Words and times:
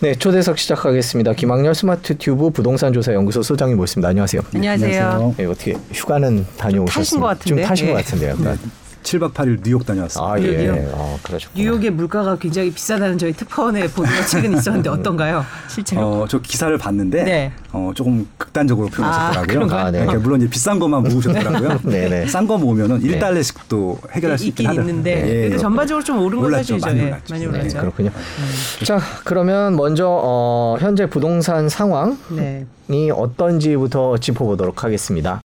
네, 0.00 0.14
초대석 0.14 0.58
시작하겠습니다. 0.58 1.32
김학렬 1.32 1.74
스마트 1.74 2.16
튜브 2.18 2.50
부동산 2.50 2.92
조사 2.92 3.12
연구소 3.12 3.42
소장님 3.42 3.76
모십니다. 3.76 4.10
안녕하세요. 4.10 4.42
안녕하세요. 4.54 5.34
네, 5.36 5.44
어떻게 5.44 5.74
휴가는 5.92 6.46
다녀오셨습니까? 6.56 6.92
타신 7.00 7.20
것 7.20 7.26
같은데? 7.26 7.48
좀 7.48 7.68
타신 7.68 7.86
예. 7.88 7.90
것 7.90 7.96
같은데요. 7.96 8.30
약간. 8.30 8.58
7박 9.08 9.32
8일 9.32 9.62
뉴욕 9.64 9.86
다녀왔습니다. 9.86 10.32
아, 10.32 10.38
예. 10.38 10.42
뉴욕이요? 10.42 10.92
아, 10.94 11.16
그러셨구나. 11.22 11.62
뉴욕의 11.62 11.90
물가가 11.90 12.36
굉장히 12.36 12.70
비싸다는 12.70 13.16
저희 13.16 13.32
특파원의 13.32 13.88
보도가 13.88 14.26
최근 14.26 14.52
있었는데 14.56 14.90
어떤가요? 14.90 15.44
실제로? 15.68 16.02
어, 16.02 16.26
저 16.28 16.38
기사를 16.40 16.76
봤는데 16.76 17.24
네. 17.24 17.52
어, 17.72 17.92
조금 17.94 18.28
극단적으로 18.36 18.88
표현하셨더라고요. 18.88 19.74
아? 19.74 19.86
아, 19.86 19.90
네. 19.90 20.00
그러니까 20.00 20.22
물론 20.22 20.40
이제 20.42 20.50
비싼 20.50 20.78
것만 20.78 21.04
모으셨더라고요. 21.04 21.80
네, 21.88 22.08
네. 22.08 22.26
싼거 22.26 22.58
모으면은 22.58 23.00
1달러씩도 23.00 24.10
해결할 24.10 24.36
수 24.36 24.46
있긴 24.46 24.66
있긴 24.66 24.68
하더라고요. 24.68 24.90
있는데 24.90 25.10
예, 25.22 25.34
그래도 25.40 25.54
예. 25.54 25.58
전반적으로 25.58 26.04
좀 26.04 26.18
오른 26.20 26.40
건. 26.40 26.52
사실이죠. 26.52 26.86
많이 26.86 27.00
예, 27.00 27.04
올랐죠. 27.04 27.24
많이 27.30 27.46
네, 27.46 27.50
네, 27.50 27.58
올랐죠. 27.58 27.80
그렇군요. 27.80 28.10
자, 28.84 29.00
그러면 29.24 29.76
먼저 29.76 30.06
어, 30.08 30.76
현재 30.80 31.06
부동산 31.06 31.68
상황이 31.68 32.16
네. 32.30 32.66
어떤지부터 33.10 34.18
짚어보도록 34.18 34.84
하겠습니다. 34.84 35.40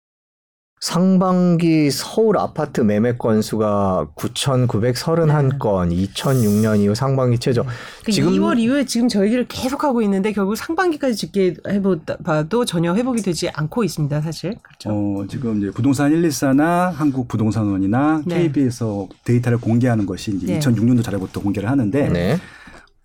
상반기 0.83 1.89
서울 1.91 2.37
아파트 2.37 2.81
매매 2.81 3.15
건수가 3.15 4.09
9,931건, 4.17 6.11
2006년 6.13 6.81
이후 6.81 6.93
상반기 6.93 7.39
최저. 7.39 7.63
그 8.03 8.11
2월 8.11 8.59
이후에 8.59 8.83
지금 8.83 9.07
저희를 9.07 9.45
계속 9.47 9.85
하고 9.85 10.01
있는데 10.01 10.33
결국 10.33 10.57
상반기까지 10.57 11.15
집계 11.15 11.53
해봐도 11.69 12.65
전혀 12.65 12.93
회복이 12.93 13.21
되지 13.21 13.47
않고 13.47 13.85
있습니다. 13.85 14.19
사실 14.19 14.55
그렇죠. 14.61 14.89
어, 14.89 15.25
지금 15.29 15.59
이제 15.59 15.71
부동산 15.71 16.11
114나 16.11 16.91
한국 16.91 17.29
부동산원이나 17.29 18.23
네. 18.25 18.49
KB에서 18.49 19.07
데이터를 19.23 19.59
공개하는 19.59 20.05
것이 20.05 20.31
이제 20.31 20.47
네. 20.47 20.59
2006년도 20.59 21.01
잘부터 21.01 21.39
공개를 21.39 21.69
하는데 21.69 22.09
네. 22.09 22.37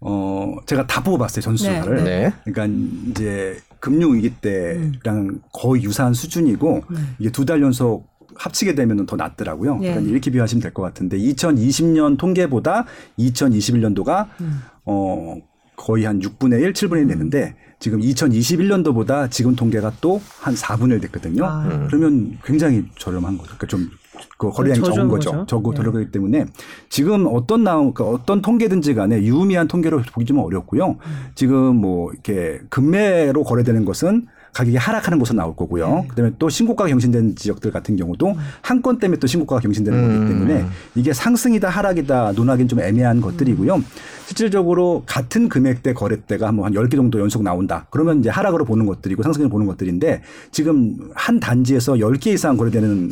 어, 0.00 0.56
제가 0.66 0.88
다 0.88 1.00
보고 1.00 1.16
봤어요. 1.16 1.42
전수조사를. 1.42 2.02
네. 2.02 2.32
그러니까 2.44 2.76
이제 3.10 3.56
금융 3.80 4.14
위기 4.14 4.30
때랑 4.40 5.40
거의 5.52 5.82
유사한 5.84 6.14
수준이고 6.14 6.84
음. 6.90 7.14
이게 7.18 7.30
두 7.30 7.44
달 7.44 7.60
연속 7.62 8.06
합치게 8.36 8.74
되면 8.74 9.04
더 9.06 9.16
낫더라고요. 9.16 9.78
네. 9.78 9.88
그러니까 9.88 10.10
이렇게 10.10 10.30
비교하시면 10.30 10.62
될 10.62 10.72
것 10.72 10.82
같은데 10.82 11.18
2020년 11.18 12.18
통계보다 12.18 12.84
2021년도가 13.18 14.28
음. 14.40 14.60
어 14.84 15.36
거의 15.76 16.04
한 16.04 16.20
6분의 16.20 16.60
1, 16.62 16.72
7분의 16.72 17.00
1 17.02 17.06
됐는데 17.08 17.56
지금 17.80 18.00
2021년도보다 18.00 19.30
지금 19.30 19.54
통계가 19.56 19.92
또 20.00 20.20
한 20.40 20.54
4분의 20.54 20.92
1 20.94 21.00
됐거든요. 21.00 21.44
아. 21.44 21.64
음. 21.66 21.86
그러면 21.88 22.38
굉장히 22.44 22.84
저렴한 22.98 23.38
거죠. 23.38 23.54
그러니까 23.56 23.66
좀 23.66 23.88
그 24.36 24.50
거래량이 24.50 24.82
적은 24.82 25.08
거죠. 25.08 25.30
거죠. 25.32 25.46
적고 25.46 25.72
네. 25.72 25.80
들어가기 25.80 26.10
때문에 26.10 26.46
지금 26.88 27.26
어떤 27.26 27.64
나온 27.64 27.92
그러니까 27.94 28.16
어떤 28.16 28.42
통계든지 28.42 28.94
간에 28.94 29.22
유의미한 29.22 29.68
통계로 29.68 30.02
보기 30.12 30.26
좀 30.26 30.38
어렵고요. 30.38 30.86
음. 30.90 31.26
지금 31.34 31.76
뭐 31.76 32.12
이렇게 32.12 32.60
금매로 32.68 33.44
거래되는 33.44 33.84
것은 33.84 34.26
가격이 34.54 34.76
하락하는 34.76 35.18
곳은 35.18 35.36
나올 35.36 35.54
거고요. 35.54 35.88
네. 36.02 36.08
그다음에 36.08 36.32
또 36.38 36.48
신고가가 36.48 36.88
경신된 36.88 37.36
지역들 37.36 37.70
같은 37.70 37.96
경우도 37.96 38.34
한 38.62 38.82
건 38.82 38.98
때문에 38.98 39.18
또 39.20 39.26
신고가가 39.26 39.60
경신되는 39.60 39.98
음. 39.98 40.18
거기 40.20 40.32
때문에 40.32 40.66
이게 40.94 41.12
상승이다 41.12 41.68
하락이다 41.68 42.32
논하기는 42.32 42.68
좀 42.68 42.80
애매한 42.80 43.20
것들이고요. 43.20 43.82
실질적으로 44.28 45.04
같은 45.06 45.48
금액대 45.48 45.94
거래대가 45.94 46.52
뭐한 46.52 46.74
10개 46.74 46.96
정도 46.96 47.18
연속 47.18 47.42
나온다. 47.42 47.86
그러면 47.88 48.20
이제 48.20 48.28
하락으로 48.28 48.66
보는 48.66 48.84
것들이고 48.84 49.22
상승을 49.22 49.48
보는 49.48 49.66
것들인데 49.66 50.20
지금 50.52 50.98
한 51.14 51.40
단지에서 51.40 51.94
10개 51.94 52.26
이상 52.34 52.58
거래되는 52.58 53.10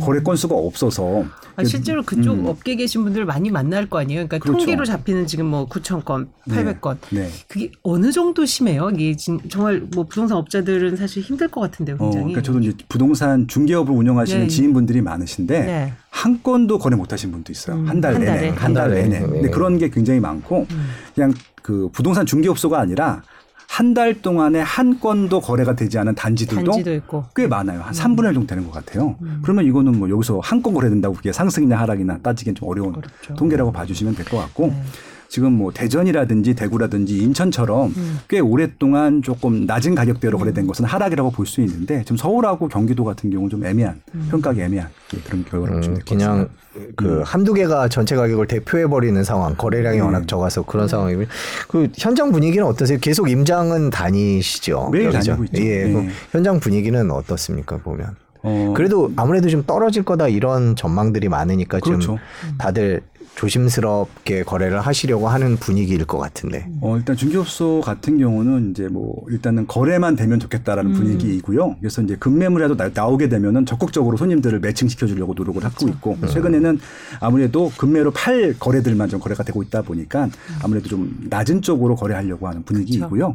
거래 0.00 0.22
건수가 0.22 0.54
없어서 0.54 1.24
아, 1.56 1.64
실제로 1.64 2.02
그쪽 2.02 2.38
음. 2.38 2.46
업계 2.46 2.76
계신 2.76 3.04
분들 3.04 3.26
많이 3.26 3.50
만날 3.50 3.90
거 3.90 3.98
아니에요. 3.98 4.26
그러니까 4.26 4.38
그렇죠. 4.38 4.56
통계로 4.64 4.86
잡히는 4.86 5.26
지금 5.26 5.44
뭐 5.44 5.68
9천 5.68 6.02
건, 6.02 6.30
800건. 6.48 6.96
네. 7.10 7.28
그게 7.46 7.70
어느 7.82 8.10
정도 8.10 8.46
심해요? 8.46 8.88
이게 8.94 9.14
진- 9.14 9.38
정말 9.50 9.82
뭐 9.94 10.04
부동산 10.04 10.38
업자들은 10.38 10.96
사실 10.96 11.22
힘들 11.22 11.48
것 11.48 11.60
같은데요, 11.60 11.96
어, 11.96 12.04
굉장히. 12.04 12.32
그러니까 12.32 12.40
저도 12.42 12.58
이제 12.60 12.72
부동산 12.88 13.46
중개업을 13.46 13.92
운영하시는 13.94 14.42
네. 14.44 14.48
지인분들이 14.48 15.02
많으신데 15.02 15.60
네. 15.60 15.92
한 16.12 16.42
건도 16.42 16.78
거래 16.78 16.94
못 16.94 17.10
하신 17.12 17.32
분도 17.32 17.50
있어요. 17.52 17.76
음, 17.76 17.88
한달 17.88 18.14
한 18.14 18.20
내내. 18.22 18.48
한 18.50 18.74
달. 18.74 18.90
내내. 18.90 19.18
네. 19.20 19.26
근데 19.26 19.48
그런 19.50 19.78
게 19.78 19.88
굉장히 19.88 20.20
많고 20.20 20.66
음. 20.70 20.88
그냥 21.14 21.32
그 21.62 21.88
부동산 21.92 22.26
중개업소가 22.26 22.78
아니라 22.78 23.22
한 23.66 23.94
달 23.94 24.20
동안에 24.20 24.60
한 24.60 25.00
건도 25.00 25.40
거래가 25.40 25.74
되지 25.74 25.98
않은 25.98 26.14
단지들도 26.14 26.62
단지도 26.70 26.92
있고. 26.96 27.24
꽤 27.34 27.46
많아요. 27.46 27.80
한 27.80 27.94
3분의 27.94 28.26
1 28.28 28.34
정도 28.34 28.46
되는 28.46 28.64
것 28.66 28.72
같아요. 28.72 29.16
음. 29.22 29.40
그러면 29.42 29.64
이거는 29.64 29.98
뭐 29.98 30.10
여기서 30.10 30.40
한 30.42 30.62
건 30.62 30.74
거래된다고 30.74 31.14
그게 31.14 31.32
상승이나 31.32 31.78
하락이나 31.80 32.18
따지기엔 32.18 32.54
좀 32.54 32.68
어려운 32.68 32.90
어렵죠. 32.94 33.34
통계라고 33.34 33.72
봐주시면 33.72 34.14
될 34.14 34.26
것 34.26 34.36
같고 34.36 34.66
네. 34.66 34.82
지금 35.32 35.54
뭐 35.54 35.72
대전이라든지 35.72 36.52
대구라든지 36.52 37.16
인천처럼 37.16 37.94
음. 37.96 38.18
꽤 38.28 38.38
오랫동안 38.38 39.22
조금 39.22 39.64
낮은 39.64 39.94
가격대로 39.94 40.36
거래된 40.36 40.66
것은 40.66 40.84
하락이라고 40.84 41.30
볼 41.30 41.46
수 41.46 41.62
있는데 41.62 42.02
지금 42.04 42.18
서울하고 42.18 42.68
경기도 42.68 43.02
같은 43.02 43.30
경우는 43.30 43.48
좀 43.48 43.64
애매한 43.64 43.98
음. 44.14 44.28
평가가 44.30 44.60
애매한 44.60 44.90
예, 45.14 45.18
그런 45.20 45.44
결과를 45.46 45.74
음, 45.74 45.80
보시면 45.80 46.00
그냥 46.06 46.48
같습니다. 46.74 46.94
그 46.96 47.04
음. 47.06 47.22
한두 47.24 47.54
개가 47.54 47.88
전체 47.88 48.14
가격을 48.14 48.46
대표해 48.46 48.86
버리는 48.86 49.24
상황, 49.24 49.54
거래량이 49.56 49.96
네. 49.96 50.02
워낙 50.02 50.28
적어서 50.28 50.62
그런 50.62 50.86
상황이고요. 50.86 51.26
그 51.68 51.88
현장 51.96 52.30
분위기는 52.30 52.64
어떠세요? 52.66 52.98
계속 53.00 53.30
임장은 53.30 53.88
다니시죠? 53.88 54.90
매일 54.92 55.06
여기저? 55.06 55.32
다니고 55.34 55.44
있죠. 55.44 55.62
예, 55.62 55.84
네. 55.84 55.92
그럼 55.92 56.08
현장 56.30 56.60
분위기는 56.60 57.10
어떻습니까 57.10 57.78
보면? 57.78 58.16
어, 58.44 58.74
그래도 58.76 59.12
아무래도 59.16 59.48
좀 59.48 59.62
떨어질 59.64 60.02
거다 60.02 60.28
이런 60.28 60.74
전망들이 60.76 61.28
많으니까 61.28 61.80
좀 61.80 61.94
그렇죠. 61.94 62.18
다들 62.58 63.00
조심스럽게 63.34 64.44
거래를 64.44 64.80
하시려고 64.80 65.28
하는 65.28 65.56
분위기일 65.56 66.04
것 66.04 66.18
같은데. 66.18 66.68
어, 66.80 66.96
일단 66.96 67.16
중개업소 67.16 67.80
같은 67.84 68.18
경우는 68.18 68.70
이제 68.70 68.88
뭐 68.88 69.24
일단은 69.28 69.66
거래만 69.66 70.16
되면 70.16 70.38
좋겠다라는 70.38 70.92
음. 70.92 70.96
분위기이고요. 70.96 71.76
그래서 71.80 72.02
이제 72.02 72.16
금매물이라도 72.16 72.76
나, 72.76 72.90
나오게 72.92 73.28
되면은 73.28 73.66
적극적으로 73.66 74.16
손님들을 74.16 74.60
매칭시켜 74.60 75.06
주려고 75.06 75.34
노력을 75.34 75.62
하고 75.64 75.88
있고 75.88 76.16
최근에는 76.28 76.78
아무래도 77.20 77.72
금매로 77.78 78.12
팔 78.12 78.54
거래들만 78.58 79.08
좀 79.08 79.18
거래가 79.18 79.42
되고 79.42 79.62
있다 79.62 79.82
보니까 79.82 80.28
아무래도 80.62 80.88
좀 80.88 81.16
낮은 81.28 81.62
쪽으로 81.62 81.96
거래하려고 81.96 82.48
하는 82.48 82.62
분위기이고요. 82.62 83.34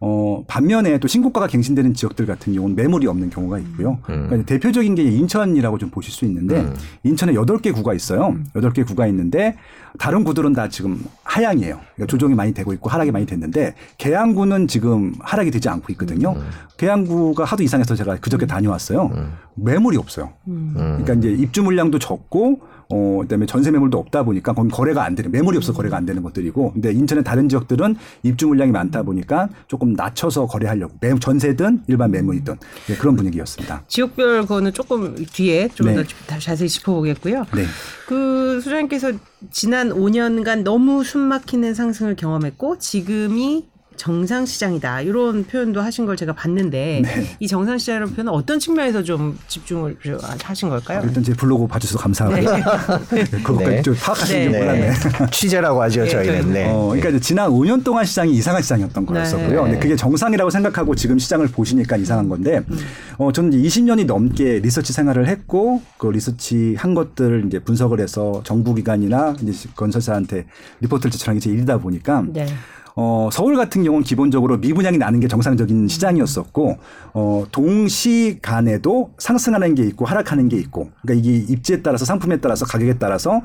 어, 0.00 0.44
반면에 0.46 0.98
또 0.98 1.08
신고가가 1.08 1.46
갱신되는 1.46 1.94
지역들 1.94 2.26
같은 2.26 2.54
경우는 2.54 2.76
매물이 2.76 3.06
없는 3.06 3.30
경우가 3.30 3.58
있고요. 3.60 3.98
그러니까 4.02 4.36
이제 4.36 4.44
대표적인 4.44 4.94
게 4.94 5.02
인천이라고 5.02 5.78
좀 5.78 5.90
보실 5.90 6.12
수 6.12 6.24
있는데 6.26 6.60
음. 6.60 6.74
인천에 7.02 7.34
여덟 7.34 7.58
개 7.58 7.72
구가 7.72 7.94
있어요. 7.94 8.36
여덟 8.54 8.72
개 8.72 8.84
구가 8.84 9.06
있는데 9.08 9.37
다른 9.98 10.24
구들은 10.24 10.52
다 10.52 10.68
지금 10.68 11.04
하향이에요. 11.24 11.80
그러니까 11.94 12.06
조정이 12.06 12.34
많이 12.34 12.52
되고 12.52 12.72
있고 12.72 12.90
하락이 12.90 13.10
많이 13.10 13.26
됐는데 13.26 13.74
계양구는 13.96 14.68
지금 14.68 15.14
하락이 15.20 15.50
되지 15.50 15.68
않고 15.68 15.92
있거든요. 15.94 16.36
계양구가 16.76 17.44
하도 17.44 17.62
이상해서 17.62 17.94
제가 17.94 18.16
그저께 18.16 18.46
다녀왔어요. 18.46 19.10
매물이 19.54 19.96
없어요. 19.96 20.32
음. 20.48 20.72
그러니까 20.76 21.14
이제 21.14 21.30
입주 21.30 21.62
물량도 21.62 21.98
적고 21.98 22.60
어 22.90 23.18
그다음에 23.22 23.44
전세 23.44 23.70
매물도 23.70 23.98
없다 23.98 24.22
보니까 24.22 24.54
거기 24.54 24.70
거래가 24.70 25.04
안 25.04 25.14
되는 25.14 25.30
매물이 25.30 25.58
없어 25.58 25.72
서 25.72 25.76
거래가 25.76 25.96
안 25.98 26.06
되는 26.06 26.22
것들이고 26.22 26.72
근데 26.72 26.90
인천의 26.92 27.22
다른 27.22 27.48
지역들은 27.48 27.96
입주 28.22 28.46
물량이 28.46 28.72
많다 28.72 29.02
보니까 29.02 29.48
조금 29.66 29.92
낮춰서 29.92 30.46
거래하려고 30.46 30.94
매 31.00 31.14
전세든 31.18 31.82
일반 31.86 32.10
매물이든 32.10 32.56
네, 32.86 32.96
그런 32.96 33.16
분위기였습니다. 33.16 33.84
지역별 33.88 34.46
거는 34.46 34.72
조금 34.72 35.14
뒤에 35.14 35.68
좀더 35.74 36.02
네. 36.02 36.38
자세히 36.38 36.68
짚어보겠고요. 36.68 37.44
네. 37.54 37.64
그 38.06 38.60
소장님께서 38.62 39.12
지난 39.50 39.90
5년간 39.90 40.62
너무 40.62 41.04
숨막히는 41.04 41.74
상승을 41.74 42.16
경험했고 42.16 42.78
지금이 42.78 43.66
정상 43.98 44.46
시장이다 44.46 45.02
이런 45.02 45.44
표현도 45.44 45.82
하신 45.82 46.06
걸 46.06 46.16
제가 46.16 46.32
봤는데 46.32 47.02
네. 47.04 47.36
이 47.40 47.48
정상 47.48 47.76
시장이라는 47.76 48.14
표현은 48.14 48.32
어떤 48.32 48.58
측면에서 48.58 49.02
좀 49.02 49.36
집중을 49.48 49.98
하신 50.42 50.68
걸까요? 50.70 51.02
일단 51.04 51.22
제 51.22 51.34
블로그 51.34 51.66
봐주셔서 51.66 51.98
감사하고요. 51.98 52.62
그것까지 53.42 53.70
네. 53.70 53.82
좀 53.82 53.94
파악하시는 53.94 54.42
줄 54.44 54.52
네. 54.52 54.58
몰랐네. 54.58 54.92
취재라고 55.32 55.82
하죠 55.82 56.04
네, 56.04 56.08
저희는. 56.08 56.52
네. 56.52 56.70
어, 56.70 56.94
그러니까 56.94 57.18
지난 57.18 57.50
5년 57.50 57.84
동안 57.84 58.04
시장이 58.04 58.32
이상한 58.32 58.62
시장이었던 58.62 59.04
거였었고요. 59.04 59.64
네. 59.64 59.70
근데 59.70 59.78
그게 59.80 59.96
정상이라고 59.96 60.48
생각하고 60.48 60.94
지금 60.94 61.18
시장을 61.18 61.48
보시니까 61.48 61.96
이상한 61.96 62.28
건데, 62.28 62.62
음. 62.70 62.78
어, 63.18 63.32
저는 63.32 63.52
이제 63.52 63.82
20년이 63.82 64.06
넘게 64.06 64.60
리서치 64.60 64.92
생활을 64.92 65.26
했고, 65.26 65.82
그 65.98 66.06
리서치 66.06 66.76
한 66.78 66.94
것들을 66.94 67.44
이제 67.48 67.58
분석을 67.58 68.00
해서 68.00 68.40
정부기관이나 68.44 69.36
이제 69.42 69.68
건설사한테 69.74 70.46
리포트를 70.80 71.10
제출하는 71.10 71.40
게제 71.40 71.50
일이다 71.50 71.78
보니까, 71.78 72.24
네. 72.28 72.46
어, 73.00 73.28
서울 73.30 73.54
같은 73.54 73.84
경우는 73.84 74.02
기본적으로 74.02 74.56
미분양이 74.56 74.98
나는 74.98 75.20
게 75.20 75.28
정상적인 75.28 75.86
시장이었었고, 75.86 76.78
어, 77.14 77.44
동시 77.52 78.40
간에도 78.42 79.12
상승하는 79.18 79.76
게 79.76 79.84
있고 79.84 80.04
하락하는 80.04 80.48
게 80.48 80.56
있고, 80.56 80.90
그러니까 81.02 81.24
이게 81.24 81.52
입지에 81.52 81.80
따라서 81.80 82.04
상품에 82.04 82.38
따라서 82.40 82.66
가격에 82.66 82.98
따라서 82.98 83.40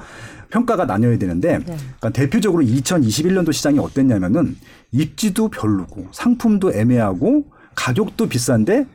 평가가 0.50 0.85
나뉘어야 0.85 1.19
되는데, 1.19 1.59
네. 1.59 1.65
그러니까 1.65 2.09
대표적으로 2.09 2.63
2021년도 2.63 3.53
시장이 3.53 3.77
어땠냐면은 3.77 4.57
입지도 4.91 5.50
별로고 5.50 6.07
상품도 6.11 6.73
애매하고 6.73 7.45
가격도 7.75 8.29
비싼데 8.29 8.88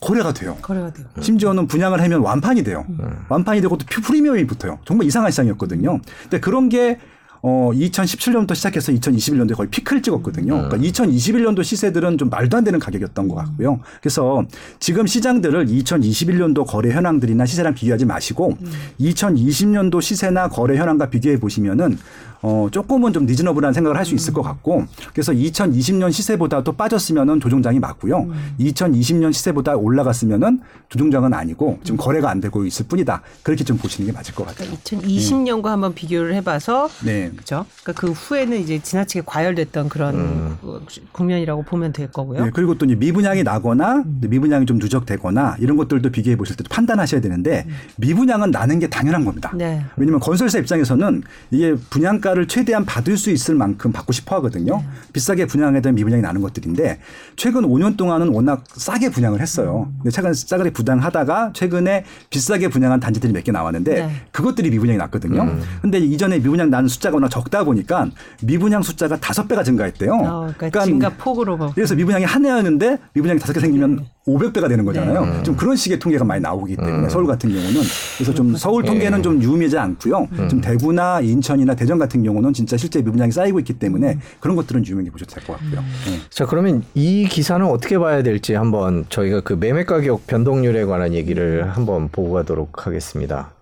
거래가 0.00 0.34
돼요. 0.34 0.58
거래가 0.60 0.92
돼요. 0.92 1.06
심지어는 1.18 1.66
분양을 1.66 2.02
하면 2.02 2.20
완판이 2.20 2.62
돼요. 2.62 2.84
완판이 3.30 3.62
되고 3.62 3.78
또 3.78 3.86
프리미엄이 3.86 4.46
붙어요. 4.46 4.80
정말 4.84 5.06
이상한 5.06 5.30
시장이었거든요. 5.30 5.98
근데 6.24 6.40
그런 6.40 6.68
게 6.68 6.98
어 7.46 7.72
2017년부터 7.74 8.54
시작해서 8.54 8.90
2021년도에 8.90 9.54
거의 9.54 9.68
피크를 9.68 10.00
찍었거든요. 10.00 10.54
음. 10.54 10.68
그러니까 10.70 10.78
2021년도 10.78 11.62
시세들은 11.62 12.16
좀 12.16 12.30
말도 12.30 12.56
안 12.56 12.64
되는 12.64 12.78
가격이었던 12.78 13.28
것 13.28 13.34
같고요. 13.34 13.80
그래서 14.00 14.46
지금 14.80 15.06
시장들을 15.06 15.66
2021년도 15.66 16.66
거래 16.66 16.90
현황들이나 16.90 17.44
시세랑 17.44 17.74
비교하지 17.74 18.06
마시고 18.06 18.56
2020년도 18.98 20.00
시세나 20.00 20.48
거래 20.48 20.78
현황과 20.78 21.10
비교해 21.10 21.38
보시면은 21.38 21.98
어 22.46 22.68
조금은 22.70 23.14
좀 23.14 23.24
리즈너블한 23.24 23.72
생각을 23.72 23.96
할 23.96 24.04
수 24.04 24.14
있을 24.14 24.34
것 24.34 24.42
같고 24.42 24.84
그래서 25.14 25.32
2020년 25.32 26.12
시세보다 26.12 26.62
또 26.62 26.72
빠졌으면은 26.72 27.40
조정장이 27.40 27.78
맞고요. 27.78 28.28
2020년 28.60 29.32
시세보다 29.32 29.76
올라갔으면은 29.76 30.60
조정장은 30.90 31.32
아니고 31.32 31.78
지금 31.82 31.96
거래가 31.96 32.28
안 32.28 32.42
되고 32.42 32.66
있을 32.66 32.86
뿐이다. 32.86 33.22
그렇게 33.42 33.64
좀 33.64 33.78
보시는 33.78 34.06
게 34.06 34.12
맞을 34.12 34.34
것 34.34 34.46
같아요. 34.46 34.70
2020년과 34.72 35.68
한번 35.68 35.94
비교를 35.94 36.34
해봐서 36.34 36.90
네. 37.02 37.30
그죠? 37.34 37.64
그러니까 37.82 37.98
그 37.98 38.12
후에는 38.12 38.60
이제 38.60 38.78
지나치게 38.78 39.22
과열됐던 39.24 39.88
그런 39.88 40.58
그 40.60 40.84
국면이라고 41.12 41.62
보면 41.62 41.94
될 41.94 42.12
거고요. 42.12 42.44
네, 42.44 42.50
그리고 42.52 42.76
또 42.76 42.84
이제 42.84 42.94
미분양이 42.94 43.42
나거나 43.42 44.04
미분양이 44.20 44.66
좀 44.66 44.76
누적되거나 44.76 45.56
이런 45.60 45.78
것들도 45.78 46.10
비교해 46.10 46.36
보실 46.36 46.56
때 46.56 46.64
판단하셔야 46.68 47.22
되는데 47.22 47.66
미분양은 47.96 48.50
나는 48.50 48.80
게 48.80 48.86
당연한 48.88 49.24
겁니다. 49.24 49.50
네. 49.54 49.82
왜냐하면 49.96 50.20
건설사 50.20 50.58
입장에서는 50.58 51.22
이게 51.50 51.74
분양가 51.88 52.33
를 52.34 52.48
최대한 52.48 52.84
받을 52.84 53.16
수 53.16 53.30
있을 53.30 53.54
만큼 53.54 53.92
받고 53.92 54.12
싶어 54.12 54.34
하거든요. 54.36 54.78
네. 54.78 54.84
비싸게 55.12 55.46
분양에 55.46 55.80
대한 55.80 55.94
미분양이 55.94 56.20
나는 56.20 56.40
것들인데 56.40 56.98
최근 57.36 57.62
5년 57.62 57.96
동안은 57.96 58.28
워낙 58.28 58.64
싸게 58.74 59.10
분양을 59.10 59.40
했어요. 59.40 59.86
음. 59.88 59.94
근데 59.98 60.10
최근 60.10 60.34
싸게 60.34 60.70
분양하다가 60.70 61.52
최근에 61.54 62.04
비싸게 62.30 62.68
분양한 62.68 62.98
단지들이 62.98 63.32
몇 63.32 63.44
개 63.44 63.52
나왔는데 63.52 63.94
네. 64.06 64.10
그것들이 64.32 64.70
미분양이 64.70 64.98
났거든요. 64.98 65.58
근데 65.82 65.98
이전에 65.98 66.38
미분양 66.38 66.70
난 66.70 66.88
숫자가 66.88 67.14
워낙 67.14 67.28
적다 67.28 67.62
보니까 67.62 68.08
미분양 68.42 68.82
숫자가 68.82 69.20
다섯 69.20 69.46
배가 69.46 69.62
증가했대요. 69.62 70.12
어, 70.14 70.52
그러니까 70.56 70.84
증가 70.84 71.10
폭으로 71.10 71.56
봐. 71.56 71.70
그래서 71.74 71.94
미분양이 71.94 72.24
한 72.24 72.44
해였는데 72.44 72.98
미분양이 73.12 73.38
다섯 73.38 73.52
개 73.52 73.60
생기면 73.60 73.96
네. 73.96 74.10
500배가 74.26 74.68
되는 74.68 74.84
거잖아요. 74.84 75.42
좀 75.42 75.54
그런 75.54 75.76
식의 75.76 75.98
통계가 75.98 76.24
많이 76.24 76.40
나오기 76.40 76.76
때문에 76.76 77.08
서울 77.10 77.26
같은 77.26 77.50
경우는 77.50 77.80
그래서 78.16 78.32
좀 78.32 78.56
서울 78.56 78.82
통계는 78.82 79.22
좀 79.22 79.42
유의미하지 79.42 79.76
않고요. 79.78 80.28
좀 80.48 80.60
대구나 80.60 81.20
인천이나 81.20 81.74
대전 81.74 81.98
같은 81.98 82.22
경우는 82.22 82.52
진짜 82.54 82.76
실제 82.76 83.02
미분양이 83.02 83.30
쌓이고 83.30 83.58
있기 83.58 83.74
때문에 83.74 84.18
그런 84.40 84.56
것들은 84.56 84.86
유명해 84.86 85.10
보셔도 85.10 85.34
될 85.34 85.44
것 85.44 85.52
같고요. 85.58 85.80
네. 86.06 86.18
자 86.30 86.46
그러면 86.46 86.82
이 86.94 87.26
기사는 87.28 87.64
어떻게 87.66 87.98
봐야 87.98 88.22
될지 88.22 88.54
한번 88.54 89.04
저희가 89.10 89.42
그 89.42 89.52
매매 89.52 89.84
가격 89.84 90.26
변동률에 90.26 90.86
관한 90.86 91.12
얘기를 91.12 91.68
한번 91.70 92.08
보고 92.08 92.32
가도록 92.32 92.86
하겠습니다. 92.86 93.52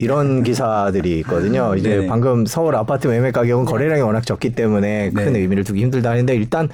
이런 0.00 0.42
기사들이 0.42 1.18
있거든요. 1.20 1.74
이제 1.76 1.90
네네. 1.90 2.06
방금 2.08 2.46
서울 2.46 2.74
아파트 2.76 3.06
매매 3.08 3.30
가격은 3.30 3.64
거래량이 3.64 4.00
워낙 4.02 4.24
적기 4.26 4.50
때문에 4.52 5.10
큰 5.10 5.32
네. 5.32 5.40
의미를 5.40 5.64
두기 5.64 5.82
힘들다 5.82 6.10
하는데 6.10 6.34
일단 6.34 6.68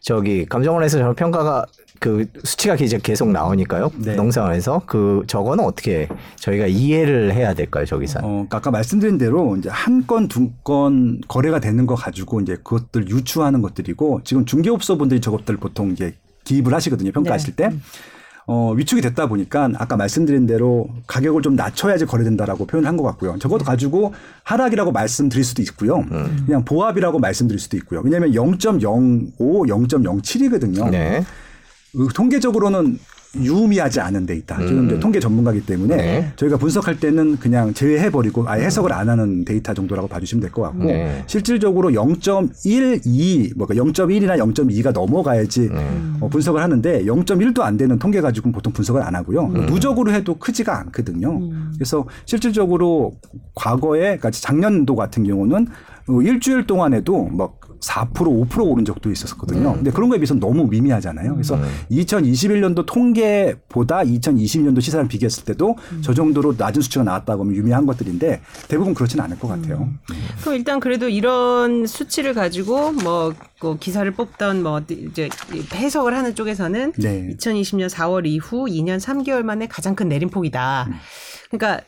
저기 0.00 0.44
감정원에서 0.46 0.98
저는 0.98 1.14
평가가 1.14 1.64
그 2.00 2.26
수치가 2.42 2.74
이제 2.74 2.98
계속 3.02 3.30
나오니까요. 3.30 3.90
네. 3.98 4.14
농상원에서 4.16 4.82
그 4.86 5.22
저거는 5.28 5.64
어떻게 5.64 6.08
저희가 6.36 6.66
이해를 6.66 7.32
해야 7.32 7.54
될까요, 7.54 7.84
저 7.86 7.98
기사? 7.98 8.18
어, 8.20 8.26
그러니까 8.28 8.56
아까 8.56 8.70
말씀드린 8.70 9.18
대로 9.18 9.56
이제 9.56 9.68
한 9.68 10.06
건, 10.06 10.28
두 10.28 10.50
건 10.64 11.20
거래가 11.28 11.60
되는 11.60 11.86
거 11.86 11.94
가지고 11.94 12.40
이제 12.40 12.56
그것들 12.56 13.08
유추하는 13.08 13.62
것들이고 13.62 14.22
지금 14.24 14.44
중개업소 14.44 14.98
분들이 14.98 15.20
저것들 15.20 15.56
보통 15.58 15.90
이제 15.92 16.14
기입을 16.44 16.72
하시거든요. 16.74 17.12
평가하실 17.12 17.54
때. 17.56 17.70
어, 18.46 18.72
위축이 18.72 19.00
됐다 19.02 19.28
보니까 19.28 19.70
아까 19.78 19.96
말씀드린 19.96 20.48
대로 20.48 20.88
가격을 21.06 21.42
좀 21.42 21.54
낮춰야지 21.54 22.06
거래된다라고 22.06 22.66
표현을 22.66 22.88
한것 22.88 23.06
같고요. 23.06 23.38
적어도 23.38 23.64
가지고 23.64 24.12
하락이라고 24.42 24.90
말씀드릴 24.90 25.44
수도 25.44 25.62
있고요. 25.62 26.04
그냥 26.44 26.64
보합이라고 26.64 27.20
말씀드릴 27.20 27.60
수도 27.60 27.76
있고요. 27.76 28.00
왜냐하면 28.04 28.32
0.05, 28.32 29.36
0.07이거든요. 29.38 30.90
네. 30.90 31.24
그 31.96 32.08
통계적으로는 32.14 32.98
유의미하지 33.34 33.98
않은 34.00 34.26
데이터. 34.26 34.54
지금 34.66 34.86
이제 34.86 34.98
통계 34.98 35.18
전문가기 35.18 35.64
때문에 35.64 35.96
네. 35.96 36.32
저희가 36.36 36.58
분석할 36.58 37.00
때는 37.00 37.38
그냥 37.38 37.72
제외해버리고 37.72 38.46
아예 38.46 38.64
해석을 38.66 38.92
안 38.92 39.08
하는 39.08 39.42
데이터 39.46 39.72
정도라고 39.72 40.06
봐주시면 40.06 40.42
될 40.42 40.50
것 40.52 40.60
같고 40.62 40.84
네. 40.84 41.22
실질적으로 41.26 41.90
0.12, 41.90 43.56
뭐 43.56 43.66
0.1이나 43.66 44.36
0.2가 44.36 44.92
넘어가야지 44.92 45.70
어, 46.20 46.28
분석을 46.28 46.62
하는데 46.62 47.04
0.1도 47.04 47.60
안 47.60 47.78
되는 47.78 47.98
통계 47.98 48.20
가지고는 48.20 48.52
보통 48.52 48.70
분석을 48.74 49.02
안 49.02 49.14
하고요. 49.14 49.48
누적으로 49.48 50.12
해도 50.12 50.34
크지가 50.38 50.78
않거든요. 50.80 51.40
그래서 51.74 52.04
실질적으로 52.26 53.14
과거에 53.54 54.00
그러니까 54.18 54.30
작년도 54.30 54.94
같은 54.94 55.24
경우는 55.24 55.68
어, 56.08 56.20
일주일 56.20 56.66
동안에도 56.66 57.28
막 57.32 57.61
4% 57.82 58.12
5% 58.12 58.70
오른 58.70 58.84
적도 58.84 59.10
있었거든요. 59.10 59.74
근데 59.74 59.90
그런 59.90 60.08
거에 60.08 60.18
비해서 60.18 60.34
너무 60.34 60.66
미미하잖아요. 60.66 61.34
그래서 61.34 61.58
2021년도 61.90 62.86
통계보다 62.86 64.02
2020년도 64.02 64.80
시세랑 64.80 65.08
비교했을 65.08 65.44
때도 65.44 65.76
저 66.00 66.14
정도로 66.14 66.54
낮은 66.56 66.80
수치가 66.80 67.04
나왔다고 67.04 67.42
하면 67.42 67.56
유미한 67.56 67.86
것들인데 67.86 68.40
대부분 68.68 68.94
그렇지는 68.94 69.24
않을 69.24 69.38
것 69.38 69.48
같아요. 69.48 69.88
그럼 70.40 70.54
일단 70.54 70.80
그래도 70.80 71.08
이런 71.08 71.86
수치를 71.86 72.34
가지고 72.34 72.92
뭐그 72.92 73.78
기사를 73.80 74.08
뽑던 74.12 74.62
뭐 74.62 74.80
이제 74.88 75.28
해석을 75.74 76.16
하는 76.16 76.34
쪽에서는 76.34 76.92
네. 76.98 77.36
2020년 77.36 77.88
4월 77.88 78.26
이후 78.26 78.66
2년 78.66 79.00
3개월 79.00 79.42
만에 79.42 79.66
가장 79.66 79.94
큰 79.94 80.08
내림폭이다. 80.08 80.88
그러니까 81.50 81.82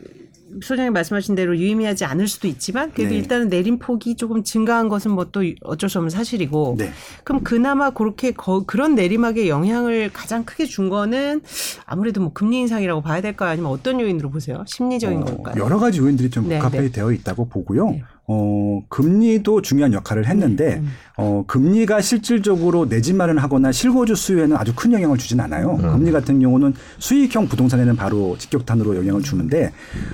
소장님 0.63 0.93
말씀하신 0.93 1.35
대로 1.35 1.57
유의미하지 1.57 2.05
않을 2.05 2.29
수도 2.29 2.47
있지만 2.49 2.93
그래도 2.93 3.11
네. 3.13 3.19
일단은 3.19 3.49
내림폭이 3.49 4.17
조금 4.17 4.43
증가한 4.45 4.89
것은 4.89 5.11
뭐 5.13 5.25
또 5.33 5.43
어쩔 5.63 5.89
수 5.91 5.99
없는 5.99 6.11
사실이고 6.11 6.77
네. 6.79 6.91
그럼 7.25 7.43
그나마 7.43 7.91
그렇게 7.91 8.31
거- 8.31 8.65
그런 8.67 8.95
내리막에 8.95 9.49
영향을 9.49 10.11
가장 10.13 10.45
크게 10.45 10.67
준 10.67 10.89
거는 10.89 11.41
아무래도 11.87 12.21
뭐 12.21 12.33
금리 12.33 12.59
인상이라고 12.61 13.01
봐야 13.03 13.21
될까요? 13.21 13.51
아니면 13.51 13.71
어떤 13.73 14.01
요인으로 14.01 14.31
보세요? 14.31 14.63
심리적인 14.67 15.23
어, 15.23 15.25
걸까요? 15.25 15.65
여러 15.65 15.79
가지 15.79 15.99
요인들이 16.01 16.31
좀 16.31 16.49
네, 16.49 16.59
복합해 16.59 16.81
네. 16.83 16.91
되어 16.91 17.11
있다고 17.13 17.49
보고요. 17.49 17.97
어, 18.27 18.83
금리도 18.89 19.61
중요한 19.63 19.93
역할을 19.93 20.27
했는데, 20.27 20.77
음. 20.81 20.89
어, 21.17 21.45
금리가 21.47 22.01
실질적으로 22.01 22.89
내 22.89 23.01
집 23.01 23.17
마련하거나 23.17 23.71
실거주 23.71 24.15
수요에는 24.15 24.57
아주 24.57 24.73
큰 24.75 24.93
영향을 24.93 25.19
주진 25.19 25.41
않아요. 25.41 25.79
음. 25.83 25.93
금리 25.93 26.11
같은 26.11 26.41
경우는 26.41 26.73
수익형 26.99 27.49
부동산에는 27.49 27.97
바로 27.97 28.37
직격탄으로 28.39 28.97
영향을 28.97 29.21
주는데, 29.23 29.73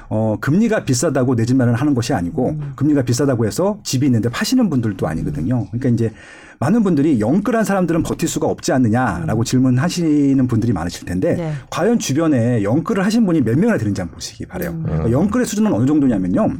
어, 0.09 0.37
금리가 0.41 0.85
비싸다고 0.85 1.37
내 1.37 1.45
집 1.45 1.57
마련을 1.57 1.79
하는 1.81 1.95
것이 1.95 2.13
아니고, 2.13 2.51
음. 2.51 2.73
금리가 2.75 3.03
비싸다고 3.03 3.47
해서 3.47 3.79
집이 3.85 4.07
있는데 4.07 4.29
파시는 4.29 4.71
분들도 4.71 5.07
아니거든요. 5.07 5.67
그러니까 5.69 5.89
이제 5.91 6.13
많은 6.59 6.83
분들이 6.83 7.21
영끌한 7.21 7.65
사람들은 7.65 8.03
버틸 8.03 8.29
수가 8.29 8.47
없지 8.49 8.73
않느냐라고 8.73 9.45
질문하시는 9.45 10.47
분들이 10.47 10.73
많으실 10.73 11.07
텐데 11.07 11.31
음. 11.33 11.37
네. 11.37 11.53
과연 11.71 11.99
주변에 11.99 12.63
영끌을 12.63 13.05
하신 13.05 13.25
분이 13.25 13.41
몇 13.43 13.57
명이나 13.59 13.79
되는지 13.79 14.01
한번 14.01 14.17
보시기 14.17 14.45
바래요. 14.47 14.71
음. 14.71 14.83
그러니까 14.83 15.11
영끌의 15.13 15.47
수준은 15.47 15.73
어느 15.73 15.87
정도냐면요. 15.87 16.57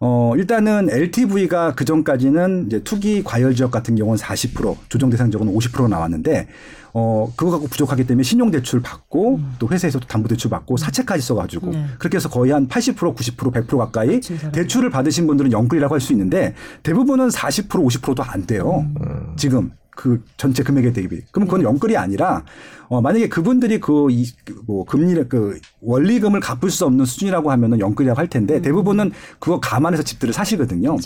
어, 0.00 0.32
일단은 0.36 0.88
LTV가 0.90 1.74
그 1.74 1.84
전까지는 1.84 2.66
이제 2.66 2.80
투기 2.84 3.22
과열 3.24 3.54
지역 3.54 3.70
같은 3.72 3.96
경우는 3.96 4.18
40% 4.18 4.76
조정 4.88 5.10
대상 5.10 5.30
지역은 5.30 5.52
50% 5.52 5.88
나왔는데 5.88 6.46
어, 6.94 7.32
그거 7.36 7.50
갖고 7.50 7.66
부족하기 7.66 8.06
때문에 8.06 8.22
신용대출 8.22 8.80
받고 8.80 9.40
또 9.58 9.68
회사에서도 9.68 10.06
담보대출 10.06 10.50
받고 10.50 10.76
사채까지 10.76 11.22
써가지고 11.26 11.66
음. 11.68 11.72
네. 11.72 11.86
그렇게 11.98 12.16
해서 12.16 12.28
거의 12.28 12.52
한 12.52 12.68
80% 12.68 13.14
90% 13.14 13.52
100% 13.66 13.76
가까이 13.76 14.20
진 14.20 14.38
사람. 14.38 14.52
대출을 14.52 14.90
받으신 14.90 15.26
분들은 15.26 15.52
영끌이라고 15.52 15.94
할 15.94 16.00
수 16.00 16.12
있는데 16.12 16.54
대부분은 16.84 17.28
40% 17.28 17.68
50%도 17.68 18.22
안 18.22 18.46
돼요. 18.46 18.86
음. 19.00 19.32
지금 19.36 19.72
그 19.90 20.22
전체 20.36 20.62
금액에 20.62 20.92
대비. 20.92 21.22
그럼 21.32 21.48
그건 21.48 21.64
영끌이 21.64 21.96
아니라 21.96 22.44
어 22.88 23.00
만약에 23.00 23.28
그분들이 23.28 23.80
그 23.80 24.08
이 24.10 24.24
뭐 24.66 24.84
금리를 24.84 25.28
그 25.28 25.58
원리금을 25.80 26.40
갚을 26.40 26.70
수 26.70 26.84
없는 26.84 27.04
수준이라고 27.06 27.50
하면은 27.52 27.80
영끌이라고 27.80 28.18
할 28.18 28.28
텐데 28.28 28.60
대부분은 28.60 29.12
그거 29.38 29.60
감안해서 29.60 30.02
집들을 30.02 30.34
사시거든요. 30.34 30.96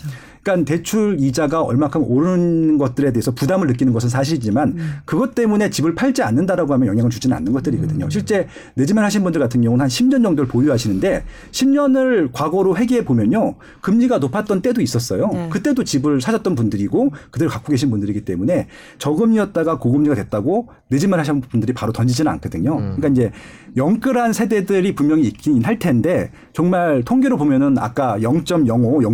그러니까 0.43 0.65
대출 0.65 1.17
이자가 1.21 1.63
얼마큼 1.63 2.03
오르는 2.03 2.77
것들에 2.79 3.13
대해서 3.13 3.31
부담을 3.31 3.69
느끼는 3.69 3.93
것은 3.93 4.09
사실이지만 4.09 4.77
그것 5.05 5.37
때문에 5.37 5.71
집을 5.71 5.95
팔지 5.95 6.23
않는다라고 6.23 6.73
하면 6.75 6.89
영향을 6.89 7.11
주지는 7.11 7.37
않는 7.37 7.53
것들이거든요. 7.53 8.11
실제 8.11 8.49
내 8.75 8.85
집만 8.85 9.05
하신 9.05 9.23
분들 9.23 9.41
같은 9.41 9.63
경우는 9.63 9.83
한 9.83 9.89
10년 9.89 10.25
정도를 10.25 10.49
보유하시는데 10.49 11.23
10년을 11.53 12.31
과거로 12.33 12.77
회귀해 12.77 13.05
보면요. 13.05 13.55
금리가 13.81 14.19
높았던 14.19 14.63
때도 14.63 14.81
있었어요. 14.81 15.29
네. 15.33 15.49
그때도 15.51 15.85
집을 15.85 16.21
사셨던 16.21 16.57
분들이고 16.57 17.13
그대로 17.31 17.49
갖고 17.51 17.71
계신 17.71 17.91
분들이기 17.91 18.25
때문에 18.25 18.67
저금리였다가 18.99 19.79
고금리가 19.79 20.17
됐다고 20.17 20.69
늦은말 20.91 21.21
하시는 21.21 21.41
분들이 21.41 21.72
바로 21.75 21.93
던지지는 21.93 22.31
않거든요. 22.33 22.77
그러니까 22.77 23.09
이제 23.09 23.31
영끌한 23.77 24.33
세대들이 24.33 24.95
분명히 24.95 25.23
있긴 25.25 25.65
할 25.65 25.79
텐데 25.79 26.31
정말 26.53 27.03
통계로 27.05 27.39
보면은 27.39 27.79
아까 27.79 28.19
0.05, 28.19 28.67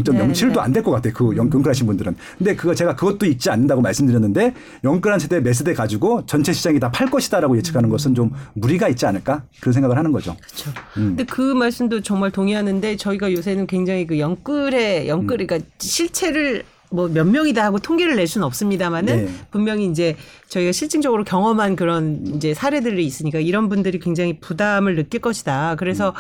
0.07도 0.03 0.55
네, 0.55 0.61
안될 0.61 0.83
것 0.83 0.91
같아요. 0.91 1.13
그 1.15 1.37
영- 1.37 1.49
영끌하신 1.53 1.87
분들은. 1.87 2.17
근데 2.39 2.57
그거 2.57 2.75
제가 2.75 2.97
그것도 2.97 3.27
있지 3.27 3.51
않는다고 3.51 3.81
말씀드렸는데 3.83 4.55
영끌한 4.83 5.21
세대 5.21 5.41
몇 5.41 5.53
세대 5.55 5.75
가지고 5.75 6.27
전체 6.27 6.53
시장이 6.53 6.81
다 6.81 6.91
팔 6.91 7.09
것이다라고 7.11 7.57
예측하는 7.59 7.89
것은 7.91 8.15
좀 8.17 8.33
무리가 8.55 8.89
있지 8.89 9.07
않을까 9.07 9.43
그런 9.61 9.73
생각을 9.73 9.97
하는 9.97 10.11
거죠. 10.11 10.35
그렇죠. 10.43 10.71
음. 10.97 11.15
근데 11.17 11.25
그 11.25 11.41
말씀도 11.55 12.01
정말 12.01 12.31
동의하는데 12.33 12.97
저희가 12.97 13.31
요새는 13.33 13.67
굉장히 13.69 14.07
그 14.07 14.19
영끌의 14.19 15.07
영끌 15.09 15.41
음. 15.43 15.47
그러니까 15.47 15.69
실체를 15.79 16.65
뭐 16.91 17.09
몇 17.09 17.27
명이다 17.27 17.65
하고 17.65 17.79
통계를 17.79 18.17
낼 18.17 18.27
수는 18.27 18.47
없습니다만은 18.47 19.27
네. 19.27 19.33
분명히 19.51 19.87
이제 19.87 20.17
저희가 20.49 20.73
실증적으로 20.73 21.25
경험한 21.25 21.77
그런 21.77 22.23
이제 22.37 22.55
사례들이 22.55 23.05
있으니까 23.05 23.41
이런 23.41 23.69
분들이 23.69 23.99
굉장히 23.99 24.39
부담을 24.41 24.95
느낄 24.95 25.21
것이다. 25.21 25.77
그래서 25.77 26.11
음. 26.11 26.15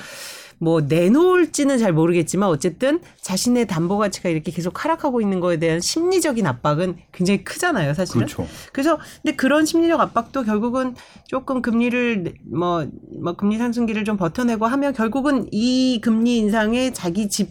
뭐 0.60 0.80
내놓을지는 0.80 1.78
잘 1.78 1.92
모르겠지만 1.92 2.48
어쨌든 2.48 3.00
자신의 3.20 3.68
담보 3.68 3.96
가치가 3.96 4.28
이렇게 4.28 4.50
계속 4.50 4.84
하락하고 4.84 5.20
있는 5.20 5.38
거에 5.40 5.58
대한 5.58 5.80
심리적인 5.80 6.46
압박은 6.46 6.96
굉장히 7.12 7.44
크잖아요, 7.44 7.94
사실은. 7.94 8.26
그렇죠. 8.26 8.46
그래서 8.72 8.98
근데 9.22 9.36
그런 9.36 9.64
심리적 9.64 10.00
압박도 10.00 10.42
결국은 10.42 10.96
조금 11.28 11.62
금리를 11.62 12.34
뭐, 12.50 12.86
뭐 13.22 13.34
금리 13.34 13.56
상승기를 13.56 14.04
좀 14.04 14.16
버텨내고 14.16 14.66
하면 14.66 14.92
결국은 14.94 15.46
이 15.52 16.00
금리 16.02 16.38
인상에 16.38 16.92
자기 16.92 17.28
집 17.28 17.50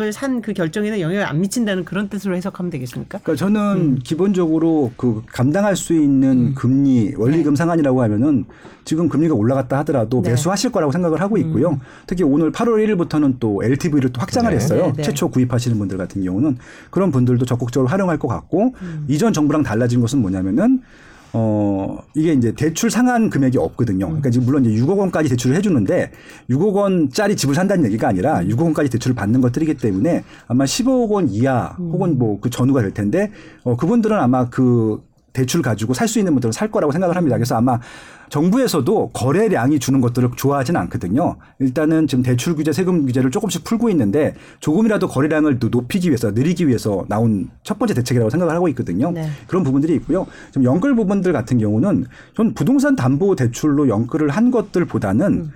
을 0.00 0.08
산 0.12 0.40
그 0.42 0.52
결정에는 0.52 1.00
영향을 1.00 1.24
안 1.24 1.40
미친다는 1.40 1.84
그런 1.84 2.08
뜻으로 2.08 2.36
해석하면 2.36 2.70
되겠습니까? 2.70 3.18
그러니까 3.22 3.44
저는 3.44 3.60
음. 3.76 3.98
기본적으로 4.02 4.92
그 4.96 5.22
감당할 5.26 5.76
수 5.76 5.94
있는 5.94 6.54
금리 6.54 7.14
원리금 7.16 7.52
네. 7.52 7.56
상한이라고 7.56 8.02
하면은 8.02 8.44
지금 8.84 9.08
금리가 9.08 9.34
올라갔다 9.34 9.78
하더라도 9.78 10.22
네. 10.22 10.30
음. 10.30 10.32
매수하실 10.32 10.70
거라고 10.72 10.92
생각을 10.92 11.20
하고 11.20 11.36
있고요. 11.38 11.80
특히 12.06 12.24
오늘 12.24 12.52
8월 12.52 12.84
1일부터는 12.86 13.36
또 13.40 13.62
LTV를 13.62 14.10
또 14.10 14.20
확장을 14.20 14.48
네. 14.50 14.56
했어요. 14.56 14.86
네, 14.86 14.92
네. 14.96 15.02
최초 15.02 15.28
구입하시는 15.28 15.78
분들 15.78 15.96
같은 15.98 16.22
경우는 16.22 16.58
그런 16.90 17.10
분들도 17.10 17.44
적극적으로 17.46 17.88
활용할 17.88 18.18
것 18.18 18.28
같고 18.28 18.74
음. 18.82 19.04
이전 19.08 19.32
정부랑 19.32 19.62
달라진 19.62 20.00
것은 20.00 20.20
뭐냐면은 20.20 20.82
어, 21.38 21.98
이게 22.14 22.32
이제 22.32 22.52
대출 22.52 22.90
상한 22.90 23.28
금액이 23.28 23.58
없거든요. 23.58 24.06
그러니까 24.06 24.30
지금 24.30 24.46
물론 24.46 24.64
이제 24.64 24.82
6억 24.82 24.96
원까지 24.96 25.28
대출을 25.28 25.54
해주는데 25.56 26.10
6억 26.48 26.72
원짜리 26.72 27.36
집을 27.36 27.54
산다는 27.54 27.84
얘기가 27.84 28.08
아니라 28.08 28.40
6억 28.40 28.62
원까지 28.62 28.88
대출을 28.88 29.14
받는 29.14 29.42
것들이기 29.42 29.74
때문에 29.74 30.24
아마 30.48 30.64
15억 30.64 31.10
원 31.10 31.28
이하 31.28 31.76
혹은 31.78 32.18
뭐 32.18 32.36
그 32.40 32.50
전후가 32.50 32.82
될 32.82 32.92
텐데 32.92 33.32
어, 33.64 33.76
그분들은 33.76 34.16
아마 34.16 34.48
그 34.48 35.02
대출 35.36 35.60
가지고 35.60 35.92
살 35.92 36.06
수 36.06 36.18
있는 36.18 36.32
분들은 36.34 36.52
살 36.52 36.70
거라고 36.70 36.92
생각을 36.92 37.16
합니다. 37.16 37.36
그래서 37.36 37.56
아마 37.56 37.80
정부에서도 38.28 39.10
거래량이 39.12 39.78
주는 39.78 40.00
것들을 40.00 40.30
좋아하지는 40.36 40.80
않거든요. 40.82 41.36
일단은 41.58 42.06
지금 42.06 42.22
대출 42.22 42.54
규제, 42.56 42.72
세금 42.72 43.06
규제를 43.06 43.30
조금씩 43.30 43.64
풀고 43.64 43.90
있는데 43.90 44.34
조금이라도 44.60 45.08
거래량을 45.08 45.58
또 45.58 45.68
높이기 45.68 46.08
위해서 46.08 46.30
늘리기 46.30 46.68
위해서 46.68 47.04
나온 47.08 47.50
첫 47.62 47.78
번째 47.78 47.94
대책이라고 47.94 48.30
생각을 48.30 48.54
하고 48.54 48.68
있거든요. 48.68 49.10
네. 49.10 49.28
그런 49.46 49.62
부분들이 49.62 49.94
있고요. 49.96 50.26
지금 50.50 50.64
연끌 50.64 50.94
부분들 50.94 51.32
같은 51.32 51.58
경우는 51.58 52.06
전 52.36 52.54
부동산 52.54 52.96
담보 52.96 53.36
대출로 53.36 53.88
연끌을 53.88 54.30
한 54.30 54.50
것들보다는 54.50 55.26
음. 55.26 55.52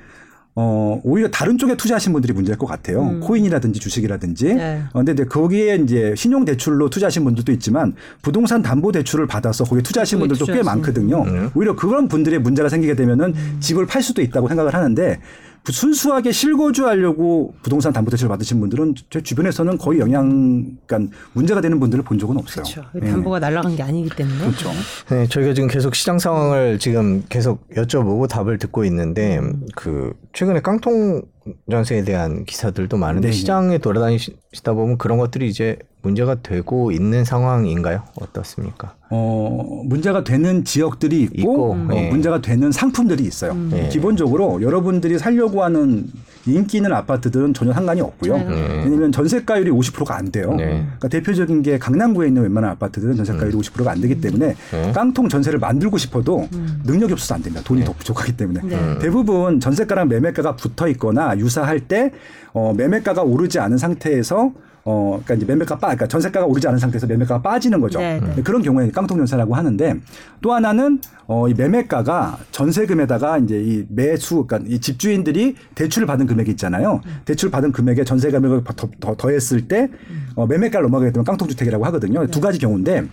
어, 0.57 1.01
오히려 1.05 1.31
다른 1.31 1.59
쪽에 1.59 1.77
투자하신 1.77 2.13
분들이 2.13 2.33
문제일 2.33 2.59
것 2.59 2.67
같아요. 2.67 3.19
코인이라든지 3.21 3.79
주식이라든지. 3.81 4.51
음. 4.51 4.57
네. 4.57 4.83
어, 4.93 4.99
근데 4.99 5.13
이제 5.13 5.25
거기에 5.25 5.77
이제 5.77 6.15
신용 6.17 6.45
대출로 6.45 6.91
투자하신 6.91 7.25
분들도 7.25 7.53
있지만 7.53 7.95
부동산 8.23 8.63
담보 8.63 8.93
대출을 8.93 9.27
받아서 9.27 9.65
거기에 9.65 9.83
투자하신 9.83 10.19
분들도 10.19 10.45
꽤 10.47 10.53
투자하신 10.53 10.65
많거든요. 10.67 11.23
음. 11.23 11.51
오히려 11.55 11.77
그런 11.77 12.09
분들의 12.09 12.41
문제가 12.41 12.69
생기게 12.69 12.95
되면은 12.97 13.35
음. 13.35 13.57
집을 13.61 13.87
팔 13.87 14.03
수도 14.03 14.23
있다고 14.23 14.49
생각을 14.49 14.75
하는데 14.75 15.21
순수하게 15.69 16.33
실거주하려고 16.33 17.55
부동산 17.63 17.93
담보 17.93 18.11
대출을 18.11 18.29
받으신 18.29 18.61
분들은 18.61 18.95
제 19.11 19.21
주변에서는 19.23 19.79
거의 19.79 20.01
영향, 20.01 20.77
그러니까 20.87 21.15
문제가 21.33 21.61
되는 21.61 21.79
분들을 21.79 22.03
본 22.05 22.19
적은 22.19 22.37
없어요. 22.39 22.65
그렇죠. 22.65 22.85
예. 23.03 23.11
담보가 23.11 23.39
날아간 23.39 23.77
게 23.77 23.83
아니기 23.83 24.09
때문에. 24.11 24.39
그렇죠. 24.39 24.71
네, 25.11 25.27
저희가 25.27 25.55
지금 25.55 25.69
계속 25.69 25.95
시장 25.95 26.19
상황을 26.19 26.79
지금 26.79 27.23
계속 27.29 27.69
여쭤보고 27.71 28.29
답을 28.29 28.59
듣고 28.59 28.85
있는데 28.87 29.41
그 29.77 30.15
최근에 30.33 30.61
깡통 30.61 31.23
전세에 31.71 32.05
대한 32.05 32.45
기사들도 32.45 32.97
많은데 32.97 33.29
네, 33.29 33.33
네. 33.33 33.37
시장에 33.37 33.79
돌아다니시다 33.79 34.73
보면 34.73 34.99
그런 34.99 35.19
것들이 35.19 35.49
이제 35.49 35.79
문제가 36.03 36.37
되고 36.37 36.93
있는 36.93 37.25
상황인가요? 37.25 38.03
어떻습니까? 38.21 38.95
어, 39.11 39.83
문제가 39.85 40.25
되는 40.25 40.65
지역들이 40.65 41.23
있고, 41.23 41.35
있고, 41.35 41.73
어, 41.73 41.89
예. 41.95 42.09
문제가 42.11 42.41
되는 42.41 42.71
상품들이 42.71 43.25
있어요. 43.25 43.57
예. 43.73 43.89
기본적으로 43.89 44.63
여러분들이 44.63 45.19
살려고 45.19 45.65
하는 45.65 46.07
인기 46.47 46.79
있는 46.79 46.93
아파트들은 46.93 47.53
전혀 47.53 47.73
상관이 47.73 48.01
없고요. 48.01 48.39
네. 48.39 48.83
왜냐면 48.85 49.13
전세가율이 49.13 49.71
50%가 49.71 50.17
안 50.17 50.31
돼요. 50.31 50.55
네. 50.55 50.85
그러니까 50.85 51.09
대표적인 51.09 51.63
게 51.63 51.79
강남구에 51.79 52.29
있는 52.29 52.43
웬만한 52.43 52.71
아파트들은 52.71 53.17
전세가율이 53.17 53.57
50%가 53.57 53.91
안 53.91 54.01
되기 54.01 54.21
때문에 54.21 54.55
네. 54.71 54.93
깡통 54.93 55.29
전세를 55.29 55.59
만들고 55.59 55.99
싶어도 55.99 56.49
능력이 56.85 57.13
없어서 57.13 57.35
안 57.35 57.43
됩니다. 57.43 57.63
돈이 57.65 57.85
더 57.85 57.93
부족하기 57.93 58.37
때문에. 58.37 58.61
네. 58.63 58.99
대부분 59.01 59.61
전세가랑 59.61 60.09
매매가가 60.09 60.57
붙어 60.57 60.89
있거나 60.89 61.37
유사할 61.37 61.81
때 61.81 62.13
어, 62.53 62.73
매매가가 62.75 63.23
오르지 63.23 63.59
않은 63.59 63.77
상태에서 63.77 64.53
어, 64.85 65.21
그러니까 65.23 65.35
이제 65.35 65.45
매매가 65.47 65.75
빠, 65.77 65.89
그러니까 65.89 66.07
전세가가 66.07 66.47
오르지 66.47 66.67
않은 66.69 66.79
상태에서 66.79 67.07
매매가가 67.07 67.43
빠지는 67.43 67.81
거죠. 67.81 67.99
네, 67.99 68.19
네. 68.37 68.43
그런 68.43 68.63
경우에 68.63 68.91
깡통 68.91 69.19
전세라고 69.19 69.55
하는데 69.55 69.95
또 70.41 70.53
하나는 70.55 71.01
어, 71.27 71.49
이 71.49 71.55
매매가가 71.55 72.39
전세금에다가 72.51 73.39
이제 73.39 73.61
이 73.63 73.85
매수, 73.89 74.45
그러니까 74.47 74.71
이 74.73 74.81
집주인들이 74.81 75.55
대출을 75.75 76.07
받은 76.07 76.27
금액이 76.27 76.51
있잖아요. 76.53 77.01
대출 77.25 77.51
받은 77.51 77.73
금액에 77.73 78.05
전세 78.05 78.31
금액을 78.31 78.65
더, 78.77 78.89
더, 79.01 79.15
더했을 79.17 79.69
때 79.69 79.89
어, 80.35 80.47
매매가를 80.47 80.85
넘어가게 80.85 81.13
되면 81.13 81.25
깡통 81.25 81.47
주택이라고 81.49 81.85
하거든요. 81.87 82.27
두 82.29 82.41
가지 82.41 82.59
경우인데 82.59 83.05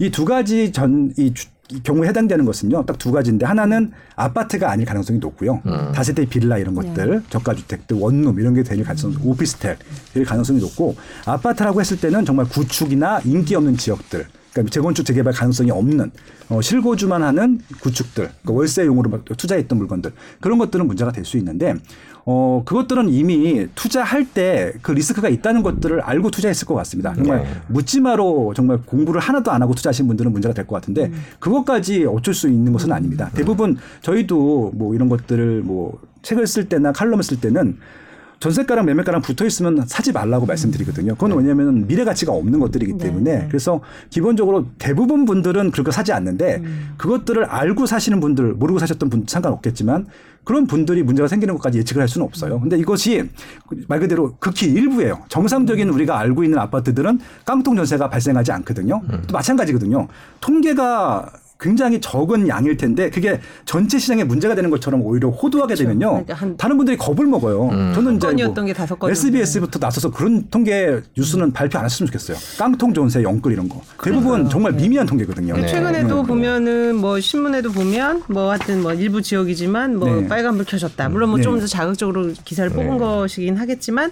이 0.00 0.10
두 0.10 0.24
가지 0.24 0.72
전, 0.72 1.12
이 1.16 1.32
주- 1.32 1.46
이 1.46 1.61
경우에 1.80 2.08
해당되는 2.08 2.44
것은요. 2.44 2.84
딱 2.86 2.98
두 2.98 3.10
가지인데 3.12 3.46
하나는 3.46 3.90
아파트가 4.16 4.70
아닐 4.70 4.86
가능성이 4.86 5.18
높고요. 5.18 5.60
다세대 5.94 6.26
빌라 6.26 6.58
이런 6.58 6.74
것들, 6.74 7.22
저가 7.30 7.54
주택들, 7.54 7.96
원룸 7.98 8.38
이런 8.38 8.54
게 8.54 8.62
될 8.62 8.82
가능성, 8.84 9.16
오피스텔 9.24 9.76
일 10.14 10.24
가능성이 10.24 10.60
높고 10.60 10.94
아파트라고 11.26 11.80
했을 11.80 11.98
때는 12.00 12.24
정말 12.24 12.46
구축이나 12.46 13.20
인기 13.24 13.54
없는 13.54 13.76
지역들 13.76 14.26
그러니까 14.52 14.70
재건축 14.70 15.04
재개발 15.06 15.32
가능성이 15.32 15.70
없는 15.70 16.10
어, 16.48 16.60
실거주만 16.60 17.22
하는 17.22 17.60
구축들, 17.80 18.24
그러니까 18.24 18.52
월세용으로 18.52 19.10
막 19.10 19.24
투자했던 19.24 19.78
물건들 19.78 20.12
그런 20.40 20.58
것들은 20.58 20.86
문제가 20.86 21.10
될 21.12 21.24
수 21.24 21.38
있는데 21.38 21.74
어 22.24 22.62
그것들은 22.64 23.08
이미 23.08 23.66
투자할 23.74 24.24
때 24.26 24.74
그 24.82 24.92
리스크가 24.92 25.28
있다는 25.28 25.62
것들을 25.62 26.00
알고 26.02 26.30
투자했을 26.30 26.66
것 26.66 26.74
같습니다. 26.74 27.14
정말 27.14 27.42
네. 27.42 27.48
묻지마로 27.68 28.52
정말 28.54 28.78
공부를 28.84 29.20
하나도 29.20 29.50
안 29.50 29.62
하고 29.62 29.74
투자하신 29.74 30.06
분들은 30.08 30.30
문제가 30.32 30.52
될 30.54 30.66
것 30.66 30.74
같은데 30.76 31.10
그것까지 31.40 32.04
어쩔 32.04 32.34
수 32.34 32.48
있는 32.48 32.72
것은 32.72 32.92
아닙니다. 32.92 33.30
대부분 33.34 33.76
저희도 34.02 34.72
뭐 34.74 34.94
이런 34.94 35.08
것들을 35.08 35.62
뭐 35.62 35.98
책을 36.22 36.46
쓸 36.46 36.68
때나 36.68 36.92
칼럼을 36.92 37.22
쓸 37.24 37.40
때는 37.40 37.78
전세가랑 38.42 38.86
매매가랑 38.86 39.22
붙어 39.22 39.46
있으면 39.46 39.84
사지 39.86 40.10
말라고 40.10 40.46
말씀드리거든요. 40.46 41.14
그건 41.14 41.38
왜냐하면 41.38 41.86
미래 41.86 42.04
가치가 42.04 42.32
없는 42.32 42.58
것들이기 42.58 42.94
네, 42.94 43.04
때문에 43.04 43.38
네. 43.38 43.46
그래서 43.46 43.80
기본적으로 44.10 44.66
대부분 44.78 45.24
분들은 45.24 45.70
그렇게 45.70 45.92
사지 45.92 46.12
않는데 46.12 46.60
그것들을 46.96 47.44
알고 47.44 47.86
사시는 47.86 48.18
분들 48.18 48.54
모르고 48.54 48.80
사셨던 48.80 49.10
분 49.10 49.24
상관없겠지만 49.28 50.06
그런 50.42 50.66
분들이 50.66 51.04
문제가 51.04 51.28
생기는 51.28 51.54
것까지 51.54 51.78
예측을 51.78 52.02
할 52.02 52.08
수는 52.08 52.26
없어요. 52.26 52.58
근데 52.58 52.76
이것이 52.76 53.30
말 53.86 54.00
그대로 54.00 54.34
극히 54.40 54.66
일부예요. 54.66 55.20
정상적인 55.28 55.88
우리가 55.88 56.18
알고 56.18 56.42
있는 56.42 56.58
아파트들은 56.58 57.20
깡통 57.44 57.76
전세가 57.76 58.10
발생하지 58.10 58.50
않거든요. 58.50 59.02
또 59.28 59.32
마찬가지거든요. 59.32 60.08
통계가 60.40 61.30
굉장히 61.62 62.00
적은 62.00 62.48
양일 62.48 62.76
텐데 62.76 63.08
그게 63.08 63.40
전체 63.64 63.98
시장에 63.98 64.24
문제가 64.24 64.54
되는 64.56 64.68
것처럼 64.68 65.00
오히려 65.02 65.28
호도하게 65.28 65.76
되면요. 65.76 66.10
그러니까 66.10 66.34
한- 66.34 66.56
다른 66.56 66.76
분들이 66.76 66.96
겁을 66.96 67.26
먹어요. 67.26 67.70
저는 67.94 68.16
이제 68.16 68.26
건이었던 68.26 68.66
게 68.66 68.72
다섯 68.72 68.98
건 68.98 69.10
SBS부터 69.10 69.78
나서서 69.78 70.10
그런 70.10 70.48
통계 70.50 71.00
뉴스는 71.16 71.52
발표 71.52 71.78
안 71.78 71.84
했으면 71.84 72.08
좋겠어요. 72.08 72.36
깡통 72.58 72.92
전세 72.92 73.22
영끌 73.22 73.52
이런 73.52 73.68
거. 73.68 73.80
대부분 74.02 74.48
정말 74.48 74.72
미미한 74.72 75.06
통계거든요. 75.06 75.54
그 75.54 75.66
최근에도 75.66 76.22
네. 76.22 76.26
보면은 76.28 76.96
뭐 76.96 77.20
신문에도 77.20 77.70
보면 77.70 78.22
뭐 78.28 78.50
하여튼 78.50 78.82
뭐 78.82 78.92
일부 78.92 79.22
지역이지만 79.22 79.96
뭐 79.98 80.08
네. 80.08 80.26
빨간불 80.28 80.64
켜졌다. 80.64 81.08
물론 81.10 81.30
뭐 81.30 81.38
네. 81.38 81.44
좀더 81.44 81.66
자극적으로 81.66 82.32
기사를 82.44 82.68
뽑은 82.70 82.90
네. 82.92 82.98
것이긴 82.98 83.56
하겠지만 83.56 84.10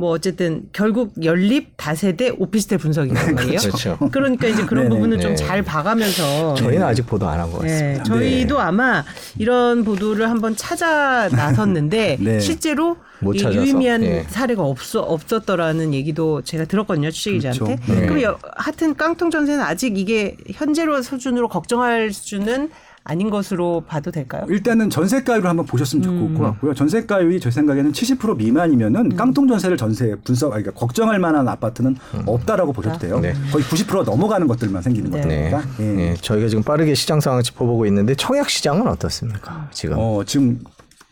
뭐 0.00 0.10
어쨌든 0.10 0.62
결국 0.72 1.12
연립 1.22 1.74
다세대 1.76 2.30
오피스텔 2.38 2.78
분석이란 2.78 3.34
말이에요. 3.34 3.58
그렇죠. 3.58 3.98
그러니까 4.10 4.48
이제 4.48 4.64
그런. 4.64 4.88
부분을 4.88 5.20
좀 5.20 5.30
네. 5.32 5.36
잘 5.36 5.62
봐가면서 5.62 6.54
저희는 6.54 6.82
아직 6.84 7.06
보도 7.06 7.28
안 7.28 7.38
한 7.38 7.50
것 7.52 7.58
같습니다. 7.60 8.02
네, 8.02 8.02
저희도 8.02 8.58
아마 8.58 9.04
이런 9.38 9.84
보도를 9.84 10.28
한번 10.30 10.56
찾아 10.56 11.28
나섰는데 11.28 12.16
네. 12.20 12.40
실제로. 12.40 12.96
유의미한 13.22 14.02
예. 14.02 14.24
사례가 14.30 14.62
없어 14.62 15.00
없었더라는 15.02 15.92
얘기도 15.92 16.40
제가 16.40 16.64
들었거든요 16.64 17.10
취재기자한테. 17.10 17.76
그렇죠. 17.76 17.92
네. 17.92 18.06
그럼 18.06 18.22
여, 18.22 18.38
하여튼 18.56 18.96
깡통 18.96 19.30
전세는 19.30 19.62
아직 19.62 19.98
이게 19.98 20.38
현재로 20.54 21.02
수준으로 21.02 21.48
걱정할 21.48 22.14
수준은 22.14 22.70
아닌 23.02 23.30
것으로 23.30 23.82
봐도 23.86 24.10
될까요? 24.10 24.44
일단은 24.48 24.90
전세가율을 24.90 25.48
한번 25.48 25.64
보셨으면 25.66 26.02
좋을 26.02 26.16
음. 26.16 26.34
것 26.38 26.44
같고요. 26.44 26.74
전세가율이 26.74 27.40
제 27.40 27.50
생각에는 27.50 27.92
70% 27.92 28.36
미만이면은 28.36 29.16
깡통 29.16 29.48
전세를 29.48 29.76
전세 29.76 30.14
분석, 30.22 30.50
그러니까 30.50 30.72
걱정할 30.72 31.18
만한 31.18 31.48
아파트는 31.48 31.96
없다라고 32.26 32.72
보셔도 32.72 32.98
돼요. 32.98 33.18
네. 33.20 33.34
거의 33.50 33.64
90% 33.64 34.04
넘어가는 34.04 34.46
것들만 34.46 34.82
생기는 34.82 35.10
네. 35.10 35.20
네. 35.20 35.50
것들이니까. 35.50 35.62
예. 35.80 35.84
네, 35.84 36.14
저희가 36.20 36.48
지금 36.48 36.62
빠르게 36.62 36.94
시장 36.94 37.20
상황 37.20 37.42
짚어보고 37.42 37.86
있는데 37.86 38.14
청약 38.14 38.50
시장은 38.50 38.86
어떻습니까? 38.86 39.68
지금. 39.72 39.96
어, 39.98 40.22
지금 40.24 40.60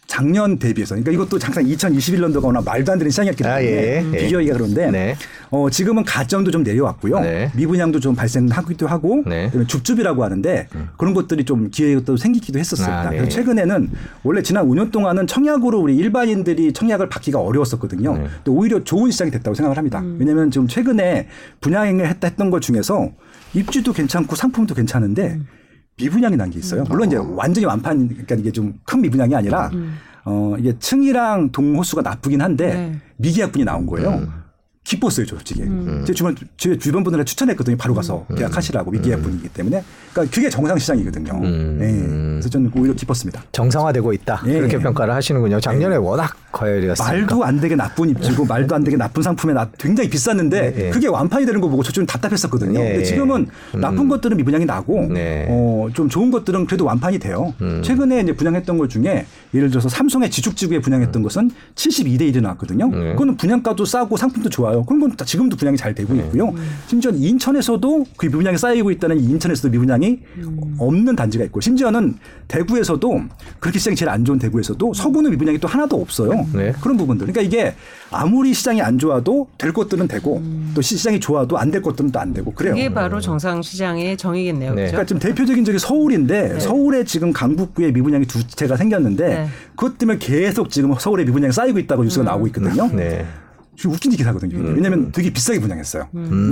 작년 0.09 0.59
대비해서 0.59 0.95
그러니까 0.97 1.13
이것도 1.13 1.39
항상 1.41 1.63
2021년도가 1.65 2.47
워낙 2.47 2.65
말도 2.65 2.91
안 2.91 2.99
되는 2.99 3.11
시장이었기 3.11 3.43
때문에 3.43 3.59
아, 3.59 3.63
예, 3.63 4.05
예. 4.13 4.17
비교하기가 4.17 4.55
그런데 4.57 4.91
네. 4.91 5.15
어, 5.51 5.69
지금은 5.71 6.03
가점도 6.03 6.51
좀 6.51 6.63
내려왔고요. 6.63 7.21
네. 7.21 7.53
미분양도 7.55 8.01
좀 8.01 8.17
발생하기도 8.17 8.87
하고 8.87 9.23
네. 9.27 9.47
그다음에 9.47 9.67
줍줍이라고 9.67 10.25
하는데 10.25 10.67
그런 10.97 11.13
것들이 11.13 11.45
좀 11.45 11.71
기회가 11.71 12.01
또 12.07 12.17
생기기도 12.17 12.59
했었습니다. 12.59 13.01
아, 13.01 13.11
네. 13.11 13.19
그래서 13.19 13.37
최근에는 13.37 13.91
원래 14.25 14.43
지난 14.43 14.67
5년 14.67 14.91
동안은 14.91 15.27
청약으로 15.27 15.79
우리 15.79 15.95
일반인들이 15.97 16.73
청약을 16.73 17.11
받기가 17.11 17.39
어려웠었거든요. 17.39 18.15
네. 18.15 18.21
근데 18.45 18.51
오히려 18.51 18.83
좋은 18.83 19.11
시장이 19.11 19.31
됐다고 19.31 19.55
생각을 19.55 19.77
합니다. 19.77 20.03
왜냐하면 20.19 20.51
지금 20.51 20.67
최근에 20.67 21.29
분양을 21.61 22.09
했다 22.09 22.29
했던 22.29 22.49
것 22.51 22.63
중에서 22.63 23.11
입지도 23.53 23.93
괜찮고 23.93 24.37
상품도 24.37 24.75
괜찮은데 24.75 25.39
미분양이 25.99 26.37
난 26.37 26.51
게 26.51 26.59
있어요. 26.59 26.85
물론 26.89 27.09
이제 27.09 27.17
완전히 27.17 27.67
완판, 27.67 28.09
그러니까 28.09 28.35
이게 28.37 28.51
좀 28.53 28.75
큰 28.85 29.01
미분양이 29.03 29.35
아니라 29.35 29.71
어 30.25 30.55
이게 30.59 30.75
층이랑 30.79 31.51
동호수가 31.53 32.03
나쁘긴 32.03 32.41
한데 32.43 32.75
네. 32.75 32.99
미계약분이 33.17 33.65
나온 33.65 33.87
거예요. 33.87 34.27
기뻤어요, 34.89 35.27
저 35.27 35.37
솔직히. 35.37 35.63
제 36.07 36.15
주변 36.15 36.35
제 36.57 36.79
주변 36.79 37.05
분들한테 37.05 37.29
추천했거든요. 37.29 37.77
바로 37.77 37.93
가서 37.95 38.25
계약하시라고 38.35 38.91
미계약분이기 38.91 39.49
때문에. 39.51 39.85
그러니까 40.13 40.35
그게 40.35 40.49
정상 40.49 40.79
시장이거든요. 40.79 41.33
음. 41.43 41.79
예. 41.83 42.33
그래서 42.33 42.49
저는 42.49 42.71
오히려 42.75 42.95
기뻤습니다. 42.95 43.43
정상화되고 43.53 44.13
있다. 44.15 44.43
예. 44.47 44.55
그렇게 44.55 44.79
평가를 44.79 45.13
하시는군요. 45.15 45.61
작년에 45.61 45.97
워낙 45.97 46.35
과열이었으니까. 46.53 47.13
말도 47.13 47.45
안 47.45 47.61
되게 47.61 47.77
나쁜 47.77 48.09
입지고 48.09 48.47
말도 48.47 48.75
안 48.75 48.83
되게 48.83 48.97
나쁜 48.97 49.23
상품에 49.23 49.53
나 49.53 49.69
굉장히 49.77 50.09
비쌌는데 50.09 50.71
네, 50.75 50.87
예. 50.87 50.91
그게 50.91 51.07
완판이 51.07 51.45
되는 51.45 51.61
거 51.61 51.69
보고 51.69 51.83
저 51.83 51.93
좀 51.99 52.07
답답했었거든요. 52.07 52.79
예, 52.79 52.85
근데 52.85 53.01
예. 53.01 53.05
지금은 53.05 53.49
나쁜 53.75 54.09
것들은 54.09 54.37
미분양이 54.37 54.65
나고 54.65 55.09
네. 55.13 55.47
어, 55.51 55.89
좀 55.93 56.09
좋은 56.09 56.31
것들은 56.31 56.65
그래도 56.67 56.85
완판이 56.85 57.19
돼요. 57.19 57.53
최근에 57.83 58.21
이제 58.21 58.33
분양했던 58.33 58.79
것 58.79 58.89
중에 58.89 59.27
예를 59.53 59.69
들어서 59.71 59.89
삼성의 59.89 60.31
지축지구에 60.31 60.79
분양했던 60.81 61.23
것은 61.25 61.51
72대 61.75 62.21
1이 62.33 62.41
나왔거든요. 62.41 62.89
네. 62.89 63.13
그거는 63.13 63.37
분양가도 63.37 63.85
싸고 63.85 64.17
상품도 64.17 64.49
좋아요. 64.49 64.78
그런 64.85 65.01
건다 65.01 65.25
지금도 65.25 65.57
분양이 65.57 65.77
잘 65.77 65.95
되고 65.95 66.15
있고요. 66.15 66.53
심지어 66.87 67.11
인천에서도 67.11 68.05
그 68.17 68.27
미분양이 68.27 68.57
쌓이고 68.59 68.91
있다는 68.91 69.19
이 69.21 69.25
인천에서도 69.25 69.71
미분양이 69.71 70.21
없는 70.79 71.17
단지가 71.17 71.45
있고 71.45 71.61
심지어는 71.61 72.17
대구에서도 72.49 73.21
그렇게 73.61 73.79
시장이 73.79 73.97
제일 73.97 74.09
안 74.11 74.25
좋은 74.25 74.39
대구에서도 74.39 74.95
서구는 74.95 75.31
미분양이 75.31 75.59
또 75.59 75.69
하나도 75.69 76.01
없어요. 76.01 76.47
네. 76.53 76.73
그런 76.81 76.97
부분들. 76.97 77.27
그러니까 77.27 77.43
이게 77.43 77.75
아무리 78.11 78.55
시장이 78.55 78.81
안 78.83 78.99
좋아도 78.99 79.49
될 79.59 79.73
것들은 79.73 80.09
되고 80.09 80.43
또 80.75 80.81
시장이 80.83 81.21
좋아도 81.21 81.57
안 81.59 81.69
될 81.71 81.83
것들은 81.83 82.11
또 82.11 82.19
안 82.19 82.33
되고 82.33 82.53
그래요. 82.53 82.75
이게 82.75 82.93
바로 82.93 83.21
정상 83.21 83.61
시장의 83.63 84.17
정의겠네요. 84.17 84.71
네. 84.71 84.75
그렇죠? 84.75 84.93
그러니까 84.93 85.07
지금 85.07 85.21
대표적인 85.21 85.65
적이 85.65 85.79
서울인데 85.79 86.59
서울에 86.61 87.05
지금 87.05 87.33
강북구에 87.33 87.93
미분양이 87.93 88.25
두 88.27 88.45
채가 88.47 88.77
생겼는데 88.77 89.29
네. 89.29 89.49
그것 89.77 89.99
때문에 89.99 90.19
계속 90.19 90.71
지금 90.71 90.95
서울에 90.99 91.25
미분양이 91.25 91.53
쌓이고 91.53 91.79
있다고 91.79 92.05
뉴스가 92.05 92.25
나오고 92.25 92.47
있거든요. 92.49 92.89
네. 92.93 93.27
웃긴 93.87 94.11
기사거든요. 94.13 94.59
이게. 94.59 94.69
왜냐하면 94.71 95.13
되게 95.13 95.33
비싸게 95.33 95.61
분양했어요. 95.61 96.09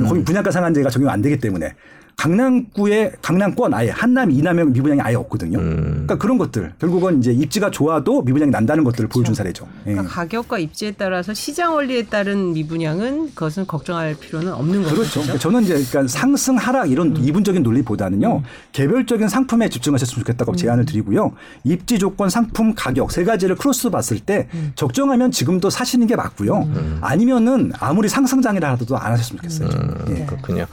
거기 0.07 0.23
분양가 0.23 0.51
상한제가 0.51 0.91
적용 0.91 1.09
안 1.09 1.23
되기 1.23 1.39
때문에 1.39 1.75
강남구에 2.17 3.13
강남권 3.23 3.75
아예 3.75 3.91
한남 3.91 4.31
이남에 4.31 4.65
미분양이 4.65 5.01
아예 5.01 5.15
없거든요. 5.15 5.59
그러니까 5.59 6.17
그런 6.17 6.39
것들 6.39 6.73
결국은 6.81 7.21
이제 7.21 7.31
입지가 7.33 7.71
좋아도 7.71 8.23
미분양이 8.23 8.51
난다는 8.51 8.85
것들을 8.85 9.09
보여준 9.09 9.35
사례죠. 9.35 9.69
예. 9.87 9.93
그러니까 9.93 10.13
가격과 10.13 10.59
입지에 10.59 10.93
따라서 10.93 11.35
시장 11.35 11.75
원리에 11.75 12.07
따른 12.07 12.53
미분양은 12.55 13.35
그것은 13.35 13.67
걱정할 13.67 14.17
필요는 14.19 14.53
없는 14.53 14.83
거죠. 14.83 14.95
그렇죠. 14.97 15.21
그러니까 15.21 15.39
저는 15.39 15.63
이제 15.63 15.75
그러니까 15.75 16.09
상승 16.09 16.57
하락 16.57 16.91
이런 16.91 17.17
이분적인 17.17 17.63
논리보다는요 17.63 18.43
개별적인 18.73 19.29
상품에 19.29 19.69
집중하셨으면 19.69 20.25
좋겠다고 20.25 20.57
제안을 20.57 20.85
드리고요 20.87 21.33
입지 21.65 21.99
조건, 21.99 22.29
상품, 22.31 22.75
가격 22.75 23.13
세 23.13 23.25
가지를 23.25 23.57
크로스 23.57 23.91
봤을 23.91 24.19
때 24.19 24.49
적정하면 24.75 25.31
지금도 25.31 25.71
사시는 25.71 26.07
게 26.07 26.17
맞고요 26.17 26.69
아니면은 27.03 27.73
아무리 27.79 28.09
상승장이라 28.09 28.73
하더라도 28.73 28.97
안 28.97 29.13
하셨으면 29.13 29.43
좋겠어요. 29.43 29.69
예. 30.11 30.25
그렇군요. 30.25 30.67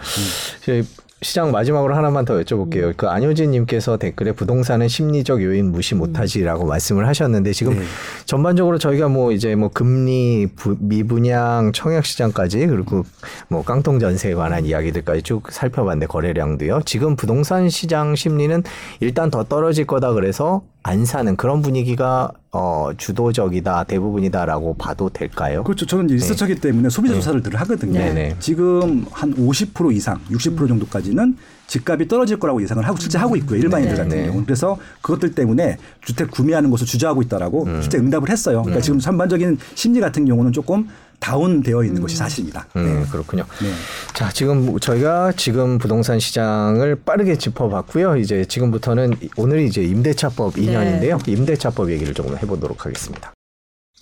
저희 0.66 0.84
시장 1.24 1.52
마지막으로 1.52 1.96
하나만 1.96 2.26
더 2.26 2.40
여쭤볼게요. 2.42 2.94
그 2.96 3.08
안효진님께서 3.08 3.98
댓글에 3.98 4.34
부동산은 4.34 4.88
심리적 4.88 5.42
요인 5.42 5.72
무시 5.72 5.96
못하지라고 5.96 6.66
말씀을 6.66 7.08
하셨는데 7.08 7.52
지금 7.54 7.74
네. 7.76 7.84
전반적으로 8.26 8.78
저희가 8.78 9.08
뭐 9.08 9.32
이제 9.32 9.56
뭐 9.56 9.70
금리, 9.70 10.48
부- 10.56 10.78
미분양, 10.80 11.72
청약 11.74 12.06
시장까지 12.06 12.68
그리고 12.68 13.04
뭐 13.50 13.64
깡통 13.64 13.98
전세에 14.00 14.34
관한 14.36 14.66
이야기들까지 14.66 15.22
쭉 15.24 15.44
살펴봤는데 15.52 16.08
거래량도요. 16.08 16.82
지금 16.86 17.16
부동산 17.16 17.70
시장 17.70 18.16
심리는 18.16 18.62
일단 19.00 19.32
더 19.32 19.44
떨어질 19.46 19.88
거다 19.88 20.12
그래서 20.14 20.62
안 20.86 21.06
사는 21.06 21.38
그런 21.38 21.62
분위기가 21.62 22.30
어 22.52 22.90
주도적이다 22.98 23.86
대부분이다라고 23.86 24.76
봐도 24.76 25.10
될까요? 25.10 25.64
그렇죠. 25.64 25.86
저는 25.86 26.06
이제 26.06 26.16
리서처기 26.16 26.56
때문에 26.56 26.90
소비자 26.90 27.16
조사를 27.16 27.42
늘 27.42 27.56
하거든요. 27.56 28.00
네, 28.00 28.14
네. 28.14 28.36
지금 28.40 29.06
한 29.12 29.34
50% 29.34 29.94
이상, 29.96 30.20
60% 30.30 30.68
정도까지는 30.68 31.38
집값이 31.68 32.10
떨어질 32.10 32.38
거라고 32.38 32.62
예상을 32.62 32.86
하고 32.86 32.98
실제 33.00 33.18
하고 33.18 33.38
있고요. 33.38 33.60
일반인들 33.60 33.96
같은 33.96 34.10
네. 34.10 34.26
경우는. 34.26 34.46
그래서 34.46 34.78
그것들 35.02 35.34
때문에 35.34 35.78
주택 36.02 36.30
구매하는 36.30 36.70
것을 36.70 36.86
주저하고 36.86 37.22
있다라고 37.22 37.66
실제 37.82 37.98
응답을 37.98 38.30
했어요. 38.30 38.62
그러니까 38.62 38.82
지금 38.82 39.00
전반적인 39.00 39.58
심리 39.76 40.02
같은 40.02 40.26
경우는 40.26 40.52
조금 40.52 40.90
다운되어 41.24 41.84
있는 41.86 42.02
것이 42.02 42.18
사실입니다. 42.18 42.68
음, 42.76 43.02
네. 43.02 43.10
그렇군요. 43.10 43.46
네. 43.62 43.72
자, 44.14 44.30
지금 44.30 44.78
저희가 44.78 45.32
지금 45.38 45.78
부동산 45.78 46.20
시장을 46.20 46.98
빠르게 47.06 47.38
짚어봤고요. 47.38 48.18
이제 48.18 48.44
지금부터는 48.44 49.16
오늘이 49.38 49.66
이제 49.66 49.82
임대차법 49.82 50.56
2년인데요. 50.56 51.26
임대차법 51.26 51.92
얘기를 51.92 52.14
조금 52.14 52.38
해보도록 52.38 52.86
하겠습니다. 52.86 53.33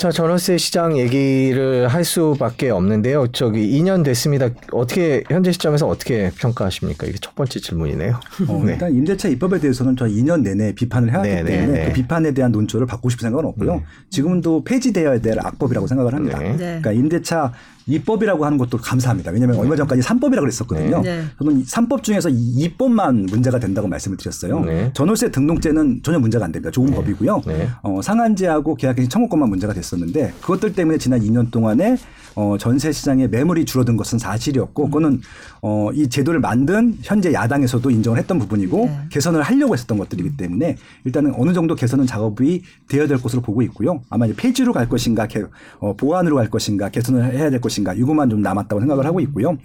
자, 0.01 0.09
전월세 0.09 0.57
시장 0.57 0.97
얘기를 0.97 1.87
할 1.87 2.03
수밖에 2.03 2.71
없는데요. 2.71 3.27
저기 3.27 3.69
2년 3.79 4.03
됐습니다. 4.03 4.49
어떻게 4.71 5.23
현재 5.29 5.51
시점에서 5.51 5.87
어떻게 5.87 6.31
평가하십니까? 6.39 7.05
이게 7.05 7.19
첫 7.21 7.35
번째 7.35 7.59
질문이네요. 7.59 8.19
어, 8.49 8.63
네. 8.65 8.71
일단 8.71 8.95
임대차 8.95 9.27
입법에 9.27 9.59
대해서는 9.59 9.95
저희 9.95 10.15
2년 10.15 10.41
내내 10.41 10.73
비판을 10.73 11.11
해왔기 11.11 11.29
네, 11.29 11.43
네, 11.43 11.51
때문에 11.51 11.79
네. 11.79 11.85
그 11.85 11.93
비판에 11.93 12.31
대한 12.31 12.51
논조를 12.51 12.87
받고 12.87 13.09
싶은 13.09 13.27
생각은 13.27 13.47
없고요. 13.49 13.83
지금도 14.09 14.63
폐지되어야 14.63 15.19
될 15.19 15.37
악법이라고 15.39 15.85
생각을 15.85 16.15
합니다. 16.15 16.39
네. 16.39 16.49
네. 16.49 16.57
그러니까 16.57 16.93
임대차 16.93 17.53
입법이라고 17.87 18.45
하는 18.45 18.57
것도 18.57 18.77
감사합니다. 18.77 19.31
왜냐하면 19.31 19.57
얼마 19.59 19.75
전까지 19.75 20.01
3법이라고 20.01 20.39
그랬었거든요. 20.41 21.01
네. 21.01 21.23
저는 21.37 21.63
3법 21.63 22.03
중에서 22.03 22.29
이 22.29 22.69
2법만 22.77 23.29
문제가 23.29 23.59
된다고 23.59 23.87
말씀을 23.87 24.17
드렸어요. 24.17 24.59
네. 24.61 24.91
전월세 24.93 25.31
등록제는 25.31 26.01
전혀 26.03 26.19
문제가 26.19 26.45
안 26.45 26.51
됩니다. 26.51 26.71
좋은 26.71 26.91
법이고요. 26.91 27.41
네. 27.47 27.69
어, 27.83 28.01
상한제하고 28.01 28.75
계약갱신 28.75 29.09
청구권만 29.09 29.49
문제가 29.49 29.73
됐었는데 29.73 30.33
그것들 30.41 30.73
때문에 30.73 30.97
지난 30.97 31.19
2년 31.21 31.51
동안에 31.51 31.97
어, 32.35 32.55
전세 32.57 32.91
시장의 32.93 33.27
매물이 33.29 33.65
줄어든 33.65 33.97
것은 33.97 34.17
사실이었고 34.19 34.85
그거는 34.85 35.19
어, 35.61 35.89
이 35.93 36.07
제도를 36.07 36.39
만든 36.39 36.97
현재 37.01 37.33
야당에서도 37.33 37.89
인정을 37.89 38.17
했던 38.19 38.39
부분이고 38.39 38.85
네. 38.85 38.97
개선을 39.09 39.41
하려고 39.41 39.73
했었던 39.73 39.97
것들이기 39.97 40.37
때문에 40.37 40.77
일단은 41.03 41.33
어느 41.35 41.51
정도 41.53 41.75
개선은 41.75 42.05
작업이 42.07 42.61
되어야 42.87 43.07
될 43.07 43.21
것으로 43.21 43.41
보고 43.41 43.61
있고요. 43.63 44.01
아마 44.09 44.25
이제 44.27 44.35
폐지로 44.37 44.71
갈 44.71 44.87
것인가 44.87 45.27
개- 45.27 45.43
어, 45.79 45.95
보완으로 45.97 46.37
갈 46.37 46.49
것인가 46.49 46.89
개선을 46.89 47.33
해야 47.33 47.49
될 47.49 47.59
것인가 47.59 47.71
이것만 47.93 48.29
좀 48.29 48.41
남았다고 48.41 48.79
생각을 48.79 49.05
하고 49.05 49.19
있고요. 49.21 49.57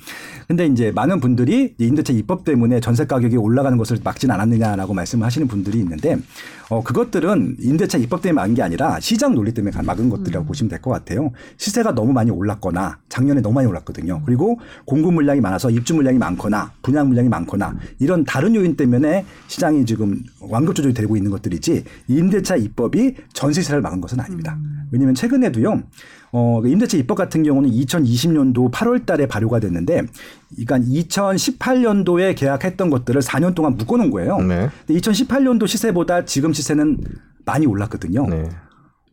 근데 0.49 0.67
이제 0.67 0.91
많은 0.93 1.21
분들이 1.21 1.75
임대차 1.79 2.13
입법 2.13 2.45
때문에 2.45 2.81
전세 2.81 3.07
가격이 3.07 3.37
올라가는 3.37 3.77
것을 3.79 3.99
막진 4.03 4.31
않았느냐라고 4.31 4.95
말씀을 4.95 5.27
하시는 5.27 5.47
분들이 5.49 5.79
있는데 5.81 6.17
어, 6.69 6.83
그것들은 6.83 7.57
임대차 7.61 7.99
입법 7.99 8.23
때문에 8.23 8.41
막은 8.43 8.55
게 8.55 8.63
아니라 8.63 8.99
시장 9.01 9.35
논리 9.35 9.53
때문에 9.55 9.71
가- 9.73 9.83
막은 9.83 10.09
것들이라고 10.09 10.47
보시면 10.47 10.69
될 10.71 10.81
것 10.81 10.91
같아요. 10.91 11.31
시세가 11.57 11.95
너무 11.95 12.13
많이 12.13 12.31
올랐거나 12.31 12.99
작년에 13.09 13.41
너무 13.41 13.55
많이 13.57 13.67
올랐거든요. 13.69 14.23
그리고 14.27 14.59
공급 14.85 15.15
물량이 15.15 15.41
많아서 15.41 15.71
입주 15.71 15.95
물량이 15.95 16.19
많거나 16.19 16.73
분양 16.83 17.09
물량이 17.09 17.29
많거나 17.29 17.77
이런 17.99 18.25
다른 18.25 18.55
요인 18.55 18.77
때문에 18.77 19.25
시장이 19.49 19.85
지금 19.87 20.23
완급 20.41 20.75
조절이 20.75 20.93
되고 20.95 21.17
있는 21.17 21.31
것들이지 21.31 21.85
임대차 22.09 22.57
입법이 22.57 23.15
전세 23.33 23.63
시세를 23.63 23.81
막은 23.83 24.01
것은 24.01 24.21
아닙니다. 24.21 24.59
왜냐하면 24.93 25.15
최근에도요. 25.15 25.83
어, 26.39 26.61
그 26.61 26.69
임대차 26.69 26.99
입법 26.99 27.15
같은 27.15 27.43
경우는 27.43 27.71
2020년도 27.71 28.71
8월 28.71 29.07
달에 29.07 29.27
발효가 29.27 29.59
됐는데, 29.59 30.03
그러니까 30.55 30.79
2018년도에 30.79 32.37
계약했던 32.37 32.91
것들을 32.91 33.23
4년 33.23 33.55
동안 33.55 33.79
묶어놓은 33.79 34.11
거예요. 34.11 34.37
네. 34.41 34.69
근데 34.87 35.01
2018년도 35.01 35.67
시세보다 35.67 36.27
지금 36.27 36.53
시세는 36.53 36.99
많이 37.47 37.65
올랐거든요. 37.65 38.27
네. 38.29 38.51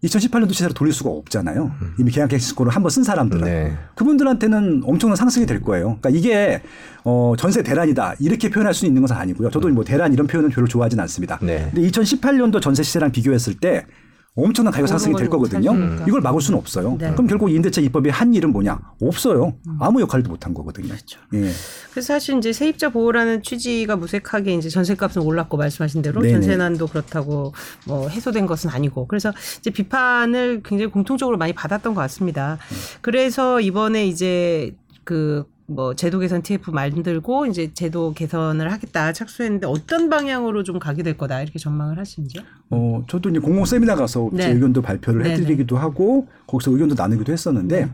2018년도 0.04 0.52
시세로 0.52 0.74
돌릴 0.74 0.92
수가 0.92 1.12
없잖아요. 1.12 1.72
이미 1.98 2.12
계약갱신권을 2.12 2.74
한번 2.74 2.90
쓴 2.90 3.04
사람들은. 3.04 3.46
네. 3.46 3.78
그분들한테는 3.96 4.82
엄청난 4.84 5.16
상승이 5.16 5.46
될 5.46 5.62
거예요. 5.62 5.98
그러니까 6.02 6.10
이게 6.10 6.62
어, 7.06 7.36
전세 7.38 7.64
대란이다 7.64 8.16
이렇게 8.20 8.50
표현할 8.50 8.74
수 8.74 8.86
있는 8.86 9.02
것은 9.02 9.16
아니고요. 9.16 9.50
저도 9.50 9.70
뭐 9.70 9.86
대란 9.86 10.12
이런 10.12 10.28
표현은 10.28 10.50
별로 10.50 10.68
좋아하진 10.68 11.00
않습니다. 11.00 11.40
네. 11.42 11.70
근데 11.74 11.88
2018년도 11.88 12.62
전세 12.62 12.84
시세랑 12.84 13.14
비교했을 13.14 13.54
때 13.54 13.86
엄청난 14.36 14.74
가격 14.74 14.88
상승이 14.88 15.16
될 15.16 15.30
거거든요. 15.30 15.74
못하니까. 15.74 16.06
이걸 16.08 16.22
막을 16.22 16.42
수는 16.42 16.58
없어요. 16.58 16.98
네. 17.00 17.12
그럼 17.12 17.28
결국 17.28 17.52
임대차 17.52 17.82
입법이 17.82 18.10
한 18.10 18.34
일은 18.34 18.52
뭐냐? 18.52 18.80
없어요. 19.00 19.54
아무 19.80 20.02
역할도 20.02 20.30
못 20.30 20.44
한 20.46 20.54
거거든요. 20.54 20.94
예. 21.34 21.52
그래서 21.92 22.02
사실 22.02 22.38
이제 22.38 22.52
세입자 22.52 22.90
보호라는 22.90 23.44
취지가 23.44 23.96
무색하게 23.96 24.56
이제 24.56 24.70
전세값은 24.70 25.22
올랐고 25.22 25.58
말씀하신 25.58 26.02
대로 26.02 26.22
네네. 26.22 26.34
전세난도 26.34 26.88
그렇다고 26.88 27.54
뭐 27.86 28.10
해소된 28.10 28.48
것은 28.48 28.72
아니고 28.72 29.08
그래서 29.08 29.32
이제 29.60 29.70
비판을 29.70 30.64
굉장히 30.66 30.92
공통적으로 30.92 31.38
많이 31.38 31.54
받았던 31.54 31.94
것 31.94 32.02
같습니다. 32.02 32.58
그래서 33.02 33.62
이번에 33.62 34.08
이제 34.08 34.76
그 35.04 35.46
뭐 35.66 35.96
제도 35.96 36.20
개선 36.20 36.42
TF 36.42 36.72
만들고 36.72 37.46
이제 37.46 37.72
제도 37.74 38.14
개선을 38.14 38.72
하겠다 38.72 39.14
착수했는데 39.14 39.68
어떤 39.68 40.10
방향으로 40.10 40.64
좀 40.64 40.78
가게 40.78 41.04
될 41.04 41.18
거다 41.18 41.42
이렇게 41.42 41.58
전망을 41.58 41.98
하시는지요? 42.00 42.44
어, 42.70 43.04
저도 43.08 43.30
이제 43.30 43.40
공공 43.40 43.66
세미나 43.66 43.96
가서 43.96 44.30
네. 44.34 44.44
제 44.44 44.50
의견도 44.52 44.82
발표를 44.82 45.24
네네. 45.24 45.36
해드리기도 45.36 45.78
하고 45.78 46.28
거기서 46.48 46.72
의견도 46.72 46.96
나누기도 46.96 47.32
했었는데 47.32 47.90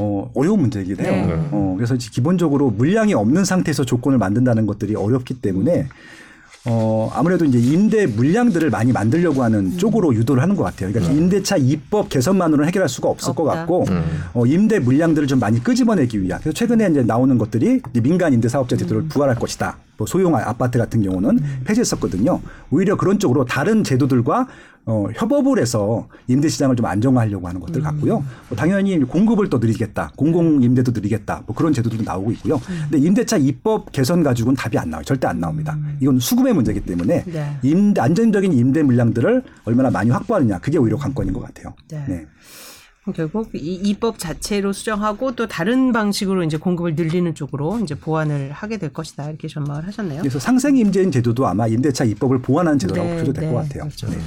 어, 0.00 0.30
어려운 0.34 0.60
문제이긴 0.60 1.00
해요. 1.00 1.26
네. 1.26 1.48
어, 1.52 1.74
그래서 1.76 1.96
기본적으로 1.96 2.70
물량이 2.70 3.14
없는 3.14 3.44
상태에서 3.44 3.84
조건을 3.84 4.18
만든다는 4.18 4.66
것들이 4.66 4.94
어렵기 4.94 5.40
때문에 5.40 5.88
어, 6.64 7.10
아무래도 7.12 7.44
이제 7.44 7.58
임대 7.58 8.06
물량들을 8.06 8.70
많이 8.70 8.92
만들려고 8.92 9.42
하는 9.42 9.72
음. 9.72 9.78
쪽으로 9.78 10.14
유도를 10.14 10.42
하는 10.42 10.54
것 10.54 10.62
같아요. 10.62 10.92
그러니까 10.92 11.12
임대차 11.12 11.56
입법 11.56 12.08
개선만으로는 12.08 12.68
해결할 12.68 12.88
수가 12.88 13.08
없을 13.08 13.34
것 13.34 13.44
없다. 13.44 13.60
같고 13.60 13.84
음. 13.88 14.02
어, 14.34 14.46
임대 14.46 14.78
물량들을 14.78 15.26
좀 15.26 15.40
많이 15.40 15.62
끄집어내기 15.62 16.22
위한. 16.22 16.40
그래서 16.40 16.54
최근에 16.54 16.88
이제 16.90 17.02
나오는 17.02 17.36
것들이 17.36 17.80
이제 17.90 18.00
민간 18.00 18.32
임대 18.32 18.48
사업자 18.48 18.76
제도를 18.76 19.08
부활할 19.08 19.36
것이다. 19.36 19.76
뭐 19.98 20.06
소형 20.06 20.34
아파트 20.36 20.78
같은 20.78 21.02
경우는 21.02 21.40
폐지했었거든요. 21.64 22.40
오히려 22.70 22.96
그런 22.96 23.18
쪽으로 23.18 23.44
다른 23.44 23.82
제도들과 23.84 24.46
어, 24.84 25.06
협업을 25.14 25.60
해서 25.60 26.08
임대 26.26 26.48
시장을 26.48 26.74
좀 26.74 26.86
안정화하려고 26.86 27.46
하는 27.46 27.60
것들 27.60 27.82
같고요. 27.82 28.24
뭐 28.48 28.56
당연히 28.56 28.98
공급을 28.98 29.48
또 29.48 29.58
늘리겠다. 29.58 30.12
공공 30.16 30.62
임대도 30.62 30.90
늘리겠다. 30.92 31.44
뭐 31.46 31.54
그런 31.54 31.72
제도들도 31.72 32.02
나오고 32.02 32.32
있고요. 32.32 32.60
근데 32.90 32.98
임대차 33.06 33.36
입법 33.36 33.92
개선 33.92 34.22
가지고는 34.22 34.56
답이 34.56 34.76
안 34.78 34.90
나와요. 34.90 35.04
절대 35.04 35.28
안 35.28 35.38
나옵니다. 35.38 35.78
이건 36.00 36.18
수급의 36.18 36.52
문제이기 36.54 36.80
때문에 36.80 37.24
네. 37.24 37.56
임대 37.62 38.00
안정적인 38.00 38.52
임대 38.52 38.82
물량들을 38.82 39.42
얼마나 39.64 39.90
많이 39.90 40.10
확보하느냐. 40.10 40.58
그게 40.58 40.78
오히려 40.78 40.96
관건인 40.96 41.32
것 41.32 41.40
같아요. 41.42 41.74
네. 41.88 42.04
네. 42.08 42.26
결국 43.10 43.50
이 43.54 43.74
입법 43.74 44.18
자체로 44.18 44.72
수정하고 44.72 45.34
또 45.34 45.48
다른 45.48 45.92
방식으로 45.92 46.44
이제 46.44 46.56
공급을 46.56 46.94
늘리는 46.94 47.34
쪽으로 47.34 47.80
이제 47.80 47.96
보완을 47.96 48.52
하게 48.52 48.76
될 48.76 48.92
것이다 48.92 49.28
이렇게 49.28 49.48
전망을 49.48 49.88
하셨네요. 49.88 50.20
그래서 50.20 50.38
상생 50.38 50.76
임대인 50.76 51.10
제도도 51.10 51.46
아마 51.48 51.66
임대차 51.66 52.04
입법을 52.04 52.40
보완하는 52.42 52.78
제도라고 52.78 53.08
네, 53.08 53.14
보셔도 53.14 53.32
될것 53.32 53.50
네, 53.50 53.68
같아요. 53.68 53.82
그렇죠. 53.84 54.06
네. 54.08 54.18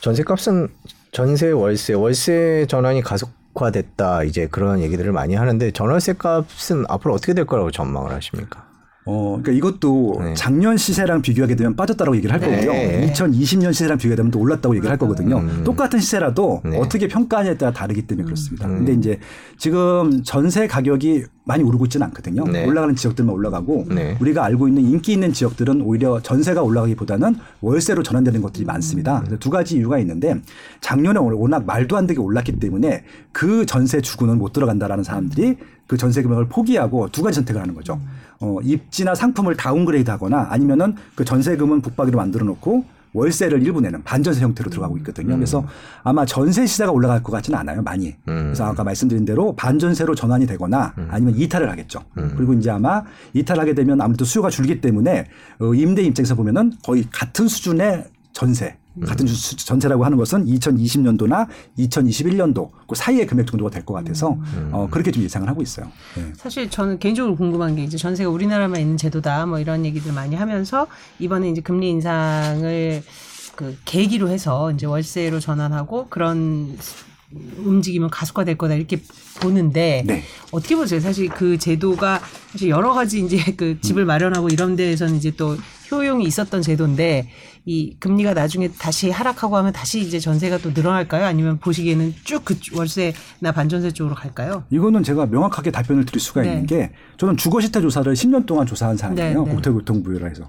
전세값은 0.00 0.68
전세 1.10 1.50
월세 1.50 1.94
월세 1.94 2.66
전환이 2.68 3.02
가속화됐다 3.02 4.22
이제 4.22 4.46
그런 4.46 4.80
얘기들을 4.82 5.10
많이 5.10 5.34
하는데 5.34 5.70
전월세 5.72 6.12
값은 6.12 6.84
앞으로 6.88 7.12
어떻게 7.12 7.34
될 7.34 7.44
거라고 7.44 7.72
전망을 7.72 8.12
하십니까? 8.12 8.68
어, 9.08 9.38
그러니까 9.40 9.52
이것도 9.52 10.18
네. 10.20 10.34
작년 10.34 10.76
시세랑 10.76 11.22
비교하게 11.22 11.54
되면 11.54 11.76
빠졌다고 11.76 12.16
얘기를 12.16 12.32
할 12.32 12.40
네. 12.40 12.66
거고요. 12.66 13.06
2020년 13.12 13.72
시세랑 13.72 13.98
비교하게 13.98 14.16
되면 14.16 14.32
또 14.32 14.40
올랐다고 14.40 14.74
얘기를 14.74 14.90
할 14.90 14.98
거거든요. 14.98 15.38
음. 15.38 15.62
똑같은 15.64 16.00
시세라도 16.00 16.62
네. 16.64 16.76
어떻게 16.76 17.06
평가하냐에 17.06 17.56
따라 17.56 17.72
다르기 17.72 18.02
때문에 18.02 18.24
그렇습니다. 18.24 18.66
음. 18.66 18.78
근데 18.78 18.94
이제 18.94 19.20
지금 19.58 20.24
전세 20.24 20.66
가격이 20.66 21.24
많이 21.44 21.62
오르고 21.62 21.84
있지는 21.84 22.08
않거든요. 22.08 22.44
네. 22.48 22.66
올라가는 22.66 22.96
지역들만 22.96 23.32
올라가고 23.32 23.86
네. 23.88 24.16
우리가 24.20 24.44
알고 24.44 24.66
있는 24.66 24.82
인기 24.82 25.12
있는 25.12 25.32
지역들은 25.32 25.82
오히려 25.82 26.20
전세가 26.20 26.62
올라가기보다는 26.62 27.36
월세로 27.60 28.02
전환되는 28.02 28.42
것들이 28.42 28.64
많습니다. 28.64 29.20
그래서 29.20 29.38
두 29.38 29.50
가지 29.50 29.76
이유가 29.76 30.00
있는데 30.00 30.34
작년에 30.80 31.20
워낙 31.20 31.64
말도 31.64 31.96
안 31.96 32.08
되게 32.08 32.18
올랐기 32.18 32.58
때문에 32.58 33.04
그 33.30 33.64
전세 33.66 34.00
주구는 34.00 34.38
못 34.38 34.52
들어간다라는 34.52 35.04
사람들이 35.04 35.58
그 35.86 35.96
전세 35.96 36.22
금액을 36.22 36.48
포기하고 36.48 37.08
두 37.10 37.22
가지 37.22 37.36
선택을 37.36 37.62
하는 37.62 37.74
거죠. 37.74 38.00
어, 38.40 38.58
입지나 38.62 39.14
상품을 39.14 39.56
downgrade 39.56 40.10
하거나 40.10 40.48
아니면은 40.50 40.94
그 41.14 41.24
전세금은 41.24 41.80
붙박이로 41.80 42.16
만들어 42.16 42.44
놓고 42.44 42.84
월세를 43.12 43.62
일부 43.62 43.80
내는 43.80 44.02
반전세 44.02 44.42
형태로 44.42 44.68
들어가고 44.68 44.98
있거든요. 44.98 45.34
그래서 45.36 45.66
아마 46.02 46.26
전세 46.26 46.66
시세가 46.66 46.92
올라갈 46.92 47.22
것 47.22 47.32
같지는 47.32 47.58
않아요, 47.58 47.82
많이. 47.82 48.08
음. 48.28 48.48
그래서 48.48 48.66
아까 48.66 48.84
말씀드린 48.84 49.24
대로 49.24 49.56
반전세로 49.56 50.14
전환이 50.14 50.46
되거나 50.46 50.92
아니면 51.08 51.34
이탈을 51.34 51.70
하겠죠. 51.70 52.00
그리고 52.36 52.52
이제 52.52 52.70
아마 52.70 53.02
이탈하게 53.32 53.74
되면 53.74 54.02
아무래도 54.02 54.26
수요가 54.26 54.50
줄기 54.50 54.82
때문에 54.82 55.28
어, 55.60 55.72
임대 55.74 56.02
입장에서 56.02 56.34
보면은 56.34 56.74
거의 56.84 57.06
같은 57.10 57.48
수준의 57.48 58.04
전세. 58.34 58.76
같은 59.04 59.26
수- 59.26 59.56
전세라고 59.56 60.04
하는 60.04 60.16
것은 60.16 60.46
2020년도나 60.46 61.46
2021년도 61.78 62.70
그 62.88 62.94
사이의 62.94 63.26
금액 63.26 63.46
정도가 63.46 63.70
될 63.70 63.84
것 63.84 63.94
같아서 63.94 64.38
어, 64.72 64.88
그렇게 64.90 65.10
좀 65.10 65.22
예상을 65.22 65.46
하고 65.48 65.62
있어요. 65.62 65.86
네. 66.16 66.32
사실 66.36 66.70
저는 66.70 66.98
개인적으로 66.98 67.36
궁금한 67.36 67.76
게 67.76 67.84
이제 67.84 67.96
전세가 67.96 68.30
우리나라만 68.30 68.80
있는 68.80 68.96
제도다 68.96 69.46
뭐 69.46 69.58
이런 69.58 69.84
얘기들 69.84 70.12
많이 70.12 70.34
하면서 70.34 70.86
이번에 71.18 71.50
이제 71.50 71.60
금리 71.60 71.90
인상을 71.90 73.02
그 73.54 73.76
계기로 73.84 74.28
해서 74.28 74.70
이제 74.72 74.86
월세로 74.86 75.40
전환하고 75.40 76.08
그런 76.08 76.76
움직임은 77.58 78.08
가속화될 78.10 78.56
거다 78.56 78.74
이렇게 78.74 79.00
보는데 79.40 80.04
네. 80.06 80.22
어떻게 80.52 80.76
보세요? 80.76 81.00
사실 81.00 81.28
그 81.28 81.58
제도가 81.58 82.20
사실 82.52 82.68
여러 82.70 82.92
가지 82.94 83.20
이제 83.24 83.38
그 83.56 83.80
집을 83.80 84.04
마련하고 84.04 84.48
이런 84.48 84.76
데에서는 84.76 85.16
이제 85.16 85.32
또 85.36 85.56
효용이 85.90 86.24
있었던 86.24 86.62
제도인데 86.62 87.28
이 87.68 87.96
금리가 87.98 88.32
나중에 88.32 88.68
다시 88.78 89.10
하락하고 89.10 89.56
하면 89.56 89.72
다시 89.72 90.00
이제 90.00 90.20
전세가 90.20 90.58
또 90.58 90.70
늘어날까요? 90.70 91.24
아니면 91.26 91.58
보시기에는 91.58 92.14
쭉 92.22 92.44
그 92.44 92.54
월세나 92.72 93.50
반전세 93.52 93.90
쪽으로 93.90 94.14
갈까요? 94.14 94.62
이거는 94.70 95.02
제가 95.02 95.26
명확하게 95.26 95.72
답변을 95.72 96.06
드릴 96.06 96.20
수가 96.20 96.42
네. 96.42 96.52
있는 96.52 96.66
게 96.66 96.92
저는 97.16 97.36
주거시태 97.36 97.80
조사를 97.80 98.12
10년 98.14 98.46
동안 98.46 98.66
조사한 98.66 98.96
사람이에요. 98.96 99.42
네, 99.42 99.48
네. 99.48 99.54
국토교통부라 99.56 100.28
해서. 100.28 100.48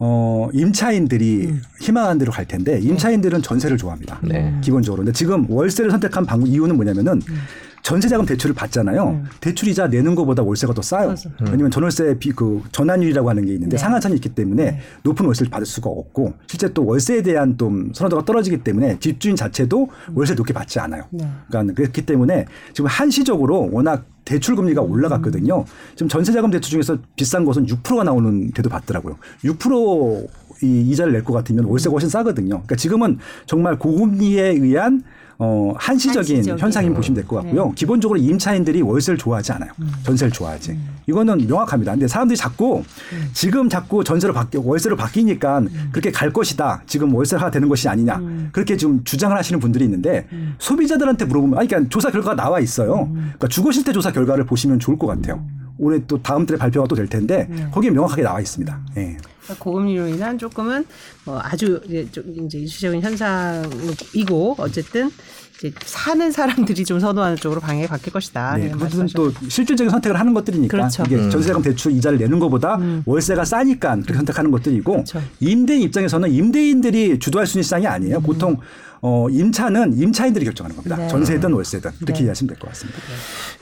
어, 0.00 0.48
임차인들이 0.52 1.46
음. 1.46 1.62
희망하는 1.80 2.18
대로 2.18 2.32
갈 2.32 2.44
텐데 2.44 2.80
임차인들은 2.80 3.40
전세를 3.42 3.76
좋아합니다. 3.78 4.18
네. 4.24 4.52
기본적으로. 4.64 5.04
근데 5.04 5.12
지금 5.12 5.48
월세를 5.48 5.92
선택한 5.92 6.26
방법 6.26 6.48
이유는 6.48 6.74
뭐냐면은 6.74 7.22
음. 7.28 7.38
전세자금 7.82 8.26
대출을 8.26 8.54
받잖아요. 8.54 9.24
대출 9.40 9.68
이자 9.68 9.88
내는 9.88 10.14
것보다 10.14 10.42
월세가 10.42 10.72
더 10.72 10.82
싸요. 10.82 11.08
맞아. 11.08 11.30
왜냐면 11.40 11.70
전월세 11.70 12.16
비, 12.18 12.30
그 12.30 12.62
전환율이라고 12.70 13.28
하는 13.28 13.44
게 13.44 13.52
있는데 13.54 13.76
네. 13.76 13.80
상한선이 13.80 14.14
있기 14.16 14.30
때문에 14.30 14.80
높은 15.02 15.26
월세를 15.26 15.50
받을 15.50 15.66
수가 15.66 15.90
없고 15.90 16.34
실제 16.46 16.72
또 16.72 16.86
월세에 16.86 17.22
대한 17.22 17.58
좀 17.58 17.92
선호도가 17.92 18.24
떨어지기 18.24 18.58
때문에 18.58 18.98
집주인 19.00 19.36
자체도 19.36 19.88
월세 20.14 20.34
높게 20.34 20.52
받지 20.52 20.78
않아요. 20.78 21.04
네. 21.10 21.26
그러니까 21.48 21.74
그렇기 21.74 22.06
때문에 22.06 22.46
지금 22.72 22.88
한시적으로 22.88 23.68
워낙 23.72 24.04
대출 24.24 24.54
금리가 24.54 24.80
올라갔거든요. 24.82 25.64
지금 25.96 26.08
전세자금 26.08 26.50
대출 26.50 26.70
중에서 26.70 26.98
비싼 27.16 27.44
것은 27.44 27.66
6%가 27.66 28.04
나오는 28.04 28.52
데도 28.52 28.68
받더라고요. 28.68 29.18
6% 29.44 30.28
이 30.62 30.80
이자를 30.90 31.12
낼 31.12 31.22
것 31.24 31.32
같으면 31.32 31.64
월세가 31.64 31.92
훨씬 31.92 32.08
싸거든요. 32.08 32.48
그러니까 32.48 32.76
지금은 32.76 33.18
정말 33.46 33.78
고금리에 33.78 34.48
의한 34.50 35.02
어, 35.38 35.72
한시적인, 35.76 36.36
한시적인. 36.36 36.58
현상인 36.62 36.94
보시면 36.94 37.16
될 37.16 37.26
것 37.26 37.36
같고요. 37.42 37.72
기본적으로 37.72 38.18
임차인들이 38.20 38.80
월세를 38.82 39.18
좋아하지 39.18 39.50
않아요. 39.52 39.72
전세를 40.04 40.30
좋아하지. 40.32 40.78
이거는 41.08 41.46
명확합니다. 41.48 41.92
근데 41.92 42.06
사람들이 42.06 42.36
자꾸 42.36 42.84
지금 43.32 43.68
자꾸 43.68 44.04
전세로 44.04 44.32
바뀌, 44.34 44.58
월세로 44.58 44.94
바뀌니까 44.94 45.62
그렇게 45.90 46.12
갈 46.12 46.32
것이다. 46.32 46.82
지금 46.86 47.12
월세가 47.12 47.50
되는 47.50 47.68
것이 47.68 47.88
아니냐. 47.88 48.20
그렇게 48.52 48.76
지금 48.76 49.02
주장을 49.02 49.36
하시는 49.36 49.58
분들이 49.58 49.84
있는데 49.84 50.28
소비자들한테 50.58 51.24
물어보면, 51.24 51.58
아니, 51.58 51.66
그러니까 51.66 51.88
조사 51.88 52.10
결과가 52.12 52.36
나와 52.36 52.60
있어요. 52.60 53.10
그러니까 53.12 53.48
주거 53.48 53.72
실태 53.72 53.92
조사 53.92 54.12
결과를 54.12 54.46
보시면 54.46 54.78
좋을 54.78 54.96
것 54.96 55.08
같아요. 55.08 55.44
올해 55.78 56.00
또 56.06 56.22
다음 56.22 56.46
달에 56.46 56.56
발표가 56.58 56.86
또 56.86 56.94
될 56.94 57.08
텐데 57.08 57.48
네. 57.50 57.66
거기에 57.72 57.90
명확하게 57.90 58.22
나와 58.22 58.38
있습니다. 58.40 58.78
예. 58.98 59.16
그러니까 59.42 59.64
고금리로 59.64 60.08
인한 60.08 60.38
조금은 60.38 60.84
뭐 61.24 61.40
아주 61.42 61.80
이제 61.86 62.06
좀 62.12 62.24
이제 62.46 62.58
일시적인 62.58 63.00
현상이고 63.02 64.56
어쨌든 64.58 65.10
이제 65.58 65.72
사는 65.84 66.30
사람들이 66.32 66.84
좀 66.84 66.98
선호하는 67.00 67.36
쪽으로 67.36 67.60
방향이 67.60 67.86
바뀔 67.86 68.12
것이다. 68.12 68.56
네, 68.56 68.70
그것은. 68.70 69.06
또 69.14 69.32
실질적인 69.48 69.90
선택을 69.90 70.18
하는 70.18 70.34
것들이니까 70.34 70.76
그렇죠. 70.76 71.02
이게 71.06 71.16
음. 71.16 71.30
전세금 71.30 71.62
대출 71.62 71.92
이자를 71.92 72.18
내는 72.18 72.38
것보다 72.38 72.78
월세가 73.04 73.44
싸니까 73.44 73.94
그렇게 73.96 74.14
선택하는 74.14 74.50
것들이고 74.50 74.92
그렇죠. 74.92 75.22
임대인 75.40 75.82
입장에서는 75.82 76.30
임대인들이 76.30 77.18
주도할 77.18 77.46
수 77.46 77.58
있는 77.58 77.62
시장이 77.64 77.86
아니에요. 77.86 78.20
보통 78.20 78.56
어, 79.04 79.26
임차는 79.30 79.98
임차인들이 79.98 80.44
결정하는 80.44 80.76
겁니다. 80.76 80.96
네. 80.96 81.08
전세든 81.08 81.52
월세든 81.52 81.90
그렇게 81.98 82.12
네. 82.14 82.20
이해하시면 82.22 82.48
될 82.48 82.58
것 82.58 82.68
같습니다. 82.68 82.98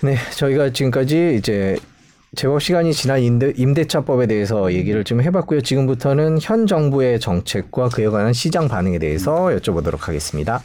네, 0.02 0.16
저희가 0.36 0.70
지금까지 0.72 1.36
이제 1.38 1.76
제법 2.36 2.62
시간이 2.62 2.92
지난 2.92 3.20
임대, 3.20 3.52
임대차법에 3.56 4.28
대해서 4.28 4.72
얘기를 4.72 5.02
좀 5.02 5.20
해봤고요. 5.20 5.62
지금부터는 5.62 6.38
현 6.40 6.66
정부의 6.66 7.18
정책과 7.18 7.88
그에 7.88 8.06
관한 8.06 8.32
시장 8.32 8.68
반응에 8.68 9.00
대해서 9.00 9.46
여쭤보도록 9.46 10.02
하겠습니다. 10.02 10.62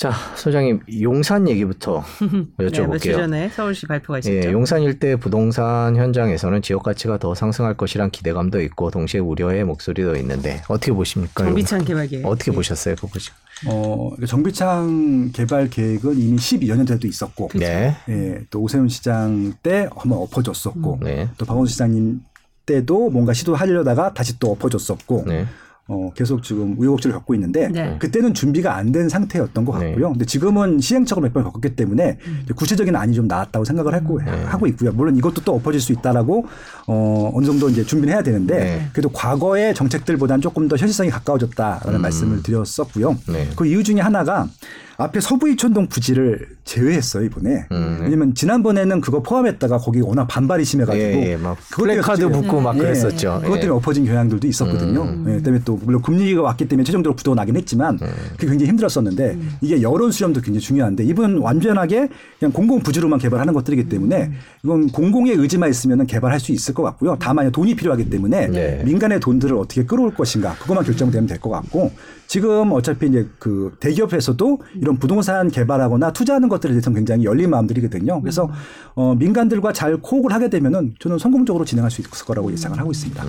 자, 0.00 0.12
소장님 0.34 0.80
용산 1.02 1.46
얘기부터 1.46 2.02
네, 2.56 2.64
며칠 2.64 2.86
여쭤볼게요. 2.86 3.16
전에 3.16 3.50
서울시 3.50 3.86
발표가 3.86 4.18
있었죠. 4.20 4.34
예, 4.34 4.50
용산 4.50 4.80
일대 4.80 5.14
부동산 5.14 5.94
현장에서는 5.94 6.62
지역 6.62 6.84
가치가 6.84 7.18
더 7.18 7.34
상승할 7.34 7.76
것이란 7.76 8.10
기대감도 8.10 8.62
있고 8.62 8.90
동시에 8.90 9.20
우려의 9.20 9.64
목소리도 9.64 10.16
있는데 10.16 10.62
어떻게 10.68 10.92
보십니까? 10.92 11.44
정비창 11.44 11.84
개발 11.84 12.06
계획. 12.08 12.24
어떻게 12.24 12.50
보셨어요? 12.50 12.94
그거. 12.94 13.10
어, 13.66 14.16
정비창 14.26 15.32
개발 15.34 15.68
계획은 15.68 16.18
이미 16.18 16.38
12여 16.38 16.76
년 16.76 16.86
전에도 16.86 17.06
있었고 17.06 17.50
네. 17.56 17.94
예, 18.08 18.40
또 18.48 18.62
오세훈 18.62 18.88
시장 18.88 19.52
때 19.62 19.86
한번 19.94 20.18
엎어졌었고 20.20 21.00
네. 21.02 21.28
또 21.36 21.44
박원순 21.44 21.72
시장님 21.72 22.20
때도 22.64 23.10
뭔가 23.10 23.34
시도하려다가 23.34 24.14
다시 24.14 24.38
또 24.38 24.50
엎어졌었고 24.52 25.24
네. 25.26 25.44
어, 25.88 26.12
계속 26.14 26.42
지금 26.44 26.76
우여곡절을 26.78 27.16
겪고 27.16 27.34
있는데 27.34 27.66
네. 27.68 27.96
그때는 27.98 28.32
준비가 28.32 28.76
안 28.76 28.90
된 28.92 29.08
상태였던 29.08 29.64
것 29.64 29.78
네. 29.78 29.86
같고요. 29.86 30.10
근데 30.10 30.24
지금은 30.24 30.80
시행착오를 30.80 31.28
몇번 31.28 31.44
겪었기 31.44 31.76
때문에 31.76 32.18
이제 32.44 32.54
구체적인 32.54 32.94
안이 32.96 33.14
좀 33.14 33.28
나왔다고 33.28 33.64
생각을 33.64 33.94
하고, 33.94 34.20
네. 34.20 34.30
하고 34.44 34.66
있고요. 34.68 34.90
물론 34.92 35.16
이것도 35.16 35.42
또 35.44 35.54
엎어질 35.54 35.80
수 35.80 35.92
있다라고 35.92 36.46
어, 36.88 37.30
어느 37.34 37.46
정도 37.46 37.68
이제 37.68 37.84
준비를 37.84 38.12
해야 38.14 38.22
되는데 38.22 38.58
네. 38.58 38.88
그래도 38.92 39.08
과거의 39.10 39.74
정책들보다는 39.74 40.40
조금 40.42 40.66
더 40.68 40.76
현실성이 40.76 41.10
가까워졌다라는 41.10 41.98
음. 41.98 42.02
말씀을 42.02 42.42
드렸었고요. 42.42 43.16
네. 43.28 43.48
그 43.54 43.66
이유 43.66 43.82
중에 43.84 44.00
하나가 44.00 44.48
앞에 44.96 45.18
서부 45.20 45.48
이촌동 45.48 45.86
부지를 45.86 46.46
제외했어요 46.64 47.24
이번에. 47.24 47.64
음, 47.72 47.96
네. 48.00 48.04
왜냐면 48.04 48.34
지난번에는 48.34 49.00
그거 49.00 49.22
포함했다가 49.22 49.78
거기 49.78 50.00
워낙 50.02 50.26
반발이 50.26 50.62
심해가지고 50.64 51.02
예, 51.04 51.30
예, 51.30 51.36
막 51.38 51.56
플래카드 51.70 52.28
붙고 52.28 52.60
막 52.60 52.76
예, 52.76 52.80
그랬었죠. 52.80 53.40
그것 53.42 53.54
때문에 53.60 53.66
예. 53.66 53.70
엎어진 53.70 54.04
경향들도 54.04 54.46
있었거든요. 54.46 55.02
음. 55.04 55.24
예, 55.28 55.42
때문에 55.42 55.62
또 55.64 55.79
물론 55.84 56.00
금융위기가 56.02 56.42
왔기 56.42 56.68
때문에 56.68 56.84
최종적으로 56.84 57.16
부도가 57.16 57.34
나긴 57.34 57.56
했지만 57.56 57.98
그게 57.98 58.46
굉장히 58.46 58.68
힘들었었는데 58.68 59.38
이게 59.60 59.82
여론 59.82 60.10
수렴도 60.12 60.40
굉장히 60.40 60.60
중요한데 60.60 61.04
이번 61.04 61.38
완전하게 61.38 62.08
그냥 62.38 62.52
공공 62.52 62.80
부지로만 62.80 63.18
개발하는 63.18 63.52
것들이기 63.54 63.88
때문에 63.88 64.30
이건 64.64 64.88
공공의 64.88 65.34
의지만 65.34 65.68
있으면 65.70 66.06
개발할 66.06 66.38
수 66.40 66.52
있을 66.52 66.74
것 66.74 66.82
같고요. 66.84 67.16
다만 67.18 67.50
돈이 67.50 67.74
필요하기 67.74 68.08
때문에 68.10 68.46
네. 68.48 68.82
민간의 68.84 69.20
돈들을 69.20 69.56
어떻게 69.56 69.84
끌어올 69.84 70.14
것인가 70.14 70.54
그것만 70.60 70.84
결정되면 70.84 71.26
될 71.26 71.40
것 71.40 71.48
같고 71.50 71.90
지금 72.26 72.70
어차피 72.72 73.06
이제 73.08 73.26
그 73.38 73.74
대기업에서도 73.80 74.60
이런 74.76 74.98
부동산 74.98 75.50
개발하거나 75.50 76.12
투자하는 76.12 76.48
것들에 76.48 76.72
대해서 76.72 76.92
굉장히 76.92 77.24
열린 77.24 77.50
마음들이거든요. 77.50 78.20
그래서 78.20 78.48
어, 78.94 79.14
민간들과 79.14 79.72
잘 79.72 79.96
코업을 79.96 80.32
하게 80.32 80.48
되면은 80.50 80.94
저는 81.00 81.18
성공적으로 81.18 81.64
진행할 81.64 81.90
수 81.90 82.02
있을 82.02 82.26
거라고 82.26 82.52
예상을 82.52 82.78
하고 82.78 82.90
있습니다. 82.90 83.24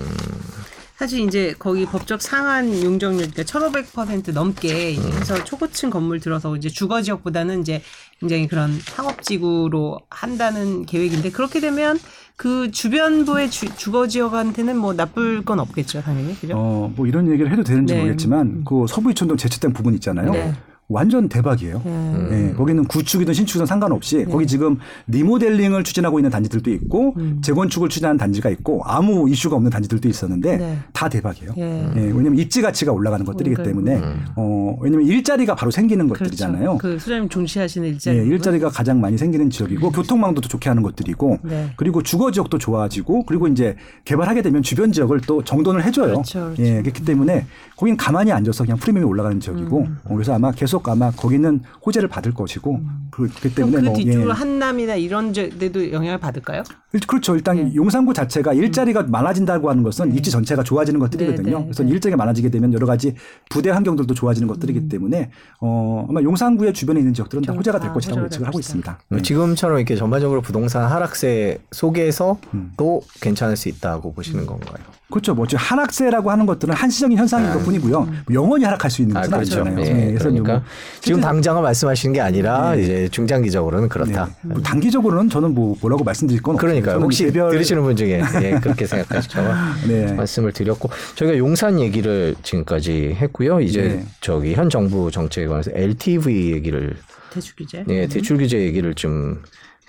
사실 0.96 1.20
이제 1.20 1.54
거기 1.58 1.84
법적 1.84 2.22
상한 2.22 2.82
용적률 2.82 3.30
그러니까 3.30 3.42
1,500% 3.42 4.32
넘게 4.32 4.92
이제 4.92 5.08
해서 5.10 5.42
초고층 5.42 5.90
건물 5.90 6.20
들어서 6.20 6.54
이제 6.56 6.68
주거 6.68 7.02
지역보다는 7.02 7.62
이제 7.62 7.82
굉장히 8.20 8.46
그런 8.46 8.78
상업 8.80 9.22
지구로 9.22 10.00
한다는 10.10 10.86
계획인데 10.86 11.30
그렇게 11.30 11.60
되면 11.60 11.98
그 12.36 12.70
주변부의 12.70 13.50
주, 13.50 13.74
주거 13.76 14.06
지역한테는 14.06 14.76
뭐 14.76 14.94
나쁠 14.94 15.44
건 15.44 15.60
없겠죠, 15.60 16.02
당연히. 16.02 16.38
그죠? 16.38 16.54
어, 16.56 16.92
뭐 16.94 17.06
이런 17.06 17.30
얘기를 17.30 17.50
해도 17.50 17.62
되는지 17.62 17.94
네. 17.94 18.00
모르겠지만 18.00 18.64
그 18.64 18.86
서부 18.88 19.10
이촌동 19.10 19.36
제치된 19.36 19.72
부분 19.72 19.94
있잖아요. 19.94 20.30
네. 20.32 20.52
완전 20.92 21.28
대박이에요. 21.28 21.82
네. 21.84 22.48
예, 22.50 22.52
거기는 22.54 22.84
구축이든 22.84 23.34
신축이든 23.34 23.66
상관없이 23.66 24.24
거기 24.24 24.46
지금 24.46 24.78
리모델링을 25.08 25.84
추진하고 25.84 26.18
있는 26.18 26.30
단지들도 26.30 26.70
있고 26.72 27.14
재건축을 27.42 27.88
추진하는 27.88 28.16
단지가 28.18 28.50
있고 28.50 28.82
아무 28.84 29.28
이슈가 29.28 29.56
없는 29.56 29.70
단지들도 29.70 30.08
있었는데 30.08 30.54
음. 30.54 30.58
네. 30.58 30.78
다 30.92 31.08
대박이에요. 31.08 31.52
예. 31.58 31.92
예, 31.96 32.00
왜냐면 32.00 32.38
입지 32.38 32.62
가치가 32.62 32.92
올라가는 32.92 33.24
것들이기 33.24 33.56
그러니까요. 33.56 33.84
때문에 33.84 34.16
어, 34.36 34.76
왜냐면 34.80 35.06
일자리가 35.06 35.54
바로 35.54 35.70
생기는 35.70 36.06
것들이잖아요. 36.08 36.78
그렇죠. 36.78 36.96
그 36.96 36.98
소장님 36.98 37.28
중시하시는 37.28 37.88
일자리. 37.88 38.18
예, 38.18 38.22
일자리가 38.24 38.68
가장 38.70 39.00
많이 39.00 39.16
생기는 39.18 39.50
지역이고 39.50 39.90
교통망도 39.90 40.40
더 40.40 40.48
좋게 40.48 40.68
하는 40.68 40.82
것들이고 40.82 41.38
네. 41.42 41.70
그리고 41.76 42.02
주거 42.02 42.30
지역도 42.30 42.58
좋아지고 42.58 43.24
그리고 43.24 43.48
이제 43.48 43.76
개발하게 44.04 44.42
되면 44.42 44.62
주변 44.62 44.92
지역을 44.92 45.20
또 45.22 45.42
정돈을 45.42 45.84
해줘요. 45.84 46.14
그렇죠, 46.14 46.40
그렇죠. 46.40 46.62
예, 46.62 46.82
그렇기 46.82 47.04
때문에 47.04 47.46
거긴 47.76 47.96
가만히 47.96 48.32
앉아서 48.32 48.64
그냥 48.64 48.78
프리미엄이 48.78 49.08
올라가는 49.08 49.38
지역이고 49.40 49.78
음. 49.80 49.98
어, 50.04 50.14
그래서 50.14 50.34
아마 50.34 50.52
계속 50.52 50.81
아마 50.90 51.10
거기는 51.10 51.60
호재를 51.86 52.08
받을 52.08 52.32
것이고 52.34 52.80
그, 53.10 53.28
그렇기 53.28 53.54
때문에 53.54 53.76
그 53.80 53.84
뭐 53.86 53.94
뒤쪽으로 53.94 54.30
예. 54.30 54.32
한남이나 54.34 54.96
이런 54.96 55.32
데도 55.32 55.92
영향을 55.92 56.18
받을까요? 56.18 56.62
일- 56.92 57.00
그렇죠. 57.06 57.34
일단 57.34 57.56
네. 57.56 57.74
용산구 57.74 58.12
자체가 58.14 58.52
일자리가 58.54 59.04
많아진다고 59.04 59.68
하는 59.70 59.82
것은 59.82 60.14
입지 60.16 60.30
전체가 60.30 60.62
좋아지는 60.62 60.98
것들이거든요. 61.00 61.50
네, 61.50 61.58
네, 61.58 61.64
그래서 61.64 61.82
네. 61.82 61.90
일자리가 61.90 62.16
많아지게 62.16 62.50
되면 62.50 62.72
여러 62.72 62.86
가지 62.86 63.14
부대 63.50 63.70
환경들도 63.70 64.12
좋아지는 64.14 64.48
것들이기 64.48 64.78
음. 64.80 64.88
때문에 64.88 65.30
어, 65.60 66.06
아마 66.08 66.22
용산구의 66.22 66.72
주변에 66.72 67.00
있는 67.00 67.14
지역들은 67.14 67.42
다좀 67.42 67.58
호재가 67.58 67.78
다될 67.78 67.92
것이라고 67.94 68.20
호재가 68.22 68.26
예측을 68.26 68.44
될 68.44 68.48
하고. 68.48 68.58
있습니다. 68.58 68.98
뭐 69.08 69.20
지금처럼 69.22 69.78
이렇게 69.78 69.96
전반적으로 69.96 70.40
부동산 70.42 70.84
하락세 70.90 71.58
속에서 71.70 72.38
음. 72.54 72.72
또 72.76 73.02
괜찮을 73.20 73.56
수 73.56 73.68
있다고 73.68 74.12
보시는 74.12 74.46
건가요? 74.46 74.84
그렇죠. 75.12 75.34
뭐 75.34 75.46
지금 75.46 75.62
하락세라고 75.62 76.30
하는 76.30 76.46
것들은 76.46 76.74
한시적인 76.74 77.16
현상인 77.16 77.52
것뿐이고요. 77.52 78.00
뭐 78.00 78.14
영원히 78.32 78.64
하락할 78.64 78.90
수 78.90 79.02
있는 79.02 79.16
아, 79.16 79.20
것은 79.20 79.30
그렇죠. 79.32 79.60
아니잖아요. 79.60 79.86
예, 79.86 79.92
네, 79.92 80.06
그래서 80.08 80.24
그러니까 80.30 80.52
뭐 80.54 80.62
지금 81.00 81.20
당장은 81.20 81.62
말씀하시는 81.62 82.12
게 82.12 82.20
아니라 82.20 82.74
네. 82.74 82.82
이제 82.82 83.08
중장기적으로는 83.10 83.88
그렇다. 83.88 84.26
네. 84.26 84.32
뭐 84.54 84.60
단기적으로는 84.62 85.30
저는 85.30 85.54
뭐 85.54 85.76
뭐라고 85.80 86.02
말씀드릴 86.02 86.42
건 86.42 86.54
없어요. 86.56 86.68
그러니까요. 86.68 86.98
혹시 86.98 87.24
개별- 87.26 87.50
들으시는 87.52 87.82
분 87.82 87.94
중에 87.94 88.22
예, 88.42 88.50
그렇게 88.60 88.86
생각하실까 88.86 89.42
봐 89.44 89.74
네. 89.86 90.12
말씀을 90.12 90.52
드렸고 90.52 90.90
저희가 91.14 91.38
용산 91.38 91.78
얘기를 91.78 92.34
지금까지 92.42 93.16
했고요. 93.20 93.60
이제 93.60 93.82
네. 93.82 94.06
저기 94.20 94.54
현 94.54 94.68
정부 94.70 95.10
정책에 95.10 95.46
관해서 95.46 95.70
LTV 95.74 96.52
얘기를 96.52 96.96
대출 97.32 97.54
규제. 97.56 97.84
예, 97.88 98.06
대출 98.06 98.38
규제 98.38 98.58
얘기를 98.58 98.94
좀 98.94 99.42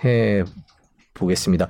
해 0.04 0.44
보겠습니다. 1.14 1.70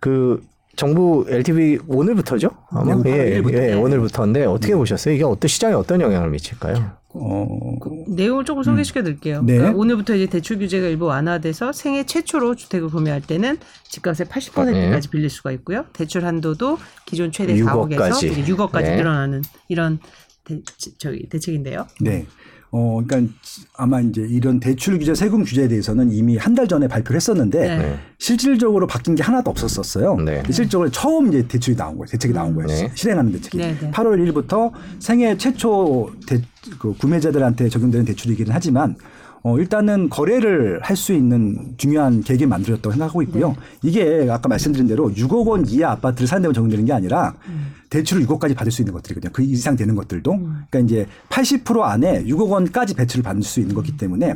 그 0.00 0.42
정부 0.80 1.26
LTV 1.28 1.80
오늘부터죠? 1.88 2.48
아마 2.70 2.94
네, 3.02 3.34
예, 3.34 3.42
8일부터. 3.42 3.52
예, 3.52 3.74
오늘부터인데 3.74 4.46
어떻게 4.46 4.74
보셨어요? 4.74 5.14
이게 5.14 5.24
어떤 5.24 5.46
시장에 5.46 5.74
어떤 5.74 6.00
영향을 6.00 6.30
미칠까요? 6.30 6.92
어, 7.12 7.76
내용을 8.08 8.46
조금 8.46 8.62
소개시켜 8.62 9.02
드릴게요. 9.02 9.42
네. 9.42 9.58
그러니까 9.58 9.78
오늘부터 9.78 10.14
이제 10.14 10.24
대출 10.24 10.58
규제가 10.58 10.86
일부 10.86 11.04
완화돼서 11.04 11.72
생애 11.72 12.06
최초로 12.06 12.54
주택을 12.54 12.88
구매할 12.88 13.20
때는 13.20 13.58
집값의 13.88 14.28
80%까지 14.28 14.72
네. 14.72 15.10
빌릴 15.10 15.28
수가 15.28 15.52
있고요. 15.52 15.84
대출 15.92 16.24
한도도 16.24 16.78
기존 17.04 17.30
최대 17.30 17.54
6억까지. 17.56 17.98
4억에서 17.98 18.38
이제 18.38 18.42
6억까지 18.54 18.82
네. 18.84 18.96
늘어나는 18.96 19.42
이런 19.68 19.98
대, 20.44 20.60
저기 20.96 21.28
대책인데요. 21.28 21.88
네. 22.00 22.26
어, 22.72 23.02
그러니까 23.04 23.32
아마 23.76 24.00
이제 24.00 24.24
이런 24.28 24.60
대출 24.60 24.98
규제, 24.98 25.12
세금 25.14 25.42
규제에 25.44 25.66
대해서는 25.68 26.12
이미 26.12 26.36
한 26.36 26.54
달 26.54 26.68
전에 26.68 26.86
발표를 26.88 27.16
했었는데 27.16 27.58
네. 27.60 27.78
네. 27.78 27.98
실질적으로 28.18 28.86
바뀐 28.86 29.14
게 29.14 29.22
하나도 29.22 29.50
없었었어요. 29.50 30.16
네. 30.16 30.42
실질적으로 30.44 30.90
처음 30.90 31.28
이제 31.28 31.46
대출이 31.48 31.76
나온 31.76 31.96
거예요. 31.96 32.06
대책이 32.06 32.34
나온 32.34 32.54
거예요. 32.54 32.68
네. 32.68 32.90
실행하는 32.94 33.32
대책이. 33.32 33.56
네, 33.58 33.76
네. 33.80 33.90
8월 33.90 34.18
1일부터 34.32 34.70
생애 34.98 35.36
최초 35.36 36.10
대, 36.26 36.40
그 36.78 36.92
구매자들한테 36.96 37.68
적용되는 37.68 38.04
대출이기는 38.06 38.52
하지만 38.52 38.94
어, 39.42 39.58
일단은 39.58 40.10
거래를 40.10 40.80
할 40.82 40.96
수 40.96 41.14
있는 41.14 41.72
중요한 41.78 42.20
계획이 42.22 42.44
만들어졌다고 42.46 42.92
생각하고 42.92 43.22
있고요. 43.22 43.48
네. 43.48 43.54
이게 43.82 44.28
아까 44.30 44.48
말씀드린 44.48 44.86
대로 44.86 45.10
6억 45.10 45.46
원 45.46 45.66
이하 45.66 45.92
아파트를 45.92 46.28
사는 46.28 46.42
데만 46.42 46.52
적용되는 46.52 46.84
게 46.84 46.92
아니라 46.92 47.34
음. 47.48 47.72
대출을 47.90 48.24
6억까지 48.26 48.54
받을 48.56 48.70
수 48.72 48.82
있는 48.82 48.94
것들이거든요. 48.94 49.32
그 49.32 49.42
이상 49.42 49.76
되는 49.76 49.94
것들도. 49.96 50.38
그러니까 50.38 50.78
이제 50.78 51.06
80% 51.28 51.80
안에 51.82 52.24
6억 52.24 52.48
원까지 52.48 52.94
대출을 52.94 53.22
받을 53.22 53.42
수 53.42 53.60
있는 53.60 53.74
거기 53.74 53.96
때문에 53.96 54.34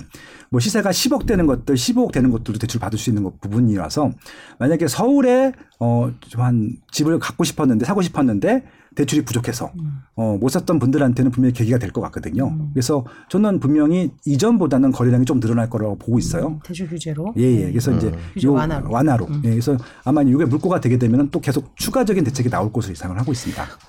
뭐 0.50 0.60
시세가 0.60 0.90
10억 0.90 1.26
되는 1.26 1.46
것들, 1.46 1.74
15억 1.76 2.12
되는 2.12 2.30
것들도 2.30 2.58
대출 2.58 2.80
받을 2.80 2.98
수 2.98 3.10
있는 3.10 3.22
것 3.22 3.40
부분이라서 3.40 4.10
만약에 4.58 4.88
서울에 4.88 5.52
어한 5.78 6.76
집을 6.90 7.18
갖고 7.18 7.44
싶었는데 7.44 7.84
사고 7.84 8.02
싶었는데 8.02 8.64
대출이 8.94 9.24
부족해서 9.24 9.72
어, 10.14 10.36
못 10.40 10.48
샀던 10.50 10.78
분들한테는 10.78 11.32
분명히 11.32 11.52
계기가 11.52 11.78
될 11.78 11.90
것 11.90 12.00
같거든요. 12.02 12.56
그래서 12.72 13.04
저는 13.28 13.58
분명히 13.58 14.12
이전보다는 14.24 14.92
거래량이 14.92 15.24
좀 15.24 15.40
늘어날 15.40 15.68
거라고 15.68 15.98
보고 15.98 16.18
있어요. 16.18 16.60
대출 16.64 16.88
규제로. 16.88 17.34
예, 17.36 17.42
예. 17.42 17.70
그래서 17.70 17.90
이제 17.92 18.12
규제 18.34 18.46
요 18.46 18.52
완화로. 18.52 19.26
예, 19.44 19.50
그래서 19.50 19.76
아마 20.04 20.22
이게 20.22 20.44
물꼬가 20.44 20.80
되게 20.80 20.96
되면 20.96 21.28
또 21.30 21.40
계속 21.40 21.76
추가적인 21.76 22.22
대책이 22.22 22.50
나올 22.50 22.72
것으로 22.72 22.92
예상을 22.92 23.18
하고 23.18 23.32
있습니다. 23.32 23.43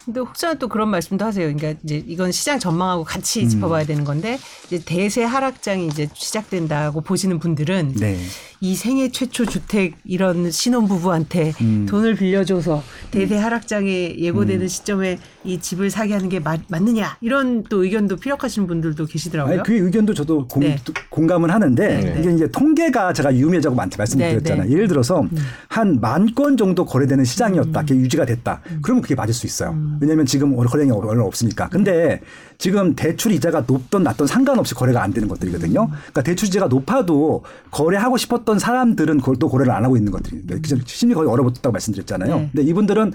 근데 0.05 0.19
혹시나 0.19 0.53
또 0.55 0.67
그런 0.67 0.89
말씀도 0.89 1.25
하세요. 1.25 1.51
그러니까 1.53 1.79
이제 1.83 2.03
이건 2.07 2.31
시장 2.31 2.59
전망하고 2.59 3.03
같이 3.03 3.43
음. 3.43 3.49
짚어봐야 3.49 3.85
되는 3.85 4.03
건데 4.03 4.37
이제 4.67 4.79
대세 4.85 5.23
하락장이 5.23 5.87
이제 5.87 6.07
시작된다고 6.13 7.01
보시는 7.01 7.39
분들은 7.39 7.93
네. 7.99 8.17
이 8.61 8.75
생애 8.75 9.09
최초 9.09 9.45
주택 9.45 9.95
이런 10.05 10.49
신혼 10.51 10.87
부부한테 10.87 11.53
음. 11.61 11.85
돈을 11.89 12.15
빌려줘서 12.15 12.83
대세 13.11 13.35
하락장에 13.37 14.17
예고되는 14.19 14.67
시점에 14.67 15.17
이 15.43 15.59
집을 15.59 15.89
사게 15.89 16.13
하는 16.13 16.29
게 16.29 16.39
맞, 16.39 16.61
맞느냐 16.69 17.17
이런 17.21 17.63
또 17.63 17.83
의견도 17.83 18.17
피력하시는 18.17 18.67
분들도 18.67 19.05
계시더라고요. 19.05 19.53
아니, 19.55 19.63
그 19.63 19.73
의견도 19.73 20.13
저도 20.13 20.47
공, 20.47 20.61
네. 20.63 20.77
공감은 21.09 21.49
하는데 21.49 21.87
네. 22.01 22.19
이게 22.19 22.33
이제 22.33 22.47
통계가 22.51 23.13
제가 23.13 23.33
유의미하다고 23.35 23.75
많이 23.75 23.91
말씀드렸잖아요. 23.97 24.63
네, 24.63 24.67
네. 24.69 24.73
예를 24.75 24.87
들어서 24.87 25.25
한 25.67 25.99
만 26.01 26.25
건 26.35 26.57
정도 26.57 26.85
거래되는 26.85 27.23
시장이었다. 27.23 27.81
그게 27.81 27.95
유지가 27.95 28.25
됐다. 28.25 28.61
그러면 28.81 29.01
그게 29.01 29.15
맞을 29.15 29.33
수 29.33 29.44
있어요. 29.45 29.75
왜냐하면 30.01 30.25
지금 30.25 30.55
거래량이 30.55 30.91
얼마 30.91 31.23
없으니까. 31.23 31.69
근데 31.69 32.21
지금 32.57 32.95
대출 32.95 33.31
이자가 33.31 33.63
높던 33.67 34.03
낮던 34.03 34.27
상관없이 34.27 34.73
거래가 34.75 35.03
안 35.03 35.11
되는 35.11 35.27
것들이거든요. 35.27 35.87
그러니까 35.87 36.21
대출 36.23 36.47
이자가 36.47 36.67
높아도 36.67 37.43
거래하고 37.71 38.17
싶었던 38.17 38.59
사람들은 38.59 39.19
그걸 39.19 39.35
또 39.37 39.49
거래를 39.49 39.71
안 39.71 39.83
하고 39.85 39.97
있는. 39.97 40.11
그죠? 40.11 40.77
심리 40.85 41.13
거의 41.13 41.29
얼어붙었다고 41.29 41.71
말씀드렸잖아요. 41.71 42.35
네. 42.37 42.49
근데 42.53 42.69
이분들은 42.69 43.13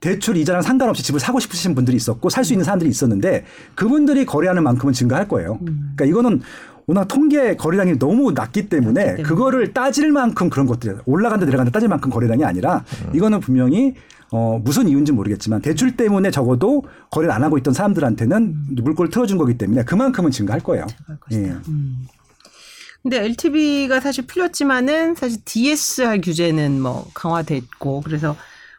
대출 0.00 0.36
이자랑 0.36 0.62
상관없이 0.62 1.02
집을 1.04 1.20
사고 1.20 1.38
싶으신 1.38 1.74
분들이 1.74 1.96
있었고 1.96 2.28
살 2.28 2.44
수 2.44 2.52
있는 2.52 2.64
사람들이 2.64 2.90
있었는데 2.90 3.44
그분들이 3.76 4.26
거래하는 4.26 4.62
만큼은 4.64 4.92
증가할 4.92 5.28
거예요. 5.28 5.58
그러니까 5.62 6.04
이거는 6.06 6.40
워낙 6.86 7.06
통계 7.06 7.56
거래량이 7.56 8.00
너무 8.00 8.32
낮기 8.32 8.68
때문에 8.68 8.92
때문에. 9.04 9.22
그거를 9.22 9.72
따질 9.72 10.10
만큼 10.10 10.50
그런 10.50 10.66
것들이 10.66 10.96
올라간다 11.06 11.46
내려간다 11.46 11.70
따질 11.70 11.88
만큼 11.88 12.10
거래량이 12.10 12.44
아니라 12.44 12.84
이거는 13.12 13.38
분명히 13.38 13.94
어 14.32 14.58
무슨 14.64 14.88
이유인지 14.88 15.12
모르겠지만 15.12 15.60
대출 15.60 15.96
때문에 15.96 16.30
적어도 16.30 16.82
거래를 17.10 17.32
안 17.32 17.44
하고 17.44 17.58
있던 17.58 17.74
사람들한테는 17.74 18.76
물꼬를 18.82 19.10
틀어준 19.10 19.38
거기 19.38 19.58
때문에 19.58 19.84
그만큼은 19.84 20.30
증가할 20.30 20.62
거예요. 20.62 20.86
예. 21.32 21.54
근데 23.02 23.24
LTV가 23.24 24.00
사실 24.00 24.26
풀렸지만은 24.26 25.16
사실 25.16 25.40
DSR 25.44 26.20
규제는 26.22 26.80
뭐 26.80 27.10
강화됐고 27.14 28.00
그래서 28.02 28.36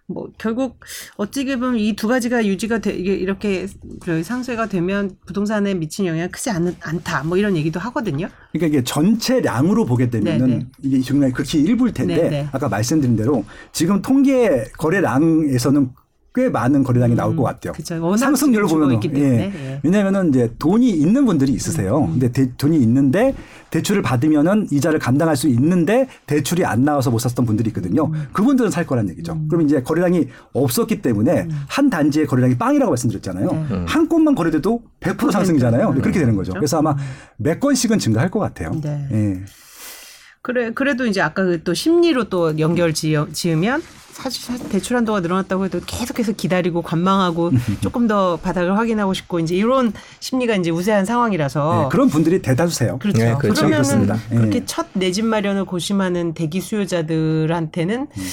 뭐 0.07 0.29
결국 0.37 0.79
어찌게 1.17 1.57
보면 1.57 1.79
이 1.79 1.95
두 1.95 2.07
가지가 2.07 2.45
유지가 2.45 2.79
돼 2.79 2.91
이게 2.93 3.13
이렇게 3.13 3.67
저희 4.03 4.23
상쇄가 4.23 4.67
되면 4.67 5.15
부동산에 5.25 5.73
미친 5.73 6.05
영향이 6.05 6.29
크지 6.31 6.49
않, 6.49 6.75
않다 6.81 7.23
뭐 7.23 7.37
이런 7.37 7.55
얘기도 7.55 7.79
하거든요. 7.79 8.27
그러니까 8.51 8.67
이게 8.67 8.83
전체량으로 8.83 9.85
보게 9.85 10.09
되면은 10.09 10.47
네, 10.47 10.55
네. 10.57 10.65
이게 10.81 11.01
정말 11.01 11.31
극히 11.31 11.59
일부일 11.61 11.93
텐데 11.93 12.15
네, 12.15 12.29
네. 12.29 12.47
아까 12.51 12.67
말씀드린 12.67 13.15
대로 13.15 13.45
지금 13.71 14.01
통계 14.01 14.65
거래량에서는 14.77 15.89
꽤 16.35 16.49
많은 16.49 16.83
거래량이 16.83 17.13
나올 17.15 17.35
것 17.35 17.43
같아요. 17.43 17.73
음, 17.73 17.75
그쵸. 17.75 18.03
워낙 18.03 18.17
상승률을 18.17 18.67
보면 18.67 18.99
때문에. 18.99 19.19
예. 19.21 19.79
왜냐하면은 19.83 20.29
이제 20.29 20.51
돈이 20.57 20.89
있는 20.89 21.25
분들이 21.25 21.51
있으세요. 21.53 21.99
음, 22.05 22.11
근데 22.13 22.31
대- 22.31 22.51
돈이 22.57 22.77
있는데 22.79 23.35
대출을 23.69 24.01
받으면은 24.01 24.67
이자를 24.71 24.97
감당할 24.97 25.35
수 25.35 25.47
있는데 25.47 26.07
대출이 26.25 26.65
안 26.65 26.83
나와서 26.85 27.11
못 27.11 27.19
샀던 27.19 27.45
분들이 27.45 27.69
있거든요. 27.69 28.05
음. 28.07 28.23
그분들은 28.33 28.71
살 28.71 28.87
거란 28.87 29.09
얘기죠. 29.09 29.39
그럼 29.47 29.65
이제 29.65 29.83
거래량이 29.83 30.27
없었기 30.53 31.03
때문에 31.03 31.43
음. 31.43 31.49
한 31.67 31.91
단지의 31.91 32.25
거래량이 32.25 32.57
빵이라고 32.57 32.89
말씀드렸잖아요. 32.91 33.51
네. 33.69 33.85
한 33.87 34.09
건만 34.09 34.33
거래돼도 34.33 34.81
100% 35.01 35.31
상승이잖아요. 35.31 35.93
그렇게 35.93 36.19
되는 36.19 36.35
거죠. 36.35 36.53
그래서 36.53 36.79
아마 36.79 36.95
몇 37.37 37.59
건씩은 37.59 37.99
증가할 37.99 38.31
것 38.31 38.39
같아요. 38.39 38.71
네. 38.81 39.07
예. 39.11 39.39
그래 40.43 40.71
그래도 40.73 41.05
이제 41.07 41.21
아까 41.21 41.43
그 41.43 41.63
또 41.63 41.73
심리로 41.73 42.25
또 42.25 42.59
연결 42.59 42.93
지어, 42.93 43.27
지으면 43.31 43.81
사실 44.11 44.43
사실 44.43 44.67
대출 44.69 44.95
한도가 44.97 45.21
늘어났다고 45.21 45.65
해도 45.65 45.79
계속해서 45.85 46.33
기다리고 46.33 46.81
관망하고 46.81 47.51
조금 47.81 48.07
더 48.07 48.35
바닥을 48.37 48.77
확인하고 48.77 49.13
싶고 49.13 49.39
이제 49.39 49.55
이런 49.55 49.93
심리가 50.19 50.55
이제 50.55 50.69
우세한 50.69 51.05
상황이라서 51.05 51.83
네, 51.83 51.89
그런 51.89 52.09
분들이 52.09 52.41
대다수세요. 52.41 52.99
그렇죠. 52.99 53.19
네, 53.23 53.33
그렇죠. 53.39 53.65
그러면은 53.65 53.71
그렇습니다. 54.05 54.17
예. 54.31 54.35
그렇게 54.35 54.65
첫 54.65 54.87
내 54.95 55.11
집 55.11 55.25
마련을 55.25 55.65
고심하는 55.65 56.33
대기 56.33 56.59
수요자들한테는 56.61 58.01
음. 58.15 58.23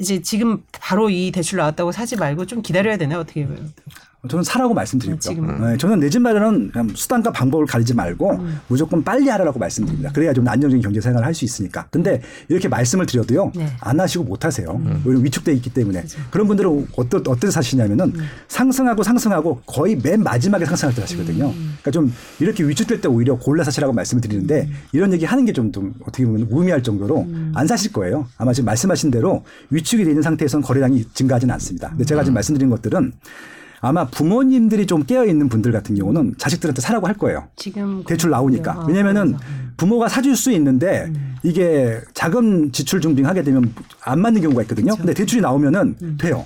이제 0.00 0.22
지금 0.22 0.62
바로 0.80 1.10
이 1.10 1.30
대출 1.30 1.58
나왔다고 1.58 1.92
사지 1.92 2.16
말고 2.16 2.46
좀 2.46 2.62
기다려야 2.62 2.96
되나 2.96 3.18
어떻게 3.20 3.44
보면. 3.46 3.72
저는 4.28 4.42
사라고 4.42 4.74
말씀드리죠. 4.74 5.18
지금은. 5.20 5.60
네, 5.60 5.76
저는 5.76 6.00
내 6.00 6.08
집 6.10 6.20
마련은 6.22 6.72
그냥 6.72 6.88
수단과 6.94 7.30
방법을 7.30 7.66
가리지 7.66 7.94
말고 7.94 8.32
음. 8.32 8.60
무조건 8.66 9.04
빨리 9.04 9.28
하라고 9.28 9.58
말씀드립니다. 9.60 10.10
그래야 10.12 10.32
좀 10.32 10.46
안정적인 10.48 10.82
경제 10.82 11.00
생활을 11.00 11.24
할 11.24 11.34
수 11.34 11.44
있으니까. 11.44 11.86
근데 11.90 12.20
이렇게 12.48 12.66
말씀을 12.66 13.06
드려도요, 13.06 13.52
네. 13.54 13.68
안 13.80 14.00
하시고 14.00 14.24
못 14.24 14.44
하세요. 14.44 14.80
오히려 15.06 15.20
위축돼 15.20 15.52
있기 15.54 15.70
때문에. 15.70 16.04
그런 16.30 16.48
분들은 16.48 16.88
어떤 16.96 17.22
어떤 17.28 17.50
사시냐면은 17.50 18.06
음. 18.06 18.20
상승하고 18.48 19.04
상승하고 19.04 19.60
거의 19.66 19.94
맨 20.02 20.22
마지막에 20.24 20.64
상승할 20.64 20.94
때 20.96 21.02
하시거든요. 21.02 21.46
음. 21.50 21.76
그러니까 21.80 21.90
좀 21.92 22.12
이렇게 22.40 22.64
위축될 22.64 23.00
때 23.00 23.06
오히려 23.08 23.36
골라 23.38 23.62
사시라고 23.62 23.92
말씀을 23.92 24.20
드리는데 24.20 24.62
음. 24.68 24.74
이런 24.92 25.12
얘기 25.12 25.24
하는 25.26 25.44
게좀 25.44 25.70
어떻게 26.02 26.24
보면 26.24 26.48
우미할 26.50 26.82
정도로 26.82 27.28
안 27.54 27.66
사실 27.68 27.92
거예요. 27.92 28.26
아마 28.36 28.52
지금 28.52 28.66
말씀하신 28.66 29.12
대로 29.12 29.44
위축이 29.70 30.02
돼 30.02 30.10
있는 30.10 30.22
상태에서는 30.22 30.64
거래량이 30.64 31.04
증가하지는 31.14 31.52
않습니다. 31.54 31.90
근데 31.90 32.04
제가 32.04 32.24
지금 32.24 32.34
말씀드린 32.34 32.68
것들은 32.70 33.12
아마 33.80 34.06
부모님들이 34.06 34.86
좀 34.86 35.04
깨어 35.04 35.26
있는 35.26 35.48
분들 35.48 35.72
같은 35.72 35.94
경우는 35.94 36.34
자식들한테 36.38 36.80
사라고 36.80 37.06
할 37.06 37.14
거예요. 37.14 37.48
지금 37.56 38.02
대출 38.04 38.30
나오니까. 38.30 38.72
아, 38.72 38.84
왜냐면은 38.86 39.36
그래서. 39.36 39.44
음. 39.48 39.67
부모가 39.78 40.08
사줄 40.08 40.36
수 40.36 40.50
있는데 40.52 41.10
이게 41.44 42.00
자금 42.12 42.72
지출 42.72 43.00
중빙하게 43.00 43.44
되면 43.44 43.72
안 44.02 44.20
맞는 44.20 44.42
경우가 44.42 44.62
있거든요. 44.62 44.94
근데 44.96 45.14
대출이 45.14 45.40
나오면은 45.40 45.94
음. 46.02 46.18
돼요. 46.20 46.44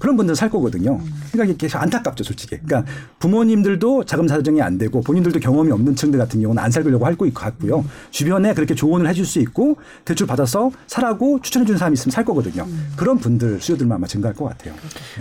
그런 0.00 0.16
분들은 0.16 0.34
살 0.34 0.50
거거든요. 0.50 1.00
그러니까 1.30 1.54
이게 1.54 1.68
안타깝죠, 1.72 2.24
솔직히. 2.24 2.58
그러니까 2.64 2.90
부모님들도 3.20 4.04
자금 4.04 4.26
사정이 4.26 4.60
안 4.60 4.78
되고 4.78 5.00
본인들도 5.00 5.38
경험이 5.38 5.70
없는 5.70 5.94
층들 5.94 6.18
같은 6.18 6.40
경우는 6.42 6.60
안 6.60 6.72
살려고 6.72 7.06
할것 7.06 7.32
같고요. 7.32 7.78
음. 7.78 7.88
주변에 8.10 8.52
그렇게 8.52 8.74
조언을 8.74 9.08
해줄 9.08 9.24
수 9.26 9.38
있고 9.38 9.76
대출 10.04 10.26
받아서 10.26 10.72
사라고 10.88 11.40
추천해 11.40 11.64
주는 11.64 11.78
사람이 11.78 11.94
있으면 11.94 12.10
살 12.10 12.24
거거든요. 12.24 12.64
음. 12.64 12.92
그런 12.96 13.18
분들 13.18 13.60
수요들만 13.60 13.96
아마 13.96 14.08
증가할 14.08 14.34
것 14.34 14.46
같아요. 14.46 14.74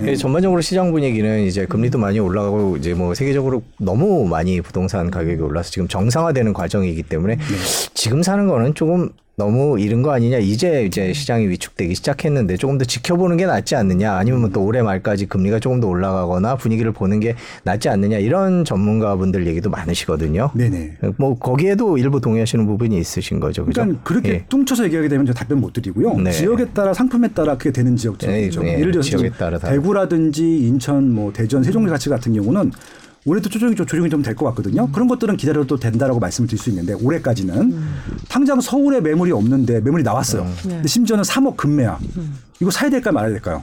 예, 0.04 0.16
전반적으로 0.16 0.62
시장 0.62 0.92
분위기는 0.92 1.44
이제 1.44 1.68
금리도 1.68 2.00
많이 2.00 2.20
올라가고 2.20 2.78
이제 2.78 2.96
뭐 2.96 3.14
세계적으로 3.14 3.62
너무 3.80 4.28
많이 4.28 4.62
부동산 4.62 5.12
가격이 5.12 5.40
올라서 5.42 5.70
지금 5.70 5.88
정상화되는 5.88 6.54
과정이기 6.54 7.04
때문에 7.04 7.38
지금 7.94 8.24
사는 8.24 8.48
거는 8.48 8.74
조금 8.76 9.10
너무 9.38 9.80
이른 9.80 10.02
거 10.04 10.12
아니냐 10.12 10.38
이제 10.38 10.86
이제 10.86 11.14
시장이 11.14 11.48
위축되기 11.48 11.96
시작했는데 11.96 12.58
조금 12.58 12.78
더 12.78 12.86
지켜보는 12.86 13.38
게 13.38 13.46
낫지 13.46 13.76
않느냐 13.76 14.14
아니면 14.14 14.42
뭐또 14.42 14.64
올해 14.64 14.84
말까지 14.84 15.26
금리가 15.26 15.60
조금 15.60 15.80
더 15.80 15.88
올라가거나 15.88 16.58
분위기를 16.58 16.92
보는 16.92 17.20
게 17.22 17.36
낫지 17.64 17.90
않느냐 17.90 18.18
이런 18.18 18.66
전문가분들 18.66 19.48
얘기도 19.48 19.70
많으시거든요. 19.72 20.52
네네. 20.54 20.98
뭐 21.18 21.40
거기에도 21.40 21.98
일부 21.98 22.22
동의하시는 22.22 22.66
부분이 22.68 22.98
있으신 23.00 23.40
거죠, 23.40 23.66
그죠? 23.66 23.82
그러니까 23.82 24.04
그렇게 24.04 24.30
예. 24.30 24.46
뚱쳐서 24.48 24.84
얘기하게 24.86 25.08
되면 25.08 25.26
제가 25.26 25.40
답변 25.40 25.60
못 25.60 25.74
드리고요. 25.74 26.18
네. 26.20 26.32
지역에 26.32 26.66
따라 26.66 26.94
상품에 26.94 27.30
따라 27.30 27.58
그게 27.58 27.72
되는 27.72 27.96
지역들이 27.96 28.32
네, 28.32 28.44
있죠. 28.44 28.62
네. 28.62 28.80
예를 28.80 28.92
들어서 28.92 29.10
지역에 29.10 29.32
따라 29.32 29.58
대구라든지 29.58 30.68
인천, 30.68 31.10
뭐 31.10 31.34
대전, 31.34 31.64
세종같이 31.64 32.10
같은 32.10 32.34
경우는 32.34 32.72
올해도 33.26 33.50
조정이 33.50 33.76
좀 33.76 33.86
조정이 33.86 34.10
좀 34.10 34.22
될 34.24 34.36
것 34.36 34.46
같거든요. 34.48 34.92
그런 34.92 35.08
것들은 35.08 35.38
기다려도 35.38 35.78
된다라고 35.78 36.20
말씀을 36.20 36.48
드릴 36.48 36.60
수 36.60 36.70
있는데 36.70 36.94
올해까지는 36.94 37.78
당장 38.30 38.60
서울에 38.62 39.00
매물이 39.02 39.32
없는데 39.32 39.82
매물이 39.82 40.04
나왔어요. 40.04 40.48
근데 40.64 40.88
심지어는 40.88 41.24
3억 41.24 41.56
급매야. 41.58 42.00
이거 42.60 42.72
사야 42.72 42.90
될까 42.90 43.12
말아야 43.12 43.32
될까요? 43.32 43.62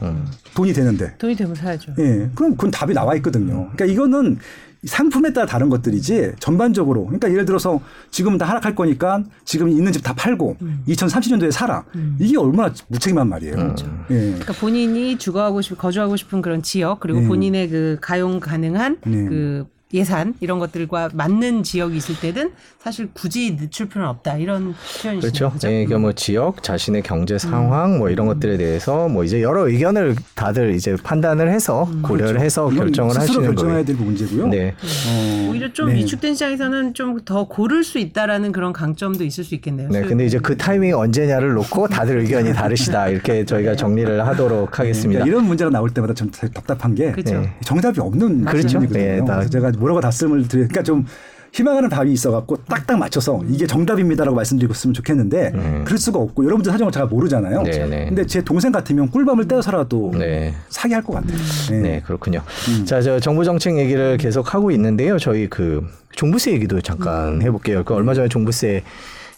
돈이 0.55 0.73
되는데. 0.73 1.17
돈이 1.19 1.35
되면 1.37 1.55
사야죠. 1.55 1.93
예. 1.99 2.31
그럼 2.35 2.53
그건 2.53 2.71
답이 2.71 2.95
나와 2.95 3.15
있거든요. 3.17 3.71
그러니까 3.73 3.85
이거는 3.87 4.39
상품에 4.85 5.33
따라 5.33 5.47
다른 5.47 5.69
것들이지 5.69 6.33
전반적으로 6.39 7.05
그러니까 7.07 7.31
예를 7.31 7.45
들어서 7.45 7.81
지금은 8.11 8.39
다 8.39 8.47
하락할 8.47 8.75
거니까 8.75 9.25
지금 9.45 9.69
있는 9.69 9.93
집 9.93 10.03
다 10.03 10.15
팔고 10.15 10.57
2030년도에 10.87 11.51
사라. 11.51 11.85
이게 12.19 12.39
얼마나 12.39 12.73
무책임한 12.89 13.29
말이에요. 13.29 13.75
예. 14.11 14.15
그러니까 14.15 14.53
본인이 14.55 15.19
주거하고 15.19 15.61
싶, 15.61 15.77
거주하고 15.77 16.17
싶은 16.17 16.41
그런 16.41 16.63
지역 16.63 17.01
그리고 17.01 17.21
네. 17.21 17.27
본인의 17.27 17.69
그 17.69 17.99
가용 18.01 18.39
가능한 18.41 18.99
네. 19.05 19.25
그 19.29 19.67
예산 19.95 20.35
이런 20.41 20.59
것들과 20.59 21.11
맞는 21.15 21.63
지역이 21.63 21.97
있을 21.97 22.19
때는 22.21 22.51
사실 22.79 23.09
굳이 23.15 23.57
늦출 23.57 23.89
필요는 23.89 24.09
없다 24.11 24.37
이런 24.37 24.75
표현이시죠. 25.03 25.51
그렇죠. 25.51 25.69
예, 25.69 25.85
그러니까 25.85 25.99
뭐 25.99 26.13
지역 26.13 26.63
자신의 26.63 27.03
경제 27.03 27.39
상황 27.39 27.99
뭐 27.99 28.11
이런 28.11 28.27
것들에 28.27 28.57
대해서 28.59 29.09
뭐 29.09 29.25
이제 29.25 29.43
여러 29.43 29.67
의견을 29.69 30.17
다들 30.35 30.75
이제 30.75 30.95
판단을 31.03 31.51
해서 31.51 31.89
고려를 32.03 32.41
해서 32.41 32.65
그렇죠. 32.67 32.75
이건 32.75 32.87
결정을 32.87 33.11
스스로 33.15 33.23
하시는 33.29 33.47
결정해야 33.47 33.73
거예요. 33.75 33.85
될 33.87 33.97
문제고요. 33.97 34.47
네. 34.49 34.75
어, 35.09 35.49
오히려 35.51 35.73
좀 35.73 35.89
네. 35.89 35.95
위축된 35.97 36.35
시장에서는 36.35 36.95
좀 36.95 37.19
더 37.25 37.45
고를 37.49 37.83
수 37.85 37.99
있다라는 37.99 38.53
그런 38.53 38.73
강점도 38.73 39.25
있을 39.25 39.43
수 39.45 39.55
있겠네요. 39.57 39.89
네, 39.89 40.03
근데 40.03 40.25
이제 40.25 40.39
그 40.39 40.57
타이밍이 40.57 40.93
언제냐를 40.93 41.53
놓고 41.55 41.89
다들 41.89 42.19
의견이 42.19 42.53
다르시다 42.55 43.09
이렇게 43.09 43.45
저희가 43.45 43.75
정리를 43.77 44.25
하도록 44.27 44.79
하겠습니다. 44.79 45.25
그러니까 45.25 45.27
이런 45.27 45.47
문제가 45.47 45.71
나올 45.71 45.91
때마다 45.91 46.15
좀 46.15 46.31
답답한 46.31 46.95
게 46.95 47.11
그렇죠. 47.13 47.41
네. 47.41 47.53
정답이 47.65 48.01
없는 48.01 48.45
그렇죠. 48.45 48.79
그래서 48.81 49.49
제가 49.51 49.73
뭐라고 49.79 50.01
답씀을 50.01 50.49
드리 50.49 50.63
그러니까 50.63 50.83
좀 50.83 51.07
희망하는 51.51 51.89
답이 51.89 52.13
있어갖고 52.13 52.57
딱딱 52.65 52.99
맞춰서 52.99 53.41
이게 53.49 53.67
정답입니다라고 53.67 54.37
말씀드리고 54.37 54.73
있으면 54.75 54.93
좋겠는데 54.93 55.83
그럴 55.87 55.97
수가 55.99 56.19
없고 56.19 56.45
여러분들 56.45 56.71
사정을 56.71 56.93
잘 56.93 57.07
모르잖아요. 57.07 57.61
음. 57.61 57.65
네, 57.65 57.87
네. 57.87 58.05
근데 58.07 58.27
제 58.27 58.43
동생 58.43 58.71
같으면 58.71 59.09
꿀밤을 59.11 59.49
떼어서라도 59.49 60.13
네. 60.19 60.55
사기 60.69 60.93
할 60.93 61.03
것 61.03 61.15
같아요. 61.15 61.39
네. 61.71 61.77
네, 61.81 62.03
그렇군요. 62.05 62.43
자, 62.85 63.01
저 63.01 63.19
정부 63.19 63.45
정책 63.45 63.79
얘기를 63.79 64.19
계속 64.19 64.53
하고 64.55 64.71
있는데요. 64.73 65.19
저희 65.19 65.49
그 65.49 65.87
종부세 66.13 66.53
얘기도 66.53 66.83
잠깐 66.83 67.41
해볼게요. 67.41 67.83
그 67.85 67.95
얼마 67.95 68.13
전에 68.13 68.29
종부세 68.29 68.83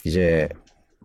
이제 0.03 0.49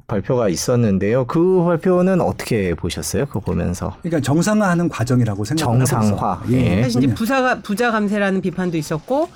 발표가 0.07 0.49
있었는데요. 0.49 1.25
그 1.25 1.63
발표는 1.63 2.21
어떻게 2.21 2.73
보셨어요? 2.75 3.25
그거 3.25 3.39
보면서 3.39 3.95
그러니까 4.03 4.21
정상화하는 4.21 4.89
과정이라고 4.89 5.43
생각을 5.45 5.85
정상화. 5.85 6.41
있어요. 6.45 6.57
예. 6.57 6.83
사실 6.83 7.03
이제 7.03 7.13
부사가 7.13 7.61
부자 7.61 7.91
감세라는 7.91 8.41
비판도 8.41 8.77
있었고 8.77 9.29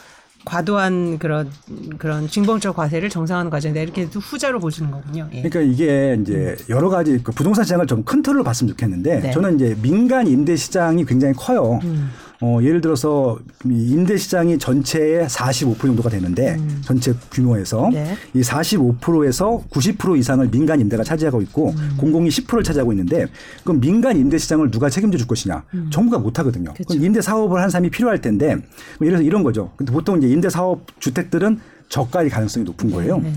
과도한 0.46 1.18
그런 1.20 1.52
그런 1.98 2.28
징벌적 2.28 2.76
과세를 2.76 3.10
정상화하는 3.10 3.50
과정이다 3.50 3.82
이렇게 3.82 4.04
후자로 4.04 4.60
보시는 4.60 4.92
거군요. 4.92 5.28
예. 5.34 5.42
그러니까 5.42 5.62
이게 5.62 6.18
이제 6.22 6.56
여러 6.70 6.90
가지 6.90 7.20
그 7.24 7.32
부동산 7.32 7.64
시장을 7.66 7.88
좀 7.88 8.04
큰 8.04 8.22
틀로 8.22 8.44
봤으면 8.44 8.70
좋겠는데 8.70 9.20
네. 9.22 9.32
저는 9.32 9.56
이제 9.56 9.76
민간 9.82 10.28
임대 10.28 10.56
시장이 10.56 11.04
굉장히 11.06 11.34
커요. 11.36 11.80
음. 11.84 12.12
어, 12.42 12.60
예를 12.62 12.80
들어서 12.80 13.38
이 13.66 13.92
임대 13.92 14.16
시장이 14.16 14.58
전체의 14.60 15.28
45% 15.28 15.78
정도가 15.82 16.10
되는데 16.10 16.58
전체 16.86 17.14
규모에서 17.32 17.88
음. 17.88 17.92
네. 17.92 18.16
이 18.34 18.42
45%에서 18.42 19.64
90% 19.70 20.18
이상을 20.18 20.50
민간 20.50 20.80
임대가 20.80 21.04
차지하고 21.04 21.42
있고 21.42 21.72
음. 21.72 21.96
공공이 21.98 22.30
10%를 22.30 22.64
차지하고 22.64 22.94
있는데 22.94 23.26
그럼 23.64 23.82
민간 23.82 24.18
임대 24.18 24.38
시장을 24.38 24.72
누가 24.72 24.90
책임져 24.90 25.18
줄 25.18 25.28
것이냐? 25.28 25.64
정부가 25.90 26.20
못 26.20 26.40
하거든요. 26.40 26.72
음. 26.72 26.76
그쵸. 26.76 26.88
그럼 26.88 27.04
임대 27.04 27.22
사업을 27.22 27.62
한 27.62 27.70
사람이 27.70 27.90
필요할 27.90 28.22
텐데 28.22 28.56
뭐 28.56 28.62
예를 29.02 29.18
들어서 29.18 29.24
이런 29.24 29.44
거죠. 29.44 29.72
근데 29.76 29.92
보통 29.92 30.18
이제 30.18 30.30
임대 30.30 30.50
사업 30.50 30.86
주택들은 31.02 31.60
저가일 31.90 32.30
가능성이 32.30 32.64
높은 32.66 32.90
거예요. 32.92 33.18
네. 33.18 33.34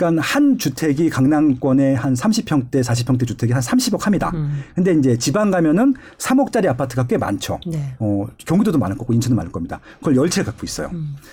그러니까 0.00 0.22
한 0.22 0.56
주택이 0.56 1.10
강남권에 1.10 1.94
한 1.94 2.14
30평대, 2.14 2.82
40평대 2.82 3.26
주택이 3.26 3.52
한 3.52 3.60
30억 3.60 4.00
합니다. 4.00 4.32
근데 4.74 4.92
이제 4.94 5.18
지방 5.18 5.50
가면은 5.50 5.94
3억짜리 6.16 6.66
아파트가 6.68 7.06
꽤 7.06 7.18
많죠. 7.18 7.60
네. 7.66 7.94
어, 7.98 8.26
경기도도 8.38 8.78
많을 8.78 8.96
거고 8.96 9.12
인천도 9.12 9.36
많을 9.36 9.52
겁니다. 9.52 9.80
그걸 9.98 10.16
열채 10.16 10.42
갖고 10.42 10.64
있어요. 10.64 10.90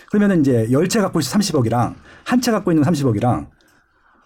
그러면은 0.09 0.41
이제 0.41 0.67
열채 0.71 0.99
갖고 0.99 1.19
있어 1.19 1.37
30억이랑 1.37 1.95
한 2.25 2.41
채 2.41 2.51
갖고 2.51 2.71
있는 2.71 2.83
30억이랑 2.83 3.47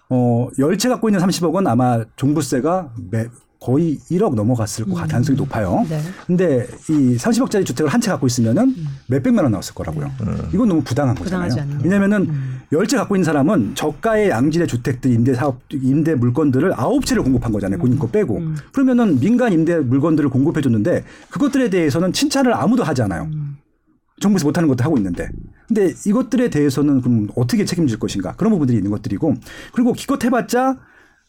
어, 0.10 0.48
열채 0.60 0.90
갖고 0.90 1.08
있는 1.08 1.20
30억은 1.22 1.68
아마 1.68 2.04
종부세가 2.16 2.94
매, 3.12 3.28
거의 3.62 4.00
1억 4.10 4.34
넘어갔을 4.34 4.86
것 4.86 4.96
같은 4.96 5.10
가능성이 5.10 5.38
높아요. 5.38 5.86
네. 5.88 6.02
근데 6.26 6.68
이 6.90 7.16
30억짜리 7.16 7.64
주택을 7.64 7.94
한 7.94 8.02
채 8.02 8.10
갖고 8.10 8.26
있으면은 8.26 8.76
몇백만 9.08 9.46
원 9.46 9.52
나왔을 9.52 9.76
거라고요. 9.76 10.10
이건 10.52 10.68
너무 10.68 10.82
부당한 10.82 11.14
거잖아요. 11.16 11.54
왜냐면은 11.84 12.28
열채 12.72 12.98
갖고 12.98 13.16
있는 13.16 13.24
사람은 13.24 13.76
저가의 13.76 14.32
양질의 14.32 14.68
주택들 14.68 15.12
임대 15.12 15.36
사업 15.36 15.60
임대 15.72 16.16
물건들을 16.16 16.74
아홉 16.76 17.06
채를 17.06 17.22
공급한 17.22 17.52
거잖아요. 17.52 17.80
본인 17.80 18.00
거 18.00 18.08
빼고. 18.08 18.42
그러면은 18.74 19.20
민간 19.20 19.54
임대 19.54 19.78
물건들을 19.78 20.32
공급해 20.32 20.62
줬는데 20.62 21.04
그것들에 21.30 21.70
대해서는 21.70 22.12
칭찬을 22.14 22.52
아무도 22.56 22.84
하지 22.84 23.04
않아요. 23.04 23.30
정부에서 24.20 24.48
못하는 24.48 24.68
것도 24.70 24.84
하고 24.84 24.98
있는데. 24.98 25.30
근데 25.68 25.94
이것들에 26.08 26.50
대해서는 26.50 27.02
그럼 27.02 27.28
어떻게 27.36 27.64
책임질 27.64 28.00
것인가 28.00 28.34
그런 28.36 28.52
부분들이 28.54 28.78
있는 28.78 28.90
것들이고 28.90 29.36
그리고 29.74 29.94
기껏 29.94 30.24
해봤자 30.24 30.78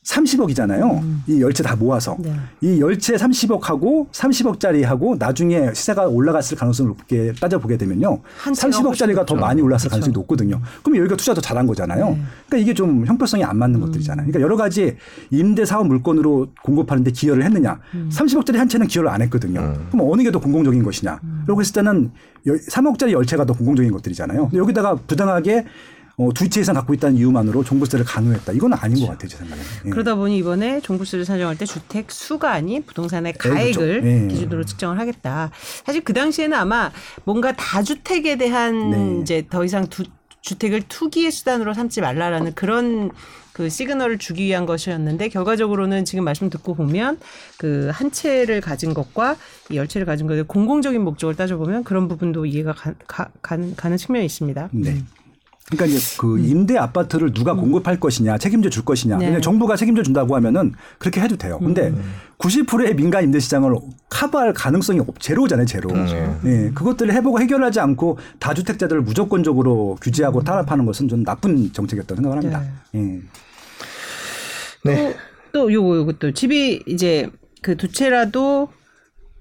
30억이잖아요. 0.05 1.01
이 1.29 1.41
열채 1.41 1.63
다 1.63 1.77
모아서. 1.77 2.17
네. 2.19 2.35
이 2.61 2.81
열채 2.81 3.15
30억하고 3.15 4.11
30억짜리하고 4.11 5.17
나중에 5.17 5.73
시세가 5.73 6.07
올라갔을 6.09 6.57
가능성을 6.57 6.89
높게 6.89 7.33
따져보게 7.41 7.77
되면요. 7.77 8.19
한 8.39 8.53
채가 8.53 8.77
30억짜리가 8.77 9.27
더 9.27 9.37
많이 9.37 9.63
올랐을 9.63 9.89
가능성이 9.89 10.13
높거든요. 10.13 10.61
그럼 10.83 10.99
여기가 10.99 11.17
투자 11.17 11.35
더 11.35 11.41
잘한 11.41 11.67
거잖아요. 11.69 12.11
네. 12.11 12.23
그러니까 12.49 12.57
이게 12.59 12.75
좀 12.75 13.07
형평성이 13.07 13.45
안 13.45 13.57
맞는 13.59 13.79
것들이잖아요. 13.81 14.27
그러니까 14.27 14.41
여러 14.41 14.57
가지 14.57 14.97
임대 15.31 15.65
사업 15.65 15.87
물건으로 15.87 16.49
공급하는데 16.65 17.11
기여를 17.13 17.45
했느냐. 17.45 17.79
30억짜리 18.11 18.57
한 18.57 18.69
채는 18.69 18.89
기여를 18.89 19.09
안 19.09 19.23
했거든요. 19.23 19.61
그럼 19.91 20.11
어느 20.11 20.23
게 20.23 20.33
더 20.33 20.41
공공적인 20.41 20.83
것이냐. 20.83 21.21
그러고 21.45 21.61
했을 21.61 21.75
때는 21.75 22.11
3억짜리 22.47 23.13
열채가 23.13 23.45
더 23.45 23.53
공공적인 23.53 23.93
것들이잖아요. 23.93 24.49
근데 24.49 24.59
여기다가 24.59 24.95
부당하게 24.95 25.67
어, 26.17 26.33
두채 26.35 26.61
이상 26.61 26.75
갖고 26.75 26.95
있다는 26.95 27.17
이유만으로 27.17 27.65
종부세를 27.65 28.05
강요했다. 28.05 28.53
이건 28.53 28.75
아닌 28.75 29.01
것 29.01 29.13
같아요, 29.13 29.29
제 29.29 29.37
생각에는. 29.39 29.65
예. 29.87 29.91
그러다 29.91 30.15
보니 30.15 30.37
이번에 30.39 30.81
종부세를 30.81 31.25
산정할 31.25 31.57
때 31.57 31.65
주택 31.65 32.11
수가 32.11 32.53
아닌 32.53 32.83
부동산의 32.85 33.35
그렇죠. 33.35 33.55
가액을 33.55 34.03
예. 34.05 34.29
기준으로 34.29 34.65
측정을 34.65 34.99
하겠다. 34.99 35.51
사실 35.85 36.03
그 36.03 36.13
당시에는 36.13 36.57
아마 36.57 36.91
뭔가 37.25 37.53
다주택에 37.53 38.37
대한 38.37 38.91
네. 38.91 39.21
이제 39.23 39.47
더 39.49 39.65
이상 39.65 39.87
두, 39.89 40.05
주택을 40.41 40.83
투기의 40.89 41.31
수단으로 41.31 41.73
삼지 41.73 42.01
말라라는 42.01 42.55
그런 42.55 43.11
그 43.53 43.69
시그널을 43.69 44.19
주기 44.19 44.45
위한 44.45 44.65
것이었는데 44.65 45.29
결과적으로는 45.29 46.07
지금 46.07 46.25
말씀 46.25 46.49
듣고 46.49 46.75
보면 46.75 47.19
그 47.59 47.91
한 47.93 48.11
채를 48.11 48.61
가진 48.61 48.95
것과 48.95 49.37
이열 49.71 49.87
채를 49.87 50.07
가진 50.07 50.27
것의 50.27 50.45
공공적인 50.45 51.03
목적을 51.03 51.37
따져보면 51.37 51.85
그런 51.85 52.09
부분도 52.09 52.47
이해가 52.47 52.73
가, 52.73 52.95
가, 53.07 53.29
가는, 53.43 53.77
가는 53.77 53.97
측면이 53.97 54.25
있습니다. 54.27 54.71
네. 54.73 55.03
그러니까 55.67 55.87
이제 55.87 56.17
그 56.19 56.39
임대 56.39 56.77
아파트를 56.77 57.33
누가 57.33 57.55
공급할 57.55 57.99
것이냐, 57.99 58.37
책임져 58.39 58.69
줄 58.69 58.85
것이냐. 58.85 59.17
음. 59.17 59.19
네. 59.21 59.27
그냥 59.27 59.41
정부가 59.41 59.77
책임져 59.77 60.03
준다고 60.03 60.37
하면은 60.37 60.75
그렇게 60.99 61.21
해도 61.21 61.37
돼요. 61.37 61.59
근데 61.59 61.89
음. 61.89 62.15
90%의 62.39 62.95
민간 62.95 63.25
임대 63.25 63.39
시장을 63.39 63.75
커버할 64.11 64.53
가능성이 64.53 65.01
없, 65.01 65.19
제로잖아요, 65.21 65.67
제로. 65.67 65.91
음. 65.91 66.41
예. 66.45 66.71
그것들을 66.75 67.15
해보고 67.15 67.41
해결하지 67.41 67.81
않고 67.81 68.19
다주택자들을 68.39 69.03
무조건적으로 69.03 69.97
규제하고 70.03 70.43
탄압하는 70.43 70.85
것은 70.85 71.09
좀 71.09 71.25
나쁜 71.25 71.73
정책이었다고 71.73 72.17
생각을 72.17 72.39
합니다. 72.39 72.63
예. 72.95 73.21
네. 74.85 75.17
또 75.53 75.73
요거 75.73 75.97
요거 75.97 76.13
또 76.19 76.33
집이 76.33 76.83
이제 76.87 77.31
그 77.63 77.77
두 77.77 77.89
채라도 77.89 78.69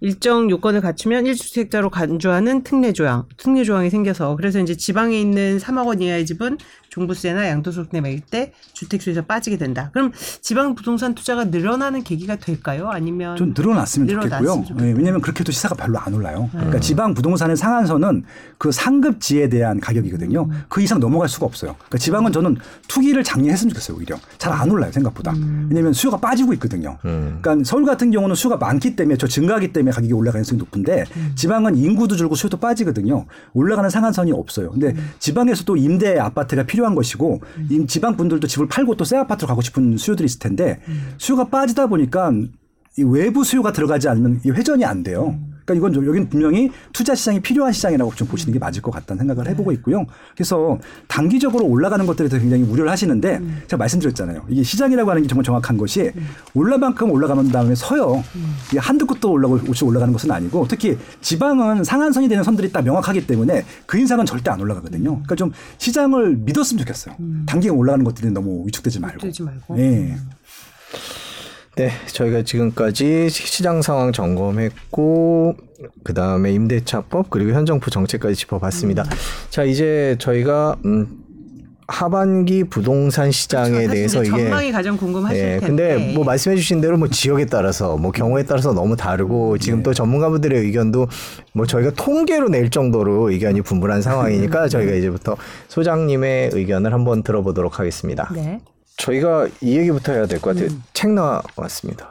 일정 0.01 0.49
요건을 0.49 0.81
갖추면 0.81 1.25
1주택자로 1.25 1.91
간주하는 1.91 2.63
특례 2.63 2.91
조항, 2.91 3.25
특례 3.37 3.63
조항이 3.63 3.91
생겨서 3.91 4.35
그래서 4.35 4.59
이제 4.59 4.75
지방에 4.75 5.19
있는 5.19 5.59
3억 5.59 5.85
원 5.85 6.01
이하의 6.01 6.25
집은 6.25 6.57
종부세나 6.91 7.47
양도소득세 7.47 8.01
매길 8.01 8.19
때 8.21 8.51
주택수에서 8.73 9.23
빠지게 9.23 9.57
된다. 9.57 9.89
그럼 9.93 10.11
지방 10.41 10.75
부동산 10.75 11.15
투자가 11.15 11.45
늘어나는 11.45 12.03
계기가 12.03 12.35
될까요? 12.35 12.89
아니면 12.91 13.37
좀 13.37 13.53
늘어났으면 13.55 14.07
늘어났으면 14.07 14.65
좋겠고요. 14.65 14.87
예, 14.87 14.91
왜냐하면 14.91 15.21
그렇게 15.21 15.39
해도 15.39 15.53
시세가 15.53 15.75
별로 15.75 15.97
안 15.99 16.13
올라요. 16.13 16.49
그러니까 16.51 16.79
지방 16.79 17.13
부동산의 17.13 17.55
상한선은 17.55 18.23
그 18.57 18.71
상급지에 18.71 19.47
대한 19.49 19.79
가격이거든요. 19.79 20.49
그 20.67 20.81
이상 20.81 20.99
넘어갈 20.99 21.29
수가 21.29 21.45
없어요. 21.45 21.75
그러니까 21.77 21.97
지방은 21.97 22.33
저는 22.33 22.57
투기를 22.87 23.23
장려했으면 23.23 23.69
좋겠어요. 23.69 23.97
오히려 23.97 24.17
잘 24.37 24.51
안 24.51 24.69
올라요 24.69 24.91
생각보다. 24.91 25.33
왜냐하면 25.69 25.93
수요가 25.93 26.17
빠지고 26.17 26.51
있거든요. 26.55 26.97
그러니까 27.01 27.55
서울 27.63 27.85
같은 27.85 28.11
경우는 28.11 28.35
수요가 28.35 28.57
많기 28.57 28.97
때문에 28.97 29.17
저 29.17 29.27
증가하기 29.27 29.71
때문에 29.71 29.91
가격이 29.93 30.11
올라갈 30.11 30.41
가능성이 30.41 30.59
높은데 30.59 31.05
지방은 31.35 31.77
인구도 31.77 32.17
줄고 32.17 32.35
수요도 32.35 32.57
빠지거든요. 32.57 33.25
올라가는 33.53 33.89
상한선이 33.89 34.33
없어요. 34.33 34.71
근데 34.71 34.93
지방에서도 35.19 35.77
임대 35.77 36.19
아파트가 36.19 36.63
필요 36.63 36.80
한 36.85 36.95
것이고 36.95 37.41
이 37.69 37.85
지방 37.87 38.15
분들도 38.17 38.47
집을 38.47 38.67
팔고 38.67 38.95
또 38.95 39.05
새 39.05 39.17
아파트로 39.17 39.47
가고 39.47 39.61
싶은 39.61 39.97
수요들이 39.97 40.25
있을 40.25 40.39
텐데 40.39 40.79
수요가 41.17 41.45
빠지다 41.47 41.87
보니까 41.87 42.31
이 42.97 43.03
외부 43.03 43.43
수요가 43.43 43.71
들어가지 43.71 44.07
않으면 44.09 44.41
이 44.45 44.49
회전이 44.51 44.83
안 44.85 45.03
돼요. 45.03 45.37
그러니까 45.65 45.73
이건 45.75 45.93
좀 45.93 46.07
여기는 46.07 46.29
분명히 46.29 46.71
투자 46.93 47.15
시장이 47.15 47.41
필요한 47.41 47.73
시장이라고 47.73 48.13
좀 48.15 48.27
보시는 48.27 48.53
게 48.53 48.59
맞을 48.59 48.81
것 48.81 48.91
같다는 48.91 49.19
생각을 49.19 49.49
해보고 49.49 49.71
있고요. 49.73 50.05
그래서 50.35 50.79
단기적으로 51.07 51.65
올라가는 51.65 52.05
것들에 52.05 52.27
대해서 52.29 52.41
굉장히 52.41 52.63
우려를 52.63 52.91
하시는데 52.91 53.39
제가 53.67 53.77
말씀드렸잖아요. 53.77 54.45
이게 54.49 54.63
시장이라고 54.63 55.09
하는 55.09 55.21
게 55.21 55.27
정말 55.27 55.43
정확한 55.43 55.77
것이 55.77 56.11
올라만큼 56.53 57.11
올라가는 57.11 57.47
다음에 57.49 57.75
서요. 57.75 58.23
이게 58.69 58.79
한두 58.79 59.05
끝도 59.05 59.31
올라고 59.31 59.59
올씩 59.67 59.87
올라가는 59.87 60.11
것은 60.11 60.31
아니고 60.31 60.67
특히 60.67 60.97
지방은 61.21 61.83
상한선이 61.83 62.27
되는 62.27 62.43
선들이 62.43 62.71
딱 62.71 62.83
명확하기 62.83 63.27
때문에 63.27 63.65
그 63.85 63.97
인상은 63.97 64.25
절대 64.25 64.51
안 64.51 64.59
올라가거든요. 64.59 65.11
그러니까 65.11 65.35
좀 65.35 65.51
시장을 65.77 66.37
믿었으면 66.37 66.79
좋겠어요. 66.79 67.15
단기간 67.45 67.77
올라가는 67.77 68.03
것들이 68.03 68.31
너무 68.31 68.65
위축되지 68.67 68.99
말고. 68.99 69.19
되지 69.19 69.43
말고. 69.43 69.77
예. 69.79 70.15
네, 71.81 71.89
저희가 72.05 72.43
지금까지 72.43 73.29
시장 73.31 73.81
상황 73.81 74.11
점검했고 74.11 75.55
그 76.03 76.13
다음에 76.13 76.51
임대차법 76.51 77.31
그리고 77.31 77.53
현 77.53 77.65
정부 77.65 77.89
정책까지 77.89 78.35
짚어봤습니다. 78.35 79.05
자, 79.49 79.63
이제 79.63 80.15
저희가 80.19 80.75
음, 80.85 81.07
하반기 81.87 82.63
부동산 82.63 83.31
시장에 83.31 83.71
사실 83.71 83.89
대해서 83.89 84.23
이게 84.23 84.29
전망이 84.29 84.71
가장 84.71 84.95
궁금하실 84.95 85.39
예, 85.39 85.59
텐데. 85.59 85.95
근데 85.95 86.13
뭐 86.13 86.23
말씀해 86.23 86.55
주신 86.55 86.81
대로 86.81 86.97
뭐 86.97 87.07
지역에 87.07 87.47
따라서 87.47 87.97
뭐 87.97 88.11
경우에 88.11 88.43
따라서 88.43 88.73
너무 88.73 88.95
다르고 88.95 89.57
지금 89.57 89.79
네. 89.79 89.83
또 89.83 89.93
전문가분들의 89.95 90.61
의견도 90.61 91.07
뭐 91.53 91.65
저희가 91.65 91.93
통계로 91.95 92.49
낼 92.49 92.69
정도로 92.69 93.31
의견이 93.31 93.61
분분한 93.61 94.03
상황이니까 94.03 94.67
저희가 94.69 94.93
이제부터 94.93 95.35
소장님의 95.67 96.51
의견을 96.53 96.93
한번 96.93 97.23
들어보도록 97.23 97.79
하겠습니다. 97.79 98.31
네. 98.35 98.59
저희가 99.05 99.47
이 99.61 99.77
얘기부터 99.77 100.13
해야 100.13 100.25
될 100.25 100.39
것 100.39 100.55
같아요. 100.55 100.69
책 100.93 101.11
나왔습니다. 101.11 102.07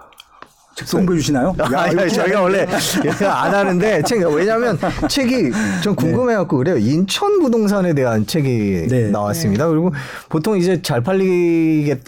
홍보해 0.94 1.18
주시나요? 1.18 1.54
아, 1.58 1.88
야, 1.94 2.08
저희가 2.08 2.40
원래 2.40 2.66
안 3.26 3.54
하는데 3.54 4.02
책 4.02 4.22
왜냐하면 4.26 4.78
책이 5.08 5.50
좀 5.82 5.94
궁금해갖고 5.94 6.56
그래요. 6.56 6.78
인천 6.78 7.38
부동산에 7.40 7.92
대한 7.92 8.26
책이 8.26 8.86
네. 8.88 9.10
나왔습니다. 9.10 9.68
그리고 9.68 9.92
보통 10.28 10.56
이제 10.56 10.80
잘 10.80 11.02
팔리겠. 11.02 12.00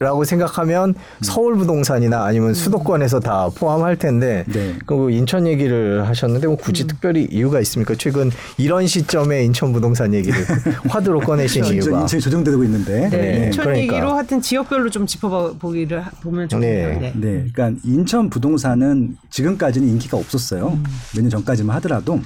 라고 0.00 0.24
생각하면 0.24 0.94
서울 1.20 1.56
부동산이나 1.58 2.24
아니면 2.24 2.54
수도권에서 2.54 3.20
다 3.20 3.50
포함할 3.54 3.96
텐데 3.96 4.44
네. 4.48 4.74
그 4.86 5.10
인천 5.10 5.46
얘기를 5.46 6.08
하셨는데 6.08 6.46
뭐 6.46 6.56
굳이 6.56 6.86
특별히 6.86 7.28
이유가 7.30 7.60
있습니까? 7.60 7.94
최근 7.96 8.30
이런 8.56 8.86
시점에 8.86 9.44
인천 9.44 9.74
부동산 9.74 10.14
얘기를 10.14 10.38
화두로 10.88 11.20
꺼내신 11.20 11.66
이유가 11.66 12.00
인천이 12.00 12.22
조정되고 12.22 12.64
있는데. 12.64 13.10
네. 13.10 13.18
네, 13.18 13.46
인천 13.48 13.64
그러니까. 13.66 13.94
얘기로 13.96 14.14
하여튼 14.14 14.40
지역별로 14.40 14.88
좀 14.88 15.04
짚어보기를 15.06 16.00
하- 16.00 16.10
보면 16.22 16.48
좋겠네요. 16.48 16.88
네. 16.88 16.98
네. 16.98 17.12
네, 17.16 17.46
그러니까 17.52 17.78
인천 17.84 18.30
부동산은 18.30 19.18
지금까지는 19.28 19.86
인기가 19.86 20.16
없었어요. 20.16 20.78
몇년 21.14 21.28
전까지만 21.28 21.76
하더라도, 21.76 22.18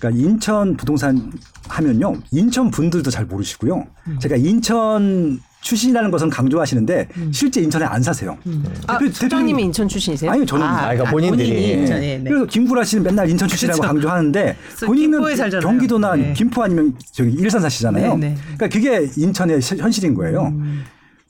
그러니까 0.00 0.20
인천 0.20 0.76
부동산 0.76 1.30
하면요, 1.68 2.14
인천 2.32 2.72
분들도 2.72 3.12
잘 3.12 3.26
모르시고요. 3.26 3.86
제가 4.20 4.34
인천 4.34 5.38
출신이라는 5.62 6.10
것은 6.10 6.28
강조하시는데 6.28 7.08
실제 7.32 7.60
인천에 7.62 7.84
안 7.84 8.02
사세요. 8.02 8.36
아, 8.86 8.98
대표- 8.98 9.10
소장님이 9.12 9.62
대표님- 9.62 9.66
인천 9.66 9.88
출신이세요? 9.88 10.30
아니요, 10.30 10.44
저는 10.44 10.66
아, 10.66 10.80
그러니까 10.90 11.10
본인들이. 11.10 11.48
본인이 11.48 11.68
예. 11.68 11.72
인천, 11.74 12.00
네, 12.00 12.18
네. 12.18 12.24
그래서 12.28 12.46
김구라 12.46 12.84
씨는 12.84 13.04
맨날 13.04 13.30
인천 13.30 13.48
출신이라고 13.48 13.80
그렇죠. 13.80 13.94
강조하는데 13.94 14.56
본인은. 14.84 15.60
경기도나 15.60 16.16
네. 16.16 16.32
김포 16.34 16.62
아니면 16.62 16.94
저기 17.12 17.30
일산 17.32 17.60
사시잖아요. 17.60 18.16
네, 18.18 18.28
네. 18.30 18.34
그러니까 18.56 18.68
그게 18.68 19.08
인천의 19.16 19.62
시- 19.62 19.76
현실인 19.76 20.14
거예요. 20.14 20.52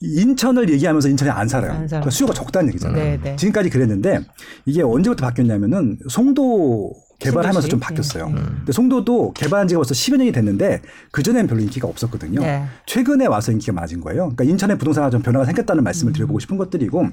인천을 0.01 0.69
얘기하면서 0.69 1.07
인천에 1.09 1.31
안 1.31 1.47
살아요. 1.47 1.71
안 1.71 1.87
살아요. 1.87 1.87
그러니까 2.01 2.09
수요가 2.09 2.33
적다는 2.33 2.69
얘기잖아요. 2.69 3.01
네, 3.03 3.19
네. 3.23 3.35
지금까지 3.37 3.69
그랬는데 3.69 4.19
이게 4.65 4.81
언제부터 4.81 5.25
바뀌었냐면은 5.25 5.97
송도 6.09 6.93
개발하면서 7.23 7.61
신도시? 7.61 7.69
좀 7.69 7.79
바뀌었어요. 7.79 8.31
근데 8.33 8.71
송도도 8.71 9.33
개발한 9.33 9.67
지가 9.67 9.79
벌써 9.79 9.93
10여 9.93 10.17
년이 10.17 10.31
됐는데 10.31 10.81
그전에는 11.11 11.47
별로 11.47 11.61
인기가 11.61 11.87
없었거든요. 11.87 12.41
네. 12.41 12.63
최근에 12.85 13.25
와서 13.27 13.51
인기가 13.51 13.73
많아진 13.73 14.01
거예요. 14.01 14.23
그러니까 14.29 14.43
인천의 14.43 14.77
부동산화 14.77 15.09
좀 15.09 15.21
변화가 15.21 15.45
생겼다는 15.45 15.83
말씀을 15.83 16.13
드려보고 16.13 16.39
싶은 16.39 16.57
것들이고 16.57 17.07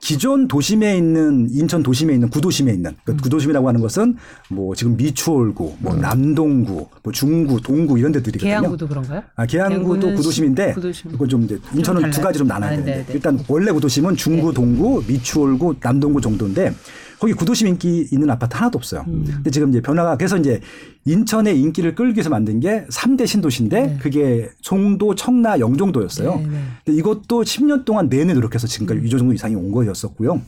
기존 0.00 0.48
도심에 0.48 0.96
있는 0.96 1.48
인천 1.50 1.82
도심에 1.82 2.14
있는 2.14 2.28
구도심에 2.30 2.72
있는 2.72 2.94
그 3.04 3.16
구도심이라고 3.16 3.68
하는 3.68 3.80
것은 3.80 4.16
뭐 4.50 4.74
지금 4.74 4.96
미추홀구, 4.96 5.76
뭐 5.80 5.94
남동구, 5.94 6.86
뭐 7.02 7.12
중구, 7.12 7.60
동구 7.60 7.98
이런 7.98 8.12
데들이거든요. 8.12 8.48
계양구도 8.60 8.88
그런가요? 8.88 9.22
아, 9.36 9.46
계양구도 9.46 10.14
구도심인데 10.14 10.74
구도심. 10.74 11.10
이건 11.14 11.28
좀 11.28 11.42
이제 11.44 11.58
인천은 11.74 12.00
달라요? 12.02 12.12
두 12.12 12.20
가지로 12.20 12.44
나눠야 12.46 12.70
아, 12.70 12.70
되는데 12.72 12.96
네, 12.98 13.04
네. 13.06 13.12
일단 13.12 13.38
원래 13.48 13.72
구도심은 13.72 14.16
중구, 14.16 14.52
동구, 14.54 15.04
미추홀구, 15.06 15.76
남동구 15.80 16.20
정도인데 16.20 16.72
거기 17.18 17.32
구도심 17.32 17.66
인기 17.66 18.08
있는 18.12 18.30
아파트 18.30 18.56
하나도 18.56 18.78
없어요. 18.78 19.04
음. 19.08 19.24
근데 19.26 19.50
지금 19.50 19.70
이제 19.70 19.80
변화가 19.80 20.16
그래서 20.16 20.36
이제 20.36 20.60
인천의 21.04 21.60
인기를 21.60 21.94
끌기 21.94 22.16
위해서 22.16 22.30
만든 22.30 22.60
게 22.60 22.84
3대 22.90 23.26
신도시인데 23.26 23.98
그게 24.00 24.50
송도, 24.62 25.14
청라, 25.14 25.58
영종도였어요. 25.58 26.36
네, 26.36 26.46
네. 26.46 26.60
근데 26.84 26.98
이것도 26.98 27.42
10년 27.42 27.84
동안 27.84 28.08
내내 28.08 28.34
노력해서 28.34 28.66
지금까지 28.66 29.00
이 29.04 29.10
정도 29.10 29.32
이상이 29.32 29.54
온 29.54 29.72
거였었고요. 29.72 30.40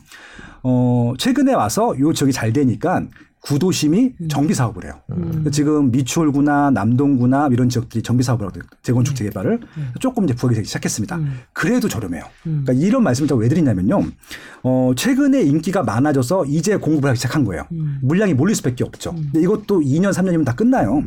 어, 0.63 1.13
최근에 1.17 1.53
와서 1.53 1.95
요 1.99 2.13
지역이 2.13 2.31
잘 2.31 2.53
되니까 2.53 3.03
구도심이 3.41 4.13
정비 4.29 4.53
사업을 4.53 4.85
해요. 4.85 4.93
그래서 5.07 5.49
지금 5.49 5.89
미추홀구나 5.91 6.69
남동구나 6.71 7.49
이런 7.51 7.69
지역들이 7.69 8.03
정비 8.03 8.23
사업을 8.23 8.45
하거든요. 8.45 8.63
재건축 8.83 9.15
재개발을 9.15 9.59
조금 9.99 10.25
이제 10.25 10.35
부각이 10.35 10.55
되기 10.55 10.67
시작했습니다. 10.67 11.19
그래도 11.51 11.87
저렴해요. 11.89 12.23
그러니까 12.43 12.73
이런 12.73 13.03
말씀을 13.03 13.27
제가 13.27 13.39
왜 13.39 13.47
드리냐면요. 13.49 14.03
어, 14.63 14.91
최근에 14.95 15.41
인기가 15.41 15.81
많아져서 15.83 16.45
이제 16.45 16.77
공급을 16.77 17.09
하기 17.09 17.17
시작한 17.17 17.43
거예요. 17.43 17.65
물량이 18.01 18.35
몰릴 18.35 18.55
수밖에 18.55 18.83
없죠. 18.83 19.13
근데 19.15 19.41
이것도 19.41 19.79
2년 19.81 20.13
3년이면 20.13 20.45
다 20.45 20.53
끝나요. 20.53 21.03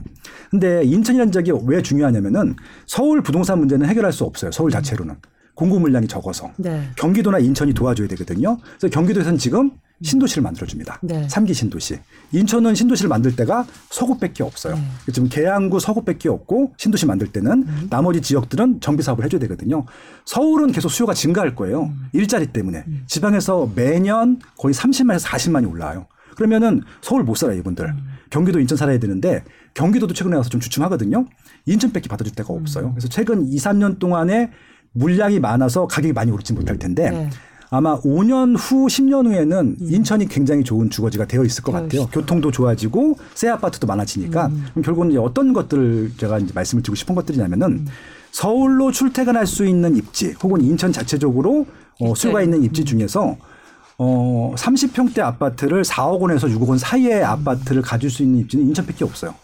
근데 0.51 0.83
인천이라는 0.85 1.33
지역이 1.33 1.53
왜 1.67 1.83
중요하냐면은 1.83 2.57
서울 2.87 3.23
부동산 3.23 3.59
문제는 3.61 3.87
해결할 3.89 4.13
수 4.13 4.25
없어요. 4.25 4.51
서울 4.51 4.71
자체로는. 4.71 5.15
공급 5.55 5.83
물량이 5.83 6.09
적어서. 6.09 6.51
네. 6.57 6.89
경기도나 6.97 7.39
인천이 7.39 7.75
도와줘야 7.75 8.09
되거든요. 8.09 8.59
그래서 8.79 8.89
경기도에서는 8.93 9.39
지금 9.39 9.71
신도시를 10.03 10.43
만들어줍니다. 10.43 10.99
네. 11.03 11.29
삼기 11.29 11.55
신도시. 11.55 11.99
인천은 12.33 12.75
신도시를 12.75 13.09
만들 13.09 13.37
때가 13.37 13.67
서구밖에 13.91 14.43
없어요. 14.43 14.77
지금 15.13 15.29
계양구 15.29 15.81
서구밖에 15.81 16.29
없고 16.29 16.75
신도시 16.77 17.07
만들 17.07 17.29
때는 17.29 17.89
나머지 17.91 18.21
지역들은 18.21 18.81
정비 18.81 19.03
사업을 19.03 19.25
해줘야 19.25 19.41
되거든요. 19.41 19.85
서울은 20.27 20.73
계속 20.73 20.89
수요가 20.89 21.15
증가할 21.15 21.55
거예요. 21.55 21.93
일자리 22.13 22.47
때문에. 22.49 22.85
지방에서 23.07 23.71
매년 23.75 24.41
거의 24.59 24.75
30만에서 24.75 25.27
40만이 25.27 25.71
올라와요. 25.71 26.07
그러면은 26.37 26.83
서울 27.01 27.23
못 27.23 27.37
살아요, 27.37 27.59
이분들. 27.59 27.95
경기도 28.31 28.59
인천 28.59 28.77
살아야 28.77 28.99
되는데 28.99 29.45
경기도도 29.75 30.15
최근에 30.15 30.37
와서 30.37 30.49
좀 30.49 30.61
주춤하거든요. 30.61 31.27
인천밖에 31.67 32.09
받아줄 32.09 32.35
데가 32.35 32.53
없어요. 32.53 32.91
그래서 32.93 33.09
최근 33.09 33.47
2, 33.47 33.57
3년 33.57 33.99
동안에 34.01 34.51
물량이 34.93 35.41
많아서 35.41 35.87
가격이 35.87 36.13
많이 36.13 36.31
오르지 36.31 36.53
못할 36.53 36.79
텐데 36.79 37.11
네. 37.11 37.31
아마 37.71 37.99
5년 38.01 38.57
후, 38.57 38.87
10년 38.87 39.27
후에는 39.27 39.77
인천이 39.81 40.29
굉장히 40.29 40.63
좋은 40.65 40.91
주거지가 40.91 41.27
되어 41.27 41.45
있을 41.45 41.63
것 41.63 41.73
같아요. 41.73 42.07
교통도 42.07 42.51
좋아지고 42.51 43.17
새 43.35 43.49
아파트도 43.49 43.87
많아지니까. 43.87 44.49
그럼 44.71 44.83
결국은 44.85 45.11
이제 45.11 45.19
어떤 45.19 45.53
것들을 45.53 46.13
제가 46.17 46.39
이제 46.39 46.53
말씀을 46.55 46.83
드리고 46.83 46.95
싶은 46.95 47.15
것들이냐면은 47.15 47.87
서울로 48.31 48.91
출퇴근할 48.93 49.47
수 49.47 49.65
있는 49.67 49.97
입지 49.97 50.35
혹은 50.43 50.61
인천 50.61 50.93
자체적으로 50.93 51.67
어, 52.01 52.15
수요가 52.15 52.43
있는 52.43 52.63
입지 52.63 52.85
중에서 52.85 53.37
어, 53.97 54.53
30평대 54.57 55.21
아파트를 55.21 55.83
4억 55.83 56.19
원에서 56.21 56.49
6억 56.49 56.69
원 56.69 56.79
사이의 56.79 57.23
아파트를 57.23 57.81
가질 57.81 58.11
수 58.11 58.23
있는 58.25 58.41
입지는 58.41 58.67
인천밖에 58.67 59.05
없어요. 59.05 59.35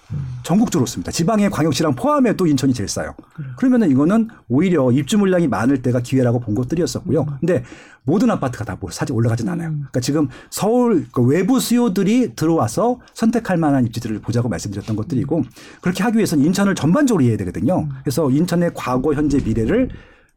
전국적으로 0.42 0.82
없습니다. 0.82 1.12
지방의 1.12 1.50
광역시랑 1.50 1.94
포함해 1.94 2.34
또 2.34 2.46
인천이 2.48 2.74
제일 2.74 2.88
싸요. 2.88 3.14
그러면은 3.56 3.90
이거는 3.90 4.28
오히려 4.48 4.90
입주 4.90 5.18
물량이 5.18 5.46
많을 5.46 5.82
때가 5.82 6.00
기회라고 6.00 6.40
본 6.40 6.56
것들이었었고요. 6.56 7.26
근데 7.38 7.62
모든 8.02 8.30
아파트가 8.30 8.64
다 8.64 8.76
뭐 8.80 8.90
사실 8.90 9.14
올라가진 9.14 9.48
않아요. 9.50 9.68
그러니까 9.70 10.00
지금 10.00 10.28
서울 10.50 11.06
그 11.12 11.22
외부 11.22 11.60
수요들이 11.60 12.34
들어와서 12.34 12.98
선택할 13.14 13.56
만한 13.58 13.84
입지들을 13.86 14.20
보자고 14.20 14.48
말씀드렸던 14.48 14.96
것들이고 14.96 15.44
그렇게 15.82 16.02
하기 16.02 16.16
위해서는 16.16 16.44
인천을 16.46 16.74
전반적으로 16.74 17.22
이해해야 17.22 17.36
되거든요. 17.38 17.88
그래서 18.02 18.30
인천의 18.30 18.72
과거, 18.74 19.12
현재, 19.12 19.38
미래를 19.44 19.90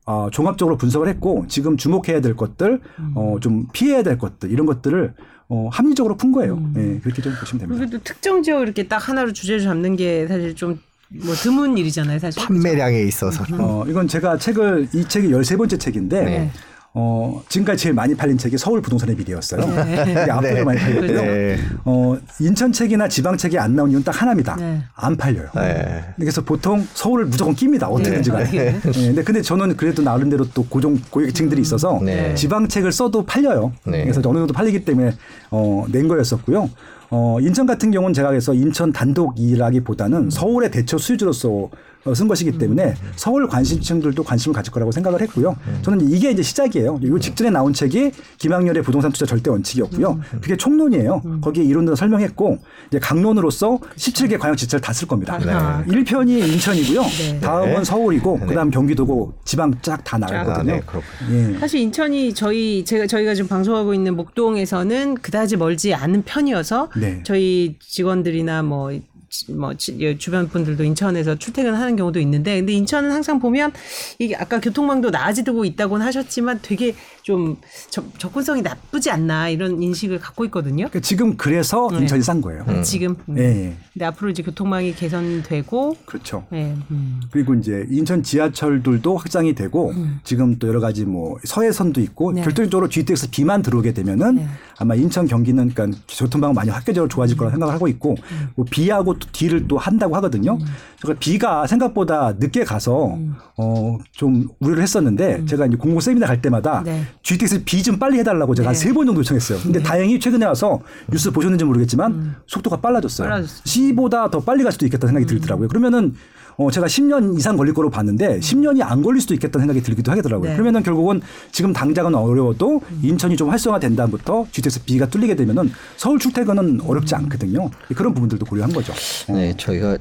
어, 0.05 0.29
종합적으로 0.31 0.77
분석을 0.77 1.07
했고 1.07 1.45
지금 1.47 1.77
주목해야 1.77 2.21
될 2.21 2.35
것들, 2.35 2.81
어, 3.15 3.37
좀 3.41 3.67
피해야 3.73 4.03
될 4.03 4.17
것들 4.17 4.51
이런 4.51 4.65
것들을 4.65 5.13
어, 5.49 5.69
합리적으로 5.71 6.17
푼 6.17 6.31
거예요. 6.31 6.61
예, 6.77 6.99
그렇게 7.03 7.21
좀 7.21 7.33
보시면 7.39 7.67
됩니다. 7.67 7.97
또 7.97 8.03
특정 8.03 8.41
지역 8.43 8.61
이렇게 8.61 8.87
딱 8.87 9.07
하나로 9.07 9.33
주제를 9.33 9.61
잡는 9.61 9.95
게 9.95 10.27
사실 10.27 10.55
좀 10.55 10.79
뭐 11.13 11.33
드문 11.35 11.77
일이잖아요, 11.77 12.17
사실. 12.19 12.43
판매량에 12.43 13.03
있어서 13.03 13.43
어, 13.59 13.85
이건 13.87 14.07
제가 14.07 14.37
책을 14.37 14.87
이 14.93 15.05
책이 15.07 15.29
13번째 15.29 15.79
책인데 15.79 16.23
네. 16.23 16.51
어, 16.95 17.41
지금까지 17.49 17.81
제일 17.81 17.95
많이 17.95 18.13
팔린 18.13 18.37
책이 18.37 18.55
서울 18.57 18.79
부동산의 18.79 19.15
미래였어요. 19.15 19.61
이게 19.61 20.31
압도적으로 20.31 20.41
네. 20.41 20.63
많이 20.63 20.79
팔렸고요. 20.79 21.21
네. 21.21 21.57
어, 21.85 22.15
인천 22.39 22.71
책이나 22.71 23.07
지방 23.07 23.35
책이 23.35 23.57
안 23.57 23.75
나온 23.75 23.89
이유는 23.89 24.03
딱 24.03 24.21
하나입니다. 24.21 24.55
네. 24.57 24.83
안 24.95 25.17
팔려요. 25.17 25.49
네. 25.55 26.03
그래서 26.17 26.41
보통 26.43 26.85
서울을 26.93 27.25
무조건 27.25 27.55
낍니다. 27.55 27.87
어떻게든지 27.89 28.29
간에. 28.29 28.43
네. 28.51 28.79
네. 28.79 28.91
근데, 28.91 29.23
근데 29.23 29.41
저는 29.41 29.75
그래도 29.75 30.03
나름대로 30.03 30.45
또 30.53 30.63
고정 30.65 30.99
고객층들이 31.09 31.61
있어서 31.61 31.99
네. 32.03 32.35
지방 32.35 32.67
책을 32.67 32.91
써도 32.91 33.25
팔려요. 33.25 33.73
네. 33.85 34.03
그래서 34.03 34.21
어느 34.25 34.37
정도 34.37 34.53
팔리기 34.53 34.85
때문에 34.85 35.13
어, 35.49 35.85
낸 35.91 36.07
거였었고요. 36.07 36.69
어, 37.09 37.37
인천 37.41 37.65
같은 37.65 37.89
경우는 37.89 38.13
제가 38.13 38.29
그래서 38.29 38.53
인천 38.53 38.91
단독이라기보다는 38.91 40.29
서울의 40.29 40.69
대처 40.69 40.99
수주로서 40.99 41.49
어, 41.49 41.69
쓴 42.13 42.27
것이기 42.27 42.57
때문에 42.57 42.95
서울 43.15 43.47
관심층들도 43.47 44.23
관심을 44.23 44.53
가질 44.53 44.71
거라고 44.73 44.91
생각을 44.91 45.21
했고요. 45.21 45.55
저는 45.83 46.09
이게 46.09 46.31
이제 46.31 46.41
시작이에요. 46.41 46.99
이 47.01 47.19
직전에 47.19 47.49
나온 47.49 47.71
책이 47.73 48.11
김학렬의 48.39 48.83
부동산 48.83 49.11
투자 49.11 49.25
절대 49.25 49.49
원칙이었고요. 49.49 50.19
그게 50.41 50.57
총론이에요. 50.57 51.39
거기에 51.41 51.63
이론들을 51.63 51.95
설명했고 51.95 52.57
이제 52.89 52.99
강론으로서 52.99 53.79
17개 53.95 54.37
광역 54.39 54.55
지자체를 54.55 54.81
다 54.81 54.93
쓸 54.93 55.07
겁니다. 55.07 55.33
아하. 55.47 55.83
1편이 55.87 56.29
인천이고요. 56.53 57.01
네. 57.01 57.39
다음은 57.39 57.75
네. 57.79 57.83
서울이고 57.83 58.37
네. 58.41 58.45
그다음 58.47 58.69
경기도고 58.69 59.33
지방 59.43 59.73
쫙다 59.81 60.17
아, 60.17 60.19
나가거든요. 60.19 60.73
네, 60.73 60.81
그렇군요. 60.85 61.55
예. 61.55 61.59
사실 61.59 61.79
인천이 61.81 62.33
저희 62.35 62.85
제가 62.85 63.07
저희가 63.07 63.33
지금 63.33 63.47
방송하고 63.47 63.93
있는 63.93 64.15
목동에서는 64.15 65.15
그다지 65.15 65.57
멀지 65.57 65.93
않은 65.95 66.23
편이어서 66.23 66.89
네. 66.97 67.21
저희 67.23 67.77
직원들이나 67.79 68.61
뭐. 68.63 68.91
지- 69.33 69.51
뭐 69.51 69.73
지- 69.73 69.97
예, 69.99 70.15
주변 70.15 70.47
분들도 70.47 70.83
인천에서 70.83 71.35
출퇴근하는 71.35 71.95
경우도 71.95 72.19
있는데 72.19 72.57
근데 72.59 72.73
인천은 72.73 73.11
항상 73.11 73.39
보면 73.39 73.71
이게 74.19 74.35
아까 74.35 74.59
교통망도 74.61 75.09
나아지고 75.09 75.65
있다고는 75.65 76.05
하셨지만 76.05 76.59
되게 76.61 76.93
좀 77.23 77.57
접, 77.89 78.05
접근성이 78.19 78.61
나쁘지 78.61 79.09
않나 79.09 79.49
이런 79.49 79.81
인식을 79.81 80.19
갖고 80.19 80.45
있거든요. 80.45 80.85
그러니까 80.89 80.99
지금 80.99 81.35
그래서 81.35 81.87
네. 81.91 81.99
인천이 81.99 82.21
싼 82.21 82.41
거예요. 82.41 82.63
지금 82.83 83.15
음. 83.27 83.37
예, 83.39 83.43
예. 83.43 83.73
근데 83.93 84.05
앞으로 84.05 84.29
이제 84.29 84.43
교통망이 84.43 84.93
개선되고 84.93 85.97
그렇죠. 86.05 86.45
예, 86.53 86.75
음. 86.91 87.21
그리고 87.31 87.55
이제 87.55 87.87
인천 87.89 88.21
지하철들도 88.21 89.17
확장이 89.17 89.55
되고 89.55 89.93
지금 90.23 90.59
또 90.59 90.67
여러 90.67 90.79
가지 90.79 91.05
뭐 91.05 91.37
서해선도 91.43 92.01
있고 92.01 92.33
네. 92.33 92.43
결정적으로 92.43 92.87
GTX 92.87 93.31
B만 93.31 93.63
들어오게 93.63 93.93
되면은 93.93 94.35
네. 94.35 94.47
아마 94.77 94.93
인천 94.95 95.25
경기는 95.25 95.69
그러니까 95.73 95.97
교통망은 96.07 96.53
많이 96.53 96.69
학계적으로 96.69 97.07
좋아질 97.09 97.35
거라 97.37 97.49
생각을 97.51 97.73
하고 97.73 97.87
있고 97.87 98.15
뭐 98.55 98.65
B하고 98.69 99.15
또 99.23 99.31
D를 99.31 99.67
또 99.67 99.77
한다고 99.77 100.15
하거든요. 100.17 100.57
그러니까 101.01 101.19
B가 101.19 101.67
생각보다 101.67 102.33
늦게 102.39 102.63
가서 102.63 103.17
어좀 103.55 104.47
우려를 104.59 104.83
했었는데 104.83 105.45
제가 105.45 105.65
이제 105.65 105.77
공공 105.77 105.99
세미나 105.99 106.27
갈 106.27 106.41
때마다 106.41 106.81
네. 106.83 107.03
GTX 107.21 107.63
B 107.63 107.83
좀 107.83 107.97
빨리 107.99 108.19
해달라고 108.19 108.55
제가 108.55 108.69
한 108.69 108.75
네. 108.75 108.79
세번 108.79 109.05
정도 109.05 109.19
요청했어요. 109.19 109.59
근데 109.61 109.81
다행히 109.81 110.19
최근에 110.19 110.45
와서 110.45 110.81
뉴스 111.11 111.31
보셨는지 111.31 111.65
모르겠지만 111.65 112.35
속도가 112.47 112.77
빨라졌어요. 112.81 113.29
빨라졌어요. 113.29 113.61
C보다 113.65 114.29
더 114.29 114.39
빨리 114.39 114.63
갈 114.63 114.71
수도 114.71 114.85
있겠다 114.85 115.07
생각이 115.07 115.25
들더라고요. 115.25 115.67
그러면은 115.67 116.13
어 116.57 116.71
제가 116.71 116.87
10년 116.87 117.37
이상 117.37 117.57
걸릴 117.57 117.73
거로 117.73 117.89
봤는데 117.89 118.39
10년이 118.39 118.81
안 118.81 119.01
걸릴 119.01 119.21
수도 119.21 119.33
있겠다는 119.33 119.63
생각이 119.67 119.81
들기도 119.83 120.11
하더라고요. 120.11 120.49
네. 120.49 120.55
그러면은 120.55 120.83
결국은 120.83 121.21
지금 121.51 121.73
당장은 121.73 122.15
어려워도 122.15 122.81
인천이 123.01 123.35
좀 123.35 123.49
활성화된 123.49 123.95
다음부터 123.95 124.45
GTX 124.51 124.83
B가 124.85 125.07
뚫리게 125.07 125.35
되면은 125.35 125.71
서울 125.97 126.19
출퇴근은 126.19 126.81
어렵지 126.81 127.15
않거든요. 127.15 127.69
그런 127.95 128.13
부분들도 128.13 128.45
고려한 128.45 128.71
거죠. 128.71 128.93
어. 129.29 129.33
네, 129.33 129.53
저희가 129.57 129.97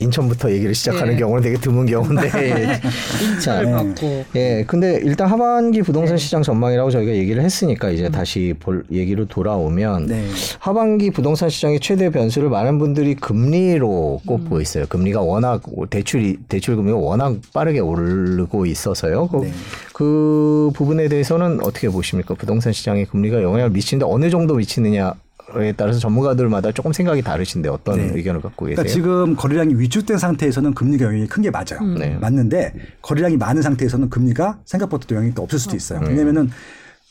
인천부터 0.00 0.50
얘기를 0.50 0.74
시작하는 0.74 1.14
네. 1.14 1.20
경우는 1.20 1.42
되게 1.42 1.56
드문 1.56 1.86
경우인데. 1.86 2.80
인천을 3.22 3.64
네. 3.66 3.72
받고 3.72 4.24
예, 4.34 4.64
근데 4.66 5.00
일단 5.02 5.28
하반기 5.28 5.82
부동산 5.82 6.16
시장 6.16 6.42
전망이라고 6.42 6.90
저희가 6.90 7.12
얘기를 7.12 7.42
했으니까 7.42 7.90
이제 7.90 8.08
다시 8.08 8.54
볼 8.58 8.84
얘기로 8.90 9.26
돌아오면 9.26 10.06
네. 10.06 10.26
하반기 10.58 11.10
부동산 11.10 11.48
시장의 11.50 11.80
최대 11.80 12.10
변수를 12.10 12.48
많은 12.48 12.78
분들이 12.78 13.14
금리로 13.14 14.22
꼽고 14.26 14.60
있어요. 14.60 14.86
금리가 14.88 15.20
워낙 15.20 15.62
대출이 15.90 16.38
대출 16.48 16.76
금리가 16.76 16.96
워낙 16.96 17.36
빠르게 17.52 17.80
오르고 17.80 18.66
있어서요. 18.66 19.28
그, 19.28 19.36
네. 19.36 19.52
그 19.92 20.70
부분에 20.74 21.08
대해서는 21.08 21.60
어떻게 21.62 21.88
보십니까? 21.88 22.34
부동산 22.34 22.72
시장에 22.72 23.04
금리가 23.04 23.42
영향을 23.42 23.70
미치는데 23.70 24.06
어느 24.10 24.30
정도 24.30 24.54
미치느냐 24.54 25.14
에 25.56 25.72
따라서 25.72 25.98
전문가들마다 25.98 26.70
조금 26.72 26.92
생각이 26.92 27.22
다르신데 27.22 27.68
어떤 27.68 27.96
네. 27.96 28.12
의견을 28.14 28.40
갖고 28.40 28.66
계세요? 28.66 28.76
그러니까 28.76 28.92
지금 28.94 29.34
거래량이 29.36 29.74
위축된 29.74 30.16
상태에서는 30.18 30.74
금리가 30.74 31.06
영향이 31.06 31.26
큰 31.26 31.40
게 31.40 31.50
맞아요. 31.50 31.80
네. 31.98 32.16
맞는데 32.20 32.72
거래량이 33.02 33.36
많은 33.38 33.62
상태에서는 33.62 34.10
금리가 34.10 34.58
생각보다 34.64 35.06
또 35.08 35.14
영향이 35.16 35.34
또 35.34 35.42
없을 35.42 35.58
수도 35.58 35.74
있어요. 35.74 36.00
왜냐면은 36.06 36.50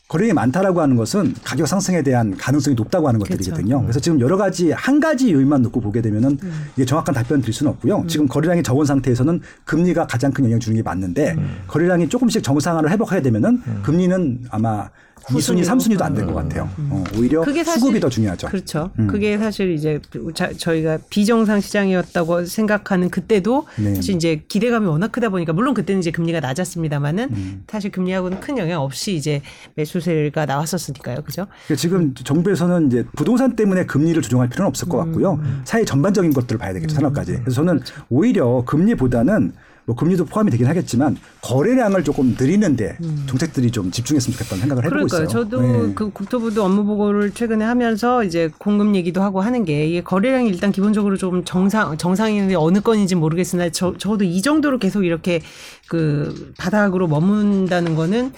거래량이 0.06 0.32
많다라고 0.34 0.80
하는 0.80 0.96
것은 0.96 1.34
가격 1.44 1.66
상승에 1.68 2.02
대한 2.02 2.36
가능성이 2.36 2.74
높다고 2.74 3.06
하는 3.08 3.20
것들이거든요. 3.20 3.82
그래서 3.82 4.00
지금 4.00 4.20
여러 4.20 4.36
가지 4.36 4.72
한 4.72 4.98
가지 5.00 5.32
요인만 5.32 5.62
놓고 5.62 5.80
보게 5.80 6.00
되면은 6.00 6.38
이게 6.76 6.84
정확한 6.84 7.14
답변 7.14 7.40
드릴 7.40 7.52
수는 7.54 7.70
없고요. 7.72 8.04
지금 8.08 8.26
거래량이 8.26 8.62
적은 8.62 8.84
상태에서는 8.86 9.40
금리가 9.64 10.06
가장 10.08 10.32
큰 10.32 10.44
영향을 10.44 10.60
주는 10.60 10.76
게 10.76 10.82
맞는데 10.82 11.36
거래량이 11.68 12.08
조금씩 12.08 12.42
정상화를 12.42 12.90
회복하게 12.90 13.22
되면은 13.22 13.62
금리는 13.82 14.46
아마 14.50 14.88
2순위, 15.26 15.62
3순위도 15.64 16.02
안될것 16.02 16.34
같아요. 16.34 16.68
어, 16.90 17.04
오히려 17.16 17.42
그게 17.44 17.62
사실 17.62 17.80
수급이 17.80 18.00
더 18.00 18.08
중요하죠. 18.08 18.48
그렇죠. 18.48 18.90
그게 19.08 19.38
사실 19.38 19.72
이제 19.72 20.00
자- 20.34 20.52
저희가 20.52 20.98
비정상 21.08 21.60
시장이었다고 21.60 22.44
생각하는 22.46 23.10
그때도 23.10 23.66
네. 23.78 23.94
사실 23.94 24.14
이제 24.16 24.42
기대감이 24.48 24.86
워낙 24.86 25.12
크다 25.12 25.28
보니까 25.28 25.52
물론 25.52 25.74
그때는 25.74 26.00
이제 26.00 26.10
금리가 26.10 26.40
낮았습니다만은 26.40 27.28
음. 27.30 27.62
사실 27.68 27.90
금리하고는 27.90 28.40
큰 28.40 28.58
영향 28.58 28.82
없이 28.82 29.14
이제 29.14 29.42
매수세가 29.74 30.46
나왔었으니까요. 30.46 31.22
그죠? 31.22 31.46
그러니까 31.66 31.80
지금 31.80 32.14
정부에서는 32.14 32.86
이제 32.88 33.04
부동산 33.16 33.54
때문에 33.56 33.86
금리를 33.86 34.20
조정할 34.22 34.48
필요는 34.48 34.68
없을 34.68 34.88
것 34.88 34.98
같고요. 34.98 35.34
음. 35.34 35.62
사회 35.64 35.84
전반적인 35.84 36.32
것들을 36.32 36.58
봐야 36.58 36.72
되겠죠. 36.72 36.94
산업까지. 36.96 37.32
그래서 37.40 37.50
저는 37.50 37.80
오히려 38.08 38.64
금리보다는 38.66 39.52
뭐 39.90 39.96
금리도 39.96 40.24
포함이 40.26 40.52
되긴 40.52 40.68
하겠지만 40.68 41.16
거래량을 41.42 42.04
조금 42.04 42.36
늘리는데 42.38 42.96
정책들이 43.26 43.72
좀 43.72 43.90
집중했으면 43.90 44.36
좋겠다는 44.36 44.60
생각을 44.60 44.84
해보고 44.84 45.02
음. 45.02 45.08
그러니까요. 45.08 45.24
있어요. 45.24 45.44
저도 45.44 45.62
네. 45.62 45.94
그 45.96 46.10
국토부도 46.10 46.62
업무 46.62 46.84
보고를 46.84 47.32
최근에 47.32 47.64
하면서 47.64 48.22
이제 48.22 48.50
공급 48.58 48.94
얘기도 48.94 49.20
하고 49.20 49.40
하는 49.40 49.64
게 49.64 49.88
이게 49.88 50.00
거래량이 50.00 50.48
일단 50.48 50.70
기본적으로 50.70 51.16
좀 51.16 51.44
정상 51.44 51.98
정상인데 51.98 52.54
어느 52.54 52.78
건인지 52.80 53.16
모르겠으나 53.16 53.70
저 53.70 53.96
저도 53.98 54.22
이 54.22 54.40
정도로 54.42 54.78
계속 54.78 55.04
이렇게 55.04 55.40
그 55.88 56.52
바닥으로 56.56 57.08
머문다는 57.08 57.96
거는 57.96 58.32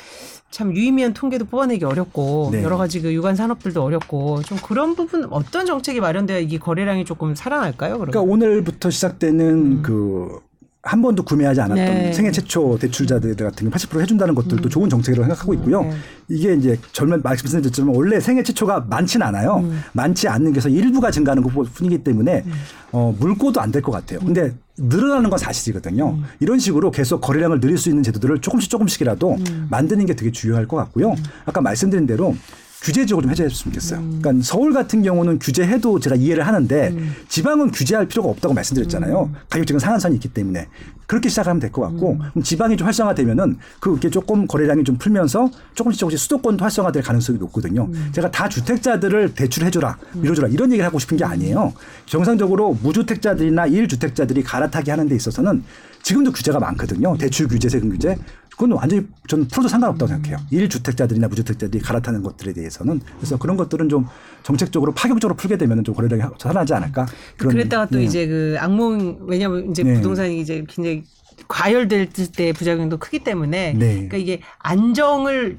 참 0.50 0.74
유의미한 0.74 1.12
통계도 1.12 1.44
뽑아내기 1.44 1.84
어렵고 1.84 2.48
네. 2.52 2.62
여러 2.62 2.78
가지 2.78 3.02
그 3.02 3.12
유관 3.12 3.36
산업들도 3.36 3.82
어렵고 3.82 4.42
좀 4.42 4.56
그런 4.56 4.94
부분 4.94 5.26
어떤 5.30 5.66
정책이 5.66 6.00
마련돼야 6.00 6.38
이게 6.38 6.58
거래량이 6.58 7.04
조금 7.04 7.34
살아날까요? 7.34 7.98
그러면? 7.98 8.10
그러니까 8.10 8.32
오늘부터 8.32 8.88
시작되는 8.88 9.82
그 9.82 10.40
한 10.84 11.00
번도 11.00 11.22
구매하지 11.22 11.60
않았던 11.60 11.78
음. 11.86 11.92
네. 11.94 12.08
음. 12.08 12.12
생애 12.12 12.32
최초 12.32 12.76
대출자들 12.76 13.36
같은 13.36 13.70
게80% 13.70 14.00
해준다는 14.00 14.34
것들도 14.34 14.68
좋은 14.68 14.90
정책이라고 14.90 15.24
생각하고 15.26 15.54
있고요. 15.54 15.82
네. 15.82 15.92
이게 16.28 16.54
이제 16.54 16.76
젊은 16.90 17.22
말씀드렸지만 17.22 17.94
원래 17.94 18.18
생애 18.18 18.42
최초가 18.42 18.86
많지는 18.90 19.24
않아요. 19.28 19.58
음. 19.62 19.80
많지 19.92 20.26
않는 20.26 20.52
게서 20.52 20.68
일부가 20.68 21.12
증가하는 21.12 21.44
것뿐이기 21.44 21.98
때문에 22.02 22.44
어, 22.90 23.14
물고도 23.18 23.60
안 23.60 23.70
될 23.70 23.80
것 23.80 23.92
같아요. 23.92 24.18
근데 24.20 24.52
늘어나는 24.76 25.30
건 25.30 25.38
사실이거든요. 25.38 26.10
음. 26.10 26.24
이런 26.40 26.58
식으로 26.58 26.90
계속 26.90 27.20
거래량을 27.20 27.60
늘릴 27.60 27.78
수 27.78 27.88
있는 27.88 28.02
제도들을 28.02 28.40
조금씩 28.40 28.68
조금씩이라도 28.68 29.36
음. 29.36 29.66
만드는 29.70 30.04
게 30.06 30.14
되게 30.16 30.32
중요할 30.32 30.66
것 30.66 30.76
같고요. 30.78 31.14
아까 31.46 31.60
말씀드린 31.60 32.06
대로 32.06 32.34
규제 32.82 33.06
지역을 33.06 33.22
좀 33.22 33.30
해제했으면 33.30 33.72
좋겠어요. 33.74 34.00
음. 34.00 34.18
그러니까 34.20 34.44
서울 34.44 34.72
같은 34.72 35.02
경우는 35.02 35.38
규제해도 35.38 36.00
제가 36.00 36.16
이해를 36.16 36.46
하는데 36.46 36.94
지방은 37.28 37.70
규제할 37.70 38.08
필요가 38.08 38.28
없다고 38.30 38.54
말씀드렸잖아요. 38.54 39.30
음. 39.32 39.34
가격적인 39.48 39.78
상한선이 39.78 40.16
있기 40.16 40.28
때문에 40.28 40.66
그렇게 41.06 41.28
시작하면 41.28 41.60
될 41.60 41.70
것 41.70 41.82
같고 41.82 42.12
음. 42.14 42.18
그럼 42.32 42.42
지방이 42.42 42.76
좀 42.76 42.86
활성화되면은 42.86 43.58
그게 43.80 44.10
조금 44.10 44.46
거래량이 44.46 44.82
좀 44.84 44.96
풀면서 44.98 45.48
조금씩 45.74 46.00
조금씩 46.00 46.18
수도권도 46.18 46.64
활성화될 46.64 47.02
가능성이 47.02 47.38
높거든요. 47.38 47.84
음. 47.84 48.08
제가 48.12 48.30
다 48.30 48.48
주택자들을 48.48 49.34
대출해줘라, 49.34 49.98
밀어줘라 50.14 50.48
이런 50.48 50.70
얘기를 50.72 50.84
하고 50.84 50.98
싶은 50.98 51.16
게 51.16 51.24
아니에요. 51.24 51.72
정상적으로 52.06 52.76
무주택자들이나 52.82 53.66
일주택자들이 53.66 54.42
갈아타게 54.42 54.90
하는 54.90 55.08
데 55.08 55.14
있어서는 55.14 55.62
지금도 56.02 56.32
규제가 56.32 56.58
많거든요. 56.58 57.16
대출 57.16 57.46
규제, 57.46 57.68
세금 57.68 57.90
규제. 57.90 58.16
그건 58.52 58.72
완전히 58.72 59.06
저는 59.28 59.48
풀어도 59.48 59.68
상관없다고 59.68 60.08
생각해요. 60.08 60.38
일주택자들이나 60.50 61.28
무주택자들이 61.28 61.82
갈아타는 61.82 62.22
것들에 62.22 62.52
대해서는 62.52 63.00
그래서 63.16 63.38
그런 63.38 63.56
것들은 63.56 63.88
좀 63.88 64.06
정책적으로 64.42 64.92
파격적으로 64.92 65.36
풀게 65.36 65.56
되면 65.56 65.82
좀 65.84 65.94
거래량이 65.94 66.22
살아나지 66.38 66.74
않을까. 66.74 67.06
그런 67.36 67.52
그랬다가 67.52 67.86
또 67.86 67.98
예. 68.00 68.04
이제 68.04 68.26
그 68.26 68.56
악몽 68.58 69.18
왜냐면 69.26 69.70
이제 69.70 69.82
네. 69.82 69.94
부동산이 69.94 70.40
이제 70.40 70.64
굉장히 70.68 71.04
과열될 71.48 72.10
때 72.36 72.52
부작용도 72.52 72.98
크기 72.98 73.20
때문에 73.20 73.72
네. 73.72 73.94
그러니까 73.94 74.16
이게 74.18 74.40
안정을 74.58 75.58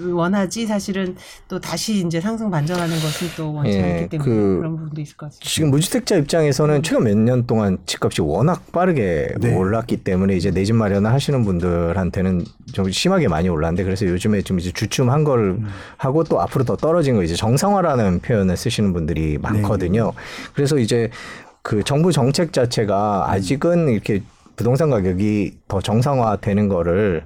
원하지 0.00 0.66
사실은 0.66 1.16
또 1.48 1.60
다시 1.60 2.04
이제 2.06 2.20
상승 2.20 2.50
반전하는 2.50 2.94
것은 2.96 3.28
또 3.36 3.52
원치 3.54 3.76
예, 3.78 3.82
않기 3.82 4.08
때문에 4.10 4.30
그 4.30 4.56
그런 4.58 4.76
부분도 4.76 5.00
있을 5.00 5.16
것 5.16 5.26
같습니다. 5.26 5.48
지금 5.48 5.70
무주택자 5.70 6.16
입장에서는 6.16 6.82
최근 6.82 7.04
몇 7.04 7.16
년 7.16 7.46
동안 7.46 7.78
집값이 7.86 8.20
워낙 8.22 8.70
빠르게 8.72 9.34
네. 9.40 9.54
올랐기 9.54 9.98
때문에 9.98 10.36
이제 10.36 10.50
내 10.50 10.64
집 10.64 10.74
마련을 10.76 11.12
하시는 11.12 11.44
분들한테는 11.44 12.44
좀 12.72 12.90
심하게 12.90 13.28
많이 13.28 13.48
올랐는데 13.48 13.84
그래서 13.84 14.04
요즘에 14.06 14.42
좀 14.42 14.58
이제 14.58 14.70
주춤한 14.72 15.24
걸 15.24 15.58
하고 15.96 16.24
또 16.24 16.40
앞으로 16.40 16.64
더 16.64 16.76
떨어진 16.76 17.14
거 17.16 17.22
이제 17.22 17.34
정상화라는 17.34 18.20
표현을 18.20 18.56
쓰시는 18.56 18.92
분들이 18.92 19.38
많거든요. 19.38 20.12
그래서 20.54 20.78
이제 20.78 21.10
그 21.62 21.82
정부 21.82 22.12
정책 22.12 22.52
자체가 22.52 23.30
아직은 23.30 23.88
이렇게 23.88 24.22
부동산 24.56 24.90
가격이 24.90 25.60
더 25.68 25.80
정상화되는 25.80 26.68
거를 26.68 27.24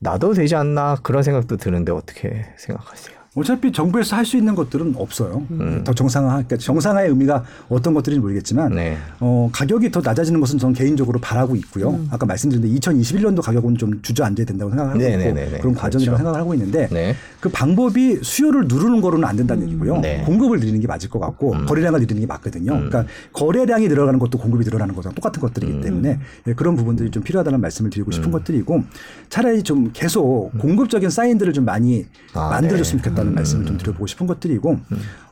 놔도 0.00 0.34
되지 0.34 0.54
않나 0.54 0.96
그런 1.02 1.22
생각도 1.22 1.56
드는데 1.56 1.92
어떻게 1.92 2.46
생각하세요? 2.56 3.17
어차피 3.38 3.72
정부에서 3.72 4.16
할 4.16 4.28
수 4.28 4.36
있는 4.36 4.54
것들은 4.54 4.94
없어요. 4.98 5.46
음. 5.50 5.82
더 5.84 5.94
정상화, 5.94 6.28
그러니까 6.28 6.58
정상화의 6.58 7.08
의미가 7.08 7.44
어떤 7.70 7.94
것들인지 7.94 8.20
모르겠지만 8.20 8.74
네. 8.74 8.98
어, 9.20 9.48
가격이 9.50 9.90
더 9.90 10.02
낮아지는 10.04 10.38
것은 10.40 10.58
저는 10.58 10.74
개인적으로 10.74 11.18
바라고 11.18 11.56
있고요. 11.56 11.92
음. 11.92 12.08
아까 12.10 12.26
말씀드린 12.26 12.62
데 12.62 12.68
2021년도 12.78 13.40
가격은 13.40 13.78
좀 13.78 14.02
주저앉아야 14.02 14.44
된다고 14.44 14.70
생각하고 14.70 14.98
네, 14.98 15.08
있고 15.12 15.18
네, 15.18 15.32
네, 15.32 15.50
네. 15.50 15.58
그런 15.58 15.74
과정이라고 15.74 16.14
그렇죠. 16.14 16.16
생각을 16.18 16.40
하고 16.40 16.52
있는데 16.52 16.88
네. 16.92 17.14
그 17.40 17.48
방법이 17.48 18.18
수요를 18.22 18.66
누르는 18.68 19.00
거로는 19.00 19.26
안 19.26 19.36
된다는 19.36 19.62
얘기고요. 19.66 19.98
네. 20.00 20.20
음. 20.20 20.26
공급을 20.26 20.60
늘리는 20.60 20.78
게 20.80 20.86
맞을 20.86 21.08
것 21.08 21.18
같고 21.20 21.52
거래량을 21.66 22.00
늘리는 22.00 22.20
게 22.20 22.26
맞거든요. 22.26 22.72
그러니까 22.72 23.06
거래량이 23.32 23.88
늘어가는 23.88 24.18
것도 24.18 24.36
공급이 24.36 24.64
늘어나는 24.64 24.94
거랑 24.94 25.14
똑같은 25.14 25.40
것들이기 25.40 25.72
음. 25.72 25.80
때문에 25.80 26.18
예, 26.48 26.52
그런 26.52 26.76
부분들이 26.76 27.10
좀 27.10 27.22
필요하다는 27.22 27.62
말씀을 27.62 27.90
드리고 27.90 28.10
싶은 28.10 28.30
것들이고 28.30 28.84
차라리 29.30 29.62
좀 29.62 29.90
계속 29.94 30.50
공급적인 30.58 31.08
사인들을 31.08 31.54
좀 31.54 31.64
많이 31.64 32.04
아, 32.34 32.50
만들어줬으면 32.50 33.02
네. 33.02 33.08
좋겠다 33.08 33.22
는 33.28 33.34
말씀을 33.34 33.66
좀 33.66 33.78
드려보고 33.78 34.06
싶은 34.06 34.26
것들이고 34.26 34.78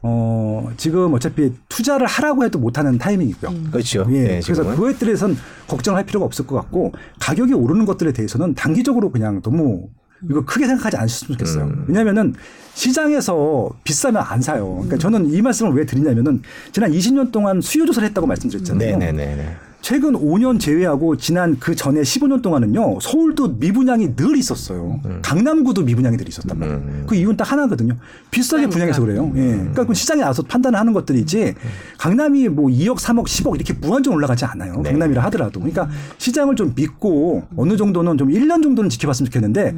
어, 0.03 0.71
지금 0.77 1.15
어차피 1.15 1.53
투자를 1.69 2.07
하라고 2.07 2.45
해도 2.45 2.59
못하는 2.59 2.99
타이밍이고요. 2.99 3.71
그렇죠. 3.71 4.07
예, 4.11 4.23
네, 4.23 4.41
그래서. 4.43 4.65
그거에 4.65 4.95
대해서는 4.95 5.37
걱정할 5.67 6.05
필요가 6.07 6.27
없을 6.27 6.47
것 6.47 6.57
같고 6.57 6.93
가격이 7.21 7.55
오르는 7.55 7.87
것들에 7.87 8.13
대해서는 8.13 8.55
단기적으로 8.55 9.11
그냥 9.11 9.43
너무 9.43 9.89
이거 10.31 10.45
크게 10.45 10.67
생각하지 10.67 10.97
않으셨으면 10.97 11.39
좋겠어요. 11.39 11.65
음. 11.65 11.85
왜냐하면은 11.89 12.35
시장에서 12.75 13.71
비싸면 13.85 14.23
안 14.23 14.41
사요. 14.41 14.75
그러니까 14.75 14.99
저는 14.99 15.33
이 15.33 15.43
말씀을 15.43 15.73
왜 15.73 15.85
드리냐면은 15.85 16.43
지난 16.73 16.91
20년 16.91 17.33
동안 17.33 17.61
수요 17.61 17.85
조사를 17.87 18.09
했다고 18.09 18.27
말씀드렸잖아요. 18.27 18.99
네네네. 18.99 19.57
최근 19.81 20.15
5년 20.15 20.59
제외하고 20.59 21.17
지난 21.17 21.57
그 21.61 21.77
전에 21.77 22.01
15년 22.01 22.43
동안은요 22.43 22.99
서울도 23.01 23.57
미분양이 23.59 24.17
늘 24.17 24.37
있었어요. 24.37 25.01
강남구도 25.23 25.83
미분양이 25.83 26.17
늘 26.17 26.29
있었단 26.29 26.59
말이에요. 26.59 26.83
그 27.07 27.15
이유는 27.15 27.37
딱 27.37 27.53
하나거든요. 27.53 27.97
비싸게 28.31 28.67
분양해서 28.69 29.01
그래요. 29.01 29.31
예. 29.37 29.41
그러니까 29.53 29.85
그 29.85 29.95
시장에 29.95 30.23
알아서 30.23 30.43
판단을 30.43 30.79
하는 30.79 30.93
것들이지 30.93 31.55
강남이 31.99 32.49
뭐 32.49 32.69
2억, 32.69 32.97
3억, 32.97 33.27
10억 33.27 33.55
이렇게 33.55 33.75
무한정 33.75 34.15
올라가지 34.15 34.45
않아요. 34.45 34.81
네. 34.83 34.91
강남이라 34.91 35.23
하더라도. 35.25 35.61
그러니까 35.61 35.89
시장을 36.19 36.57
좀 36.57 36.73
믿고 36.75 37.45
어느 37.57 37.77
정도는 37.77 38.19
좀 38.19 38.29
1년 38.31 38.63
정도는 38.63 38.91
지켜봤으면 38.91 39.27
좋겠는데 39.27 39.75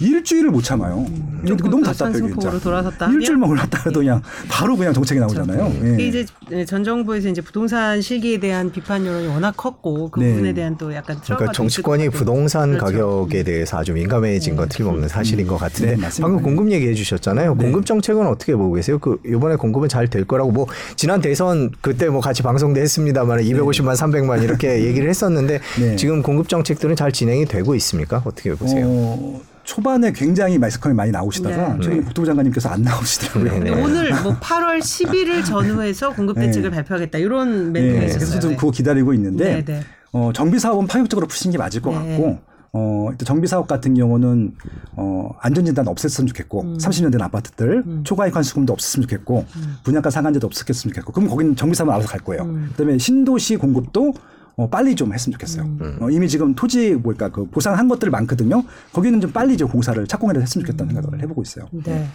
일주일을 0.00 0.50
못 0.50 0.62
참아요. 0.62 1.06
조금 1.46 1.70
너무 1.70 1.82
더 1.84 1.92
답답해요. 1.92 2.28
진짜. 2.28 2.58
돌아섰다? 2.58 3.10
일주일만 3.10 3.48
올랐다 3.48 3.82
해도 3.86 4.00
그냥 4.00 4.22
바로 4.48 4.76
그냥 4.76 4.92
정책이 4.92 5.20
나오잖아요. 5.20 5.72
이게 5.94 6.02
예. 6.02 6.08
이제 6.08 6.26
네, 6.48 6.64
전 6.64 6.82
정부에서 6.84 7.28
이제 7.28 7.40
부동산 7.40 8.00
실기에 8.00 8.38
대한 8.40 8.70
비판 8.72 9.04
여론이 9.06 9.26
워낙 9.28 9.54
컸고 9.56 10.10
그 10.10 10.20
네. 10.20 10.30
부분에 10.32 10.52
대한 10.52 10.76
또 10.76 10.92
약간 10.94 11.18
그러니까 11.22 11.52
정치권이. 11.52 12.08
부동산 12.10 12.72
그렇죠. 12.72 12.84
가격에 12.86 13.42
대해서 13.44 13.78
아주 13.78 13.92
민감해진 13.92 14.56
건 14.56 14.68
틀림없는 14.68 15.08
사실인 15.08 15.46
것 15.46 15.56
같은데 15.58 15.96
네. 15.96 16.08
방금 16.20 16.42
공급 16.42 16.70
얘기해 16.70 16.94
주셨잖아요. 16.94 17.54
네. 17.54 17.62
공급 17.62 17.86
정책은 17.86 18.26
어떻게 18.26 18.54
보고 18.56 18.72
계세요? 18.74 18.98
그 18.98 19.18
이번에 19.26 19.56
공급은 19.56 19.88
잘 19.88 20.10
될 20.10 20.24
거라고 20.24 20.50
뭐 20.50 20.66
지난 20.96 21.20
대선 21.20 21.70
그때 21.82 22.08
뭐 22.08 22.20
같이 22.20 22.42
방송도 22.42 22.80
했습니다만 22.80 23.40
250만 23.42 23.94
300만 23.94 24.42
이렇게 24.42 24.82
얘기를 24.88 25.08
했었는데 25.08 25.60
네. 25.78 25.96
지금 25.96 26.22
공급 26.22 26.48
정책들은 26.48 26.96
잘 26.96 27.12
진행이 27.12 27.44
되고 27.44 27.74
있습니까? 27.76 28.20
어떻게 28.24 28.52
보세요? 28.54 28.86
어, 28.88 29.40
초반에 29.70 30.10
굉장히 30.10 30.58
말스컴이 30.58 30.96
많이 30.96 31.12
나오시다가 31.12 31.74
네. 31.74 31.80
최근에 31.80 32.02
국토부 32.02 32.26
장관님께서 32.26 32.70
안 32.70 32.82
나오시더라고요. 32.82 33.62
네, 33.62 33.70
네. 33.70 33.82
오늘 33.82 34.10
뭐 34.20 34.34
8월 34.40 34.80
10일을 34.80 35.44
전후해서 35.44 36.12
공급 36.12 36.34
대책을 36.34 36.70
네. 36.70 36.76
발표하겠다 36.76 37.18
이런 37.18 37.70
멘트가 37.70 38.00
네, 38.00 38.06
있었어요. 38.06 38.18
그래서 38.18 38.40
좀 38.40 38.56
그거 38.56 38.72
기다리고 38.72 39.14
있는데 39.14 39.62
네, 39.62 39.64
네. 39.64 39.80
어, 40.10 40.32
정비 40.34 40.58
사업은 40.58 40.88
파격적으로 40.88 41.28
푸신 41.28 41.52
게 41.52 41.58
맞을 41.58 41.80
것 41.82 41.92
네. 41.92 42.16
같고 42.16 42.40
어, 42.72 43.08
일단 43.12 43.24
정비 43.24 43.46
사업 43.46 43.68
같은 43.68 43.94
경우는 43.94 44.56
어, 44.96 45.30
안전진단 45.38 45.84
없앴으면 45.84 46.26
좋겠고 46.26 46.62
음. 46.62 46.76
30년 46.76 47.12
된 47.12 47.20
아파트들 47.20 47.84
초과이익 48.02 48.34
환수금도 48.34 48.72
없었으면 48.72 49.06
좋겠고 49.06 49.44
분양가 49.84 50.10
상한제도 50.10 50.48
없었으면 50.48 50.94
좋겠고 50.94 51.12
그럼 51.12 51.28
거기는 51.28 51.54
정비 51.54 51.76
사업은 51.76 51.94
알아서 51.94 52.08
갈 52.08 52.18
거예요. 52.18 52.42
음. 52.42 52.70
그다음에 52.72 52.98
신도시 52.98 53.54
공급도 53.54 54.14
어, 54.60 54.68
빨리 54.68 54.94
좀 54.94 55.14
했으면 55.14 55.32
좋겠어요. 55.32 55.62
음. 55.64 55.96
어, 56.00 56.10
이미 56.10 56.28
지금 56.28 56.54
토지 56.54 56.92
뭘까 56.94 57.30
그 57.30 57.46
보상한 57.46 57.88
것들 57.88 58.10
많거든요. 58.10 58.62
거기는 58.92 59.18
좀 59.20 59.32
빨리 59.32 59.54
이제 59.54 59.64
공사를 59.64 60.06
착공해서 60.06 60.40
했으면 60.40 60.66
좋겠다는 60.66 60.94
생각을 60.94 61.22
해보고 61.22 61.40
있어요. 61.42 61.66
네. 61.72 62.06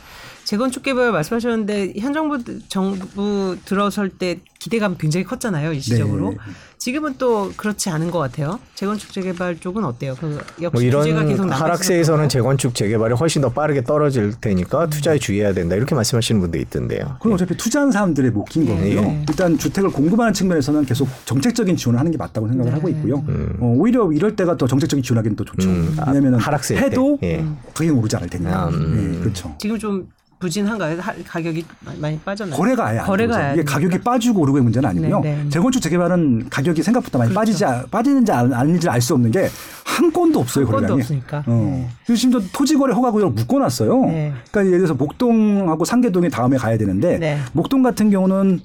재건축 0.46 0.84
개발 0.84 1.12
말씀하셨는데 1.12 1.94
현 1.98 2.14
정부 2.14 2.38
정부 2.70 3.58
들어설 3.66 4.10
때 4.10 4.40
기대감 4.60 4.96
굉장히 4.98 5.24
컸잖아요 5.26 5.74
일시적으로. 5.74 6.32
네. 6.32 6.38
지금은 6.78 7.16
또 7.18 7.52
그렇지 7.58 7.90
않은 7.90 8.12
것 8.12 8.20
같아요. 8.20 8.60
재건축 8.76 9.12
재개발 9.12 9.60
쪽은 9.60 9.84
어때요? 9.84 10.16
그 10.20 10.40
역시 10.62 10.72
뭐 10.72 10.82
이런 10.82 11.50
하락세에서는? 11.50 12.30
재건축 12.30 12.76
재개발이 12.76 13.16
훨씬 13.16 13.42
더 13.42 13.50
빠르게 13.50 13.84
떨어질 13.84 14.26
음. 14.26 14.34
테니까 14.40 14.88
투자에 14.88 15.18
주의해야 15.18 15.54
된다 15.54 15.76
이렇게 15.76 15.96
말씀하시는 15.96 16.40
분도 16.40 16.60
있던데요. 16.60 17.16
그건 17.18 17.34
어차피 17.34 17.58
투자한 17.58 17.92
사람들의 17.92 18.30
목인 18.32 18.68
거고요. 18.68 19.02
네. 19.02 19.26
일단 19.28 19.58
주택을 19.58 19.90
공급하는 19.90 20.34
측면에서는 20.34 20.86
계속 20.86 21.08
정책적인 21.26 21.76
지원을 21.76 22.00
하는 22.00 22.12
게 22.12 22.18
맞다고 22.18 22.48
생각을 22.48 22.72
네. 22.72 22.76
하고 22.78 22.90
있고요. 22.90 23.24
어, 23.60 23.74
오히려 23.78 24.12
이럴 24.12 24.36
때가 24.36 24.58
더 24.58 24.68
정책적인 24.68 25.02
지원하기는 25.02 25.36
더 25.36 25.44
좋죠. 25.44 25.68
음, 25.68 25.96
아, 26.00 26.12
왜냐하면 26.12 26.40
하락세일 26.40 26.80
때. 26.80 26.86
해도 26.86 27.18
예. 27.24 27.44
가격이 27.74 27.90
오르지 27.90 28.16
않을 28.18 28.30
테니까. 28.30 28.64
아, 28.64 28.68
음. 28.68 29.16
예, 29.16 29.20
그렇죠. 29.22 29.56
지금 29.60 29.80
좀 29.80 30.08
부진한가요? 30.40 31.00
하- 31.00 31.14
가격이 31.28 31.66
많이 32.00 32.20
빠졌나요? 32.20 32.58
거래가 32.58 32.88
아예 32.88 33.00
안 33.00 33.06
거래가. 33.06 33.38
아예 33.38 33.54
이게 33.54 33.62
안 33.62 33.66
가격이? 33.66 34.00
빠지고 34.02 34.42
오르고의 34.42 34.64
문제는 34.64 34.90
아니고요. 34.90 35.20
네, 35.22 35.36
네. 35.44 35.50
재건축 35.50 35.82
재개발은 35.82 36.50
가격이 36.50 36.84
생각보다 36.84 37.20
많이 37.20 37.34
빠지지 37.34 37.64
않- 37.66 37.86
빠지는지 37.90 38.32
안- 38.32 38.54
아닌지 38.54 38.90
알 38.90 39.02
수 39.02 39.14
없는 39.14 39.32
게 39.32 39.50
한 39.86 40.12
건도 40.12 40.40
없어요. 40.42 40.66
한 40.66 40.72
건도 40.74 40.88
거래량이. 40.88 41.02
없으니까. 41.02 41.44
어. 41.48 41.90
그리고 42.06 42.18
심지어 42.18 42.42
토지 42.52 42.76
거래 42.76 42.94
허가 42.94 43.12
구역을 43.12 43.32
묶어놨어요. 43.34 44.06
네. 44.08 44.34
그러니까 44.52 44.66
예를 44.68 44.80
들어서 44.80 44.94
목동하고 44.94 45.86
상계동이 45.86 46.30
다음에 46.30 46.58
가야 46.58 46.78
되는데 46.78 47.18
네. 47.18 47.40
목동 47.54 47.82
같은 47.82 48.10
경우는 48.10 48.60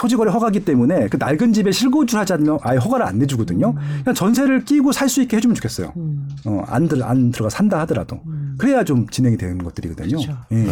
토지거래 0.00 0.30
허가기 0.32 0.64
때문에 0.64 1.08
그 1.08 1.18
낡은 1.18 1.52
집에 1.52 1.70
실거주하지 1.72 2.32
않으면 2.32 2.58
아예 2.62 2.78
허가를 2.78 3.04
안 3.04 3.18
내주거든요. 3.18 3.74
그냥 4.02 4.14
전세를 4.14 4.64
끼고 4.64 4.92
살 4.92 5.10
수 5.10 5.20
있게 5.20 5.36
해주면 5.36 5.54
좋겠어요. 5.56 5.92
음. 5.96 6.26
어, 6.46 6.64
안, 6.68 6.88
들, 6.88 7.02
안 7.02 7.32
들어가 7.32 7.50
산다 7.50 7.80
하더라도. 7.80 8.20
그래야 8.56 8.82
좀 8.84 9.06
진행이 9.08 9.36
되는 9.36 9.58
것들이거든요. 9.58 10.08
그렇죠. 10.16 10.38
예. 10.52 10.64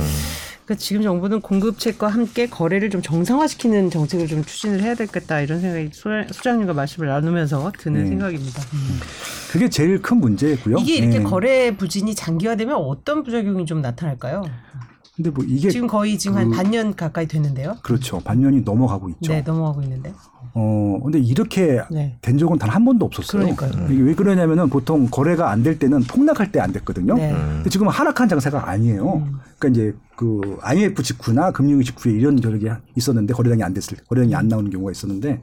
그러니까 0.64 0.74
지금 0.78 1.02
정부는 1.02 1.40
공급책과 1.42 2.06
함께 2.08 2.46
거래를 2.46 2.88
좀 2.88 3.02
정상화시키는 3.02 3.90
정책을 3.90 4.28
좀 4.28 4.44
추진을 4.44 4.80
해야 4.82 4.94
되겠다 4.94 5.40
이런 5.40 5.60
생각이 5.60 5.90
소- 5.92 6.08
소장님과 6.30 6.72
말씀을 6.74 7.08
나누면서 7.08 7.72
드는 7.78 8.04
네. 8.04 8.08
생각입니다. 8.10 8.62
그게 9.50 9.68
제일 9.68 10.00
큰 10.00 10.18
문제고요. 10.18 10.78
이게 10.78 10.96
이렇게 10.96 11.16
예. 11.18 11.22
거래 11.22 11.76
부진이 11.76 12.14
장기화되면 12.14 12.76
어떤 12.76 13.24
부작용이 13.24 13.66
좀 13.66 13.82
나타날까요? 13.82 14.42
근데 15.18 15.30
뭐 15.30 15.44
이게 15.44 15.68
지금 15.68 15.88
거의 15.88 16.16
지금 16.16 16.36
한 16.38 16.50
반년 16.52 16.94
가까이 16.94 17.26
됐는데요. 17.26 17.76
그렇죠. 17.82 18.20
반년이 18.20 18.60
넘어가고 18.60 19.08
있죠. 19.10 19.32
네, 19.32 19.42
넘어가고 19.42 19.82
있는데. 19.82 20.14
어, 20.54 21.00
근데 21.02 21.18
이렇게 21.18 21.80
네. 21.90 22.16
된 22.22 22.38
적은 22.38 22.56
단 22.56 22.68
한 22.68 22.84
번도 22.84 23.04
없었어요. 23.06 23.42
그러니까요. 23.56 23.88
이게 23.90 24.00
왜 24.02 24.14
그러냐면은 24.14 24.68
보통 24.70 25.08
거래가 25.10 25.50
안 25.50 25.64
될 25.64 25.76
때는 25.80 26.02
폭락할 26.04 26.52
때 26.52 26.60
안 26.60 26.70
됐거든요. 26.72 27.14
네. 27.14 27.32
근데 27.32 27.68
지금 27.68 27.88
은 27.88 27.92
하락한 27.92 28.28
장세가 28.28 28.68
아니에요. 28.70 29.26
그러니까 29.58 29.68
이제 29.70 29.94
그 30.14 30.56
IMF 30.62 31.02
직후나 31.02 31.50
금융위 31.50 31.82
직후에 31.84 32.12
이런 32.12 32.40
저력이 32.40 32.68
있었는데 32.94 33.34
거래량이 33.34 33.64
안 33.64 33.74
됐을 33.74 33.96
때, 33.96 34.04
거래량이 34.08 34.36
안 34.36 34.46
나오는 34.46 34.70
경우가 34.70 34.92
있었는데 34.92 35.42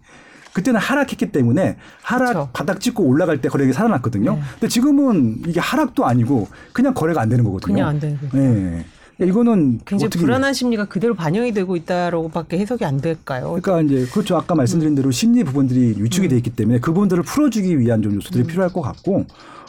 그때는 0.53 0.79
하락했기 0.79 1.33
때문에 1.33 1.75
하락 2.01 2.27
그렇죠. 2.29 2.49
바닥 2.53 2.79
찍고 2.79 3.03
올라갈 3.03 3.41
때 3.41 3.49
거래량이 3.49 3.73
살아났거든요. 3.73 4.39
근데 4.53 4.69
지금은 4.69 5.41
이게 5.47 5.59
하락도 5.59 6.05
아니고 6.05 6.47
그냥 6.71 6.93
거래가 6.93 7.19
안 7.19 7.27
되는 7.27 7.43
거거든요. 7.43 7.73
그냥 7.73 7.89
안 7.89 7.99
되는 7.99 8.17
거죠. 8.21 8.37
예. 8.37 8.85
그러니까 9.17 9.33
이거는 9.33 9.79
굉장히 9.85 10.09
불안한 10.09 10.53
심리가 10.53 10.85
그대로 10.85 11.13
반영이 11.15 11.53
되고 11.53 11.75
있다라고밖에 11.75 12.57
해석이 12.59 12.83
안 12.85 12.99
될까요? 13.01 13.57
그러니까 13.61 13.81
이제 13.81 14.09
그렇죠. 14.11 14.35
아까 14.35 14.55
말씀드린 14.55 14.95
대로 14.95 15.11
심리 15.11 15.43
부분들이 15.43 15.95
위축이 15.97 16.27
돼 16.27 16.35
있기 16.37 16.49
때문에 16.51 16.79
그 16.79 16.91
부분들을 16.93 17.23
풀어주기 17.23 17.79
위한 17.79 18.01
좀 18.01 18.15
요소들이 18.15 18.43
필요할 18.45 18.73
것 18.73 18.81
같고. 18.81 19.25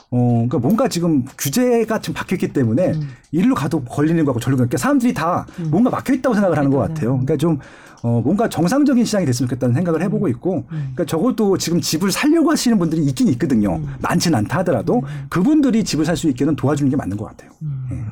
어, 0.09 0.19
그러니까 0.47 0.59
뭔가 0.59 0.87
지금 0.89 1.25
규제가 1.37 2.01
좀 2.01 2.15
박혔기 2.15 2.53
때문에 2.53 2.95
이리로 3.33 3.57
가도 3.57 3.83
걸리는 3.83 4.25
거고 4.25 4.39
저리로 4.39 4.59
가니까 4.59 4.79
사람들이 4.79 5.13
다 5.13 5.47
뭔가 5.69 5.91
막혀 5.91 6.15
있다고 6.15 6.33
생각을 6.33 6.57
하는 6.57 6.71
것 6.71 6.79
같아요. 6.79 7.11
그러니까 7.11 7.37
좀 7.37 7.59
어, 8.03 8.21
뭔가 8.21 8.49
정상적인 8.49 9.05
시장이 9.05 9.27
됐으면 9.27 9.49
좋겠다는 9.49 9.75
생각을 9.75 10.03
해보고 10.03 10.29
있고, 10.29 10.65
그러니까 10.69 11.05
적어도 11.07 11.59
지금 11.59 11.81
집을 11.81 12.13
살려고 12.13 12.53
하시는 12.53 12.79
분들이 12.79 13.03
있긴 13.05 13.27
있거든요. 13.29 13.81
많지는 14.01 14.39
않다 14.39 14.59
하더라도 14.59 15.03
그분들이 15.29 15.83
집을 15.83 16.05
살 16.05 16.17
수 16.17 16.29
있게는 16.29 16.55
도와주는 16.55 16.89
게 16.89 16.95
맞는 16.97 17.17
것 17.17 17.25
같아요. 17.25 17.51
네. 17.91 18.05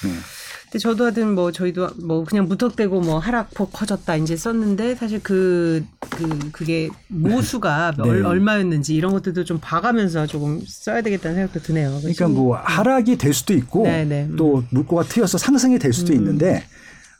근데 0.00 0.78
저도 0.78 1.04
하여튼 1.04 1.34
뭐 1.34 1.50
저희도 1.50 1.88
뭐 2.04 2.24
그냥 2.24 2.46
무턱대고 2.46 3.00
뭐 3.00 3.18
하락폭 3.18 3.72
커졌다 3.72 4.16
이제 4.16 4.36
썼는데 4.36 4.96
사실 4.96 5.20
그, 5.22 5.82
그, 6.10 6.50
그게 6.52 6.90
모수가 7.08 7.94
네. 8.04 8.08
얼, 8.08 8.26
얼마였는지 8.26 8.94
이런 8.94 9.12
것들도 9.12 9.44
좀 9.44 9.58
봐가면서 9.60 10.26
조금 10.26 10.60
써야 10.66 11.00
되겠다는 11.00 11.36
생각도 11.36 11.60
드네요. 11.60 11.96
그러니까 12.00 12.28
뭐 12.28 12.56
하락이 12.56 13.16
될 13.16 13.32
수도 13.32 13.54
있고 13.54 13.84
네, 13.84 14.04
네. 14.04 14.24
음. 14.24 14.36
또 14.36 14.62
물꼬가 14.70 15.04
트여서 15.04 15.38
상승이 15.38 15.78
될 15.78 15.94
수도 15.94 16.12
있는데 16.12 16.64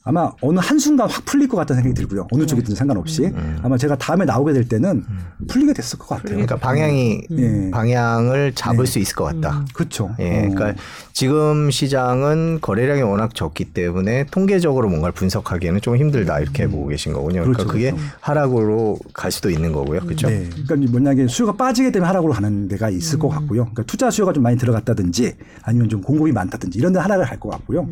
아마 0.08 0.32
어느 0.40 0.58
한순간 0.58 1.06
확 1.10 1.22
풀릴 1.26 1.48
것 1.48 1.58
같다는 1.58 1.82
생각이 1.82 2.00
들고요. 2.00 2.28
어느 2.32 2.46
쪽이든 2.46 2.74
상관없이. 2.74 3.26
음. 3.26 3.58
아마 3.62 3.76
제가 3.76 3.98
다음에 3.98 4.24
나오게 4.24 4.54
될 4.54 4.66
때는 4.66 5.04
풀리게 5.48 5.74
됐을 5.74 5.98
것 5.98 6.08
같아요. 6.08 6.30
그러니까 6.30 6.56
방향이 6.56 7.20
예. 7.32 7.70
방향을 7.70 8.54
잡을 8.54 8.86
수 8.86 8.98
있을 9.00 9.14
것 9.14 9.24
같다. 9.24 9.66
그렇죠. 9.74 10.14
예, 10.18 10.46
어. 10.46 10.48
그러니까 10.54 10.80
지금 11.12 11.70
시장은 11.70 12.60
거래량이 12.62 13.02
워낙 13.02 13.34
적기 13.34 13.66
때문에 13.66 14.24
통계적으로 14.30 14.88
뭔가를 14.88 15.12
분석하기에는 15.12 15.82
좀 15.82 15.94
힘들다 15.98 16.40
이렇게 16.40 16.66
보고 16.68 16.86
계신 16.86 17.12
거군요. 17.12 17.42
그러니까 17.42 17.64
그렇죠, 17.64 17.70
그게 17.70 17.94
하락으로 18.20 18.98
갈 19.12 19.30
수도 19.30 19.50
있는 19.50 19.72
거고요, 19.72 20.00
그렇죠? 20.00 20.30
네. 20.30 20.48
그러니까 20.66 20.90
뭐냐면 20.90 21.28
수요가 21.28 21.52
빠지게 21.52 21.92
되면 21.92 22.08
하락으로 22.08 22.32
가는 22.32 22.66
데가 22.68 22.88
있을 22.88 23.18
것 23.18 23.28
같고요. 23.28 23.64
그러니까 23.64 23.82
투자 23.82 24.10
수요가 24.10 24.32
좀 24.32 24.42
많이 24.42 24.56
들어갔다든지 24.56 25.34
아니면 25.64 25.90
좀 25.90 26.00
공급이 26.00 26.32
많다든지 26.32 26.78
이런 26.78 26.94
데 26.94 26.98
하락을 26.98 27.26
갈 27.26 27.38
것 27.38 27.50
같고요. 27.50 27.86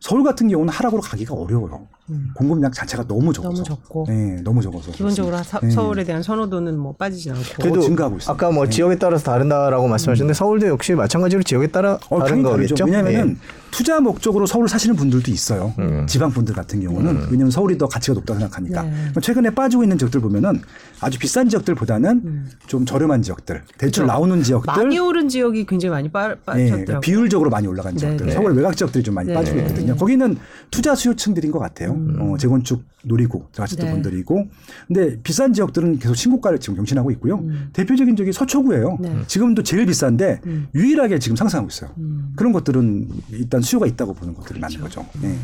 서울 0.00 0.22
같은 0.22 0.48
경우는 0.48 0.72
하락으로 0.72 1.00
가기가 1.02 1.34
어려워요. 1.34 1.86
공급량 2.34 2.70
자체가 2.72 3.04
너무 3.06 3.32
적어서. 3.32 3.52
너무 3.52 3.64
적고. 3.64 4.04
네, 4.08 4.40
너무 4.42 4.62
적어서. 4.62 4.92
기본적으로 4.92 5.36
사- 5.42 5.58
네. 5.60 5.70
서울에 5.70 6.04
대한 6.04 6.22
선호도는 6.22 6.78
뭐 6.78 6.92
빠지지 6.94 7.30
않고. 7.30 7.42
더 7.74 7.80
증가하고 7.80 8.16
있습니다. 8.16 8.32
아까 8.32 8.50
뭐 8.54 8.66
지역에 8.68 8.96
따라서 8.96 9.24
다른다라고 9.24 9.88
말씀하셨는데 9.88 10.34
서울도 10.34 10.68
역시 10.68 10.94
마찬가지로 10.94 11.42
지역에 11.42 11.66
따라 11.66 11.98
어, 12.08 12.20
다른. 12.20 12.42
거겠죠? 12.42 12.84
왜냐하면은 12.84 13.30
예. 13.30 13.57
투자 13.70 14.00
목적으로 14.00 14.46
서울 14.46 14.68
사시는 14.68 14.96
분들도 14.96 15.30
있어요. 15.30 15.74
음. 15.78 16.06
지방 16.06 16.30
분들 16.30 16.54
같은 16.54 16.80
경우는 16.80 17.28
왜냐하면 17.30 17.50
서울이 17.50 17.78
더 17.78 17.86
가치가 17.88 18.14
높다고 18.14 18.40
생각하니까. 18.40 18.82
네. 18.82 19.12
최근에 19.20 19.50
빠지고 19.50 19.82
있는 19.82 19.98
지역들 19.98 20.20
보면은 20.20 20.60
아주 21.00 21.18
비싼 21.18 21.48
지역들보다는 21.48 22.46
좀 22.66 22.84
저렴한 22.84 23.22
지역들, 23.22 23.62
대출 23.78 24.04
음. 24.04 24.06
그렇죠. 24.06 24.06
나오는 24.06 24.42
지역들, 24.42 24.72
많이 24.74 24.98
오른 24.98 25.28
지역이 25.28 25.66
굉장히 25.66 25.90
많이 25.90 26.08
빠, 26.10 26.30
예, 26.30 26.34
빠졌더라고요. 26.44 26.70
그러니까 26.70 27.00
비율적으로 27.00 27.50
많이 27.50 27.66
올라간 27.66 27.94
네, 27.94 27.98
지역들, 27.98 28.26
네. 28.26 28.32
서울 28.32 28.52
외곽 28.52 28.76
지역들이 28.76 29.04
좀 29.04 29.14
많이 29.14 29.28
네. 29.28 29.34
빠지고 29.34 29.58
있거든요. 29.58 29.96
거기는 29.96 30.36
투자 30.70 30.94
수요층들인 30.94 31.50
것 31.50 31.58
같아요. 31.58 31.96
어, 32.18 32.36
재건축 32.38 32.82
노리고 33.04 33.48
들어가셨던 33.52 33.86
네. 33.86 33.92
분들이고, 33.92 34.48
근데 34.88 35.20
비싼 35.22 35.52
지역들은 35.52 36.00
계속 36.00 36.14
신고가를 36.14 36.58
지금 36.58 36.76
경신하고 36.76 37.10
있고요. 37.12 37.42
대표적인 37.72 38.16
지역이 38.16 38.32
서초구예요. 38.32 38.98
음. 39.00 39.02
네. 39.02 39.08
음. 39.10 39.24
지금도 39.26 39.62
제일 39.62 39.86
비싼데 39.86 40.40
유일하게 40.74 41.18
지금 41.20 41.36
상승하고 41.36 41.68
있어요. 41.68 41.90
그런 42.34 42.52
것들은 42.52 43.08
일단 43.32 43.57
수요가 43.62 43.86
있다고 43.86 44.14
보는 44.14 44.34
것들이 44.34 44.60
그렇죠. 44.60 44.80
거죠. 44.80 45.06
네. 45.20 45.38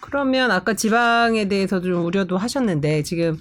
그러면 0.00 0.50
아까 0.50 0.74
지방에 0.74 1.46
대해서도 1.46 1.86
좀 1.86 2.04
우려도 2.04 2.36
하셨는데 2.36 3.02
지금 3.04 3.38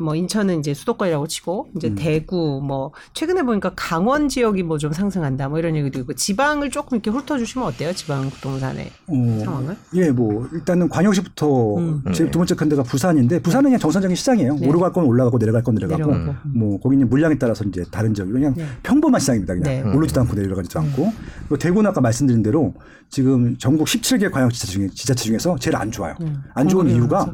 뭐 0.00 0.14
인천은 0.14 0.60
이제 0.60 0.72
수도권이라고 0.72 1.26
치고 1.26 1.66
음. 1.68 1.76
이제 1.76 1.94
대구 1.94 2.60
뭐 2.64 2.92
최근에 3.12 3.42
보니까 3.42 3.72
강원 3.76 4.28
지역이 4.28 4.62
뭐 4.62 4.78
좀 4.78 4.92
상승한다 4.92 5.48
뭐 5.48 5.58
이런 5.58 5.74
얘기도 5.76 5.98
있고 6.00 6.14
지방을 6.14 6.70
조금 6.70 6.96
이렇게 6.96 7.10
훑어주시면 7.10 7.66
어때요 7.66 7.92
지방 7.92 8.30
부동산의 8.30 8.90
어, 9.08 9.40
상황을? 9.44 9.76
예, 9.94 10.10
뭐 10.10 10.48
일단은 10.52 10.88
광역시부터 10.88 11.76
음. 11.78 12.04
제일 12.12 12.30
두 12.30 12.38
번째 12.38 12.54
큰 12.54 12.68
데가 12.68 12.82
부산인데 12.84 13.42
부산은 13.42 13.64
그냥 13.64 13.78
정상적인 13.80 14.14
시장이에요. 14.14 14.54
네. 14.54 14.68
오르갈 14.68 14.92
건 14.92 15.04
올라가고 15.04 15.38
내려갈 15.38 15.62
건 15.64 15.74
내려가고 15.74 16.12
내려가고. 16.12 16.48
뭐 16.54 16.78
거기는 16.80 17.08
물량에 17.08 17.38
따라서 17.38 17.64
이제 17.64 17.84
다른 17.90 18.14
지역 18.14 18.30
그냥 18.30 18.54
네. 18.56 18.64
평범한 18.82 19.20
시장입니다. 19.20 19.54
그냥 19.54 19.90
네. 19.90 19.96
오르지도 19.96 20.20
않고 20.20 20.34
내려가지도 20.34 20.78
않고 20.80 21.12
그리고 21.40 21.58
대구는 21.58 21.90
아까 21.90 22.00
말씀드린 22.00 22.42
대로 22.42 22.74
지금 23.10 23.56
전국 23.58 23.86
17개 23.86 24.30
광역지자 24.30 24.66
중에 24.68 24.88
지자체 24.94 25.24
중에서 25.24 25.56
제일 25.58 25.76
안 25.76 25.90
좋아요. 25.90 26.14
음. 26.20 26.42
안 26.54 26.68
좋은 26.68 26.88
이유가 26.88 27.18
많아서. 27.26 27.32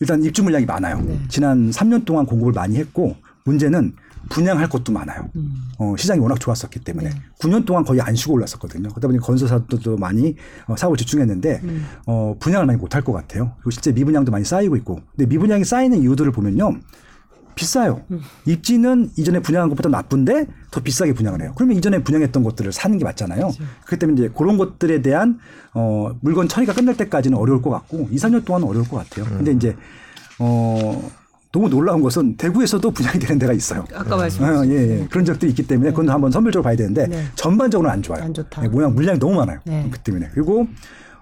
일단 0.00 0.22
입주 0.22 0.42
물량이 0.42 0.64
많아요. 0.64 1.00
네. 1.00 1.18
지난 1.28 1.70
3년 1.70 2.04
동안 2.04 2.24
공급을 2.24 2.52
많이 2.52 2.76
했고 2.76 3.16
문제는 3.44 3.94
분양할 4.28 4.68
곳도 4.68 4.92
많아요. 4.92 5.28
음. 5.36 5.54
어, 5.78 5.96
시장이 5.96 6.20
워낙 6.20 6.38
좋았었기 6.38 6.80
때문에 6.80 7.08
네. 7.08 7.16
9년 7.40 7.64
동안 7.64 7.82
거의 7.82 8.00
안 8.00 8.14
쉬고 8.14 8.34
올랐었거든요. 8.34 8.90
그러다 8.90 9.08
보니 9.08 9.18
건설사들도 9.18 9.96
많이 9.96 10.36
어, 10.66 10.76
사업을 10.76 10.96
집중했는데 10.98 11.60
음. 11.64 11.86
어, 12.06 12.36
분양을 12.38 12.66
많이 12.66 12.78
못할 12.78 13.02
것 13.02 13.12
같아요. 13.12 13.52
그리고 13.58 13.70
실제 13.70 13.90
미분양도 13.90 14.30
많이 14.30 14.44
쌓이고 14.44 14.76
있고. 14.76 15.00
근데 15.16 15.26
미분양이 15.26 15.64
쌓이는 15.64 16.00
이유들을 16.02 16.30
보면요. 16.30 16.78
비싸요. 17.58 18.02
음. 18.12 18.20
입지는 18.46 19.10
이전에 19.16 19.40
분양한 19.40 19.68
것보다 19.68 19.88
나쁜데 19.88 20.46
더 20.70 20.80
비싸게 20.80 21.12
분양을 21.12 21.42
해요. 21.42 21.52
그러면 21.56 21.76
이전에 21.76 22.04
분양했던 22.04 22.44
것들을 22.44 22.70
사는 22.70 22.96
게 22.96 23.04
맞잖아요. 23.04 23.40
그렇죠. 23.40 23.64
그렇기 23.84 23.98
때문에 23.98 24.20
이제 24.20 24.32
그런 24.36 24.56
것들에 24.56 25.02
대한 25.02 25.40
어, 25.74 26.12
물건 26.20 26.46
처리가 26.46 26.72
끝날 26.72 26.96
때까지는 26.96 27.36
어려울 27.36 27.60
것 27.60 27.70
같고 27.70 28.08
2, 28.12 28.16
3년 28.16 28.44
동안은 28.44 28.68
어려울 28.68 28.88
것 28.88 28.96
같아요. 28.98 29.24
근데 29.24 29.50
이제 29.50 29.76
어, 30.38 31.10
너무 31.50 31.68
놀라운 31.68 32.00
것은 32.00 32.36
대구에서도 32.36 32.88
분양이 32.92 33.18
되는 33.18 33.40
데가 33.40 33.52
있어요. 33.52 33.84
아까 33.92 34.14
어, 34.14 34.18
말씀하신 34.18 34.72
예, 34.72 34.76
예. 34.76 35.06
그런 35.10 35.24
적들이 35.24 35.50
있기 35.50 35.66
때문에 35.66 35.90
그건 35.90 36.10
한번 36.10 36.30
선별적으로 36.30 36.62
봐야 36.62 36.76
되는데 36.76 37.08
네. 37.08 37.24
전반적으로 37.34 37.90
안 37.90 38.02
좋아요. 38.02 38.22
안 38.22 38.32
좋다. 38.32 38.62
예, 38.62 38.68
모양 38.68 38.94
물량이 38.94 39.18
너무 39.18 39.34
많아요. 39.34 39.58
네. 39.64 39.88
그 39.90 39.98
때문에 39.98 40.28
그리고 40.32 40.68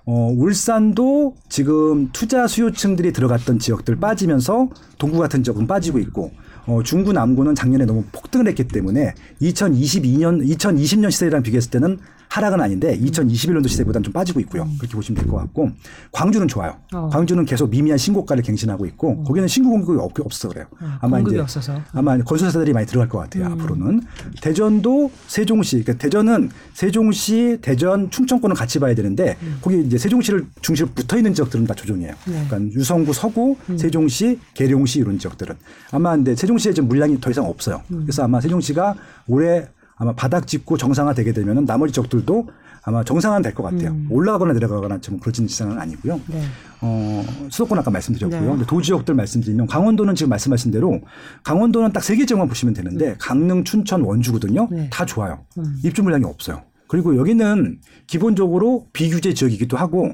어, 0.09 0.33
울산도 0.37 1.35
지금 1.49 2.11
투자 2.13 2.47
수요층들이 2.47 3.13
들어갔던 3.13 3.59
지역들 3.59 3.97
빠지면서 3.97 4.69
동구 4.99 5.19
같은 5.19 5.43
지역은 5.43 5.67
빠지고 5.67 5.99
있고 5.99 6.31
어, 6.67 6.83
중구 6.85 7.13
남구는 7.13 7.57
작년에 7.57 7.87
너무 7.87 8.05
폭등을 8.13 8.47
했기 8.47 8.69
때문에 8.69 9.15
2022년 9.43 10.49
2020년 10.49 11.11
시세랑 11.11 11.43
비교했을 11.43 11.71
때는 11.73 11.99
하락은 12.37 12.61
아닌데 12.61 12.99
2021년도 12.99 13.67
시세보다는 13.69 14.05
좀 14.05 14.13
빠지고 14.13 14.41
있고요. 14.41 14.69
그렇게 14.79 14.95
보시면 14.95 15.23
될 15.23 15.31
것 15.31 15.39
같고 15.39 15.71
광주는 16.13 16.47
좋아요. 16.49 16.75
어. 16.93 17.09
광주는 17.11 17.43
계속 17.47 17.71
미미한 17.71 17.97
신고가를 17.97 18.43
갱신하고 18.43 18.85
있고 18.87 19.25
거기는 19.25 19.49
신고 19.49 19.71
공급이 19.71 19.99
없, 19.99 20.13
없어 20.21 20.49
그래요. 20.49 20.67
아마 21.01 21.19
이제 21.21 21.39
없어서. 21.39 21.81
아마 21.93 22.19
건설사들이 22.19 22.75
많이 22.75 22.87
들어갈 22.87 23.09
것 23.09 23.19
같아요. 23.19 23.47
음. 23.47 23.53
앞으로는 23.53 24.03
대전도 24.43 25.11
세종시, 25.29 25.83
그러니까 25.83 25.95
대전은 26.03 26.51
세종시, 26.75 27.59
대전, 27.63 28.11
충청권을 28.11 28.55
같이 28.55 28.79
봐야 28.79 28.95
되는데 28.95 29.37
거기 29.63 29.81
이제 29.81 29.97
세종시를 29.97 30.45
중시로 30.61 30.89
붙어 30.95 31.17
있는 31.17 31.33
지역들은 31.33 31.67
다 31.67 31.73
조정이에요. 31.75 32.13
음. 32.29 32.33
네. 32.33 32.41
음. 32.43 32.47
그러니까 32.49 32.79
유성구, 32.79 33.13
서구, 33.15 33.57
세종시, 33.79 34.39
계룡시 34.55 34.99
이런 35.01 35.19
지역들은 35.19 35.55
아마 35.93 36.15
근데 36.15 36.37
세종시에 36.37 36.73
지금 36.75 36.89
물량이 36.89 37.19
더 37.21 37.31
이상 37.31 37.47
없어요. 37.47 37.81
음. 37.91 38.03
그래서 38.03 38.23
아마 38.25 38.41
세종시가 38.43 38.95
올해 39.27 39.67
아마 39.97 40.13
바닥 40.13 40.47
짚고 40.47 40.77
정상화 40.77 41.15
되게 41.15 41.33
되면은 41.33 41.65
나머지 41.65 41.93
지역들도 41.95 42.49
아마 42.83 43.03
정상화 43.03 43.41
될것 43.43 43.65
같아요. 43.65 43.91
음. 43.91 44.07
올라가거나 44.11 44.53
내려가거나 44.53 45.01
좀 45.01 45.19
그러지는 45.19 45.49
시장은 45.49 45.79
아니고요. 45.81 46.21
네. 46.29 46.43
어, 46.83 47.25
수도권 47.51 47.79
아까 47.79 47.91
말씀드렸고요. 47.91 48.41
네. 48.41 48.47
근데 48.47 48.67
도지역들 48.67 49.15
말씀드리면 49.15 49.67
강원도는 49.67 50.15
지금 50.15 50.31
말씀하신 50.31 50.71
대로 50.71 51.01
강원도는 51.43 51.93
딱 51.93 52.03
세 52.05 52.17
개 52.17 52.27
지역만 52.27 52.47
보시면 52.49 52.75
되는데 52.75 53.17
강릉, 53.19 53.65
춘천, 53.65 54.03
원주거든요. 54.03 54.69
네. 54.71 54.89
다 54.93 55.05
좋아요. 55.05 55.41
음. 55.59 55.77
입주 55.83 56.03
물량이 56.03 56.25
없어요. 56.25 56.63
그리고 56.87 57.17
여기는 57.17 57.81
기본적으로 58.07 58.87
비규제 58.93 59.35
지역이기도 59.35 59.77
하고 59.77 60.13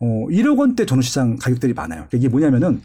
어, 0.00 0.26
1억 0.30 0.58
원대 0.58 0.86
전후시장 0.86 1.36
가격들이 1.36 1.72
많아요. 1.74 2.04
그러니까 2.08 2.18
이게 2.18 2.28
뭐냐면은 2.28 2.80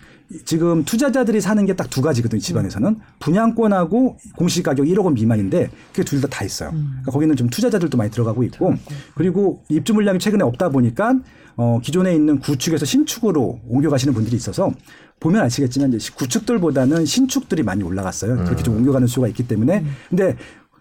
지금 0.45 0.84
투자자들이 0.84 1.41
사는 1.41 1.64
게 1.66 1.76
딱 1.76 1.89
두 1.89 2.01
가지거든요. 2.01 2.41
집안에서는 2.41 2.95
분양권하고 3.20 4.18
공시 4.36 4.64
가격 4.64 4.86
1억 4.88 5.05
원 5.05 5.14
미만인데 5.14 5.70
그게 5.91 6.03
둘 6.03 6.22
다 6.22 6.28
다 6.28 6.43
있어요. 6.43 6.72
그러니까 6.72 7.11
거기는 7.11 7.36
좀 7.36 7.49
투자자들도 7.49 7.97
많이 7.97 8.09
들어가고 8.09 8.43
있고 8.45 8.74
그리고 9.16 9.64
입주 9.70 9.93
물량이 9.93 10.18
최근에 10.20 10.43
없다 10.43 10.70
보니까 10.70 11.20
어, 11.55 11.80
기존에 11.84 12.16
있는 12.16 12.39
구축에서 12.39 12.86
신축으로 12.86 13.59
옮겨가시는 13.68 14.14
분들이 14.16 14.36
있어서 14.38 14.72
보면 15.20 15.43
아시겠지만 15.43 15.93
이제 15.93 16.09
구축들보다는 16.16 17.05
신축들이 17.05 17.61
많이 17.61 17.84
올라갔어요. 17.84 18.43
그렇게 18.43 18.64
좀 18.64 18.78
옮겨가는 18.78 19.07
수가 19.07 19.28
있기 19.28 19.47
때문에 19.47 19.86
근데 20.09 20.36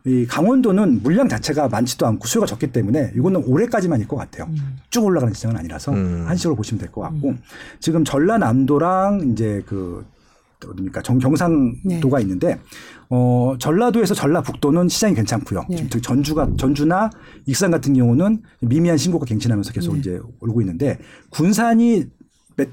이 0.04 0.26
강원도는 0.26 1.02
물량 1.02 1.28
자체가 1.28 1.68
많지도 1.68 2.06
않고 2.06 2.26
수요가 2.26 2.46
적기 2.46 2.66
때문에 2.72 3.12
이거는 3.14 3.44
올해까지만일 3.44 4.08
것 4.08 4.16
같아요. 4.16 4.48
쭉 4.90 5.04
올라가는 5.04 5.32
시장은 5.32 5.56
아니라서 5.56 5.92
음. 5.92 6.24
한식으로 6.26 6.56
보시면 6.56 6.80
될 6.80 6.90
것 6.90 7.02
같고 7.02 7.34
지금 7.78 8.04
전라남도랑 8.04 9.30
이제 9.32 9.62
그 9.66 10.04
어딥니까 10.64 11.02
정, 11.02 11.18
경상도가 11.18 12.20
있는데 12.20 12.58
어 13.10 13.56
전라도에서 13.58 14.14
전라북도는 14.14 14.88
시장이 14.88 15.14
괜찮고요. 15.14 15.64
네. 15.68 15.76
지금 15.76 15.90
특히 15.90 16.02
전주가 16.02 16.48
전주나 16.56 17.10
익산 17.46 17.70
같은 17.70 17.94
경우는 17.94 18.42
미미한 18.60 18.96
신고가 18.96 19.24
갱신하면서 19.26 19.72
계속 19.72 19.96
이제 19.98 20.20
오르고 20.40 20.60
있는데 20.62 20.98
군산이 21.30 22.06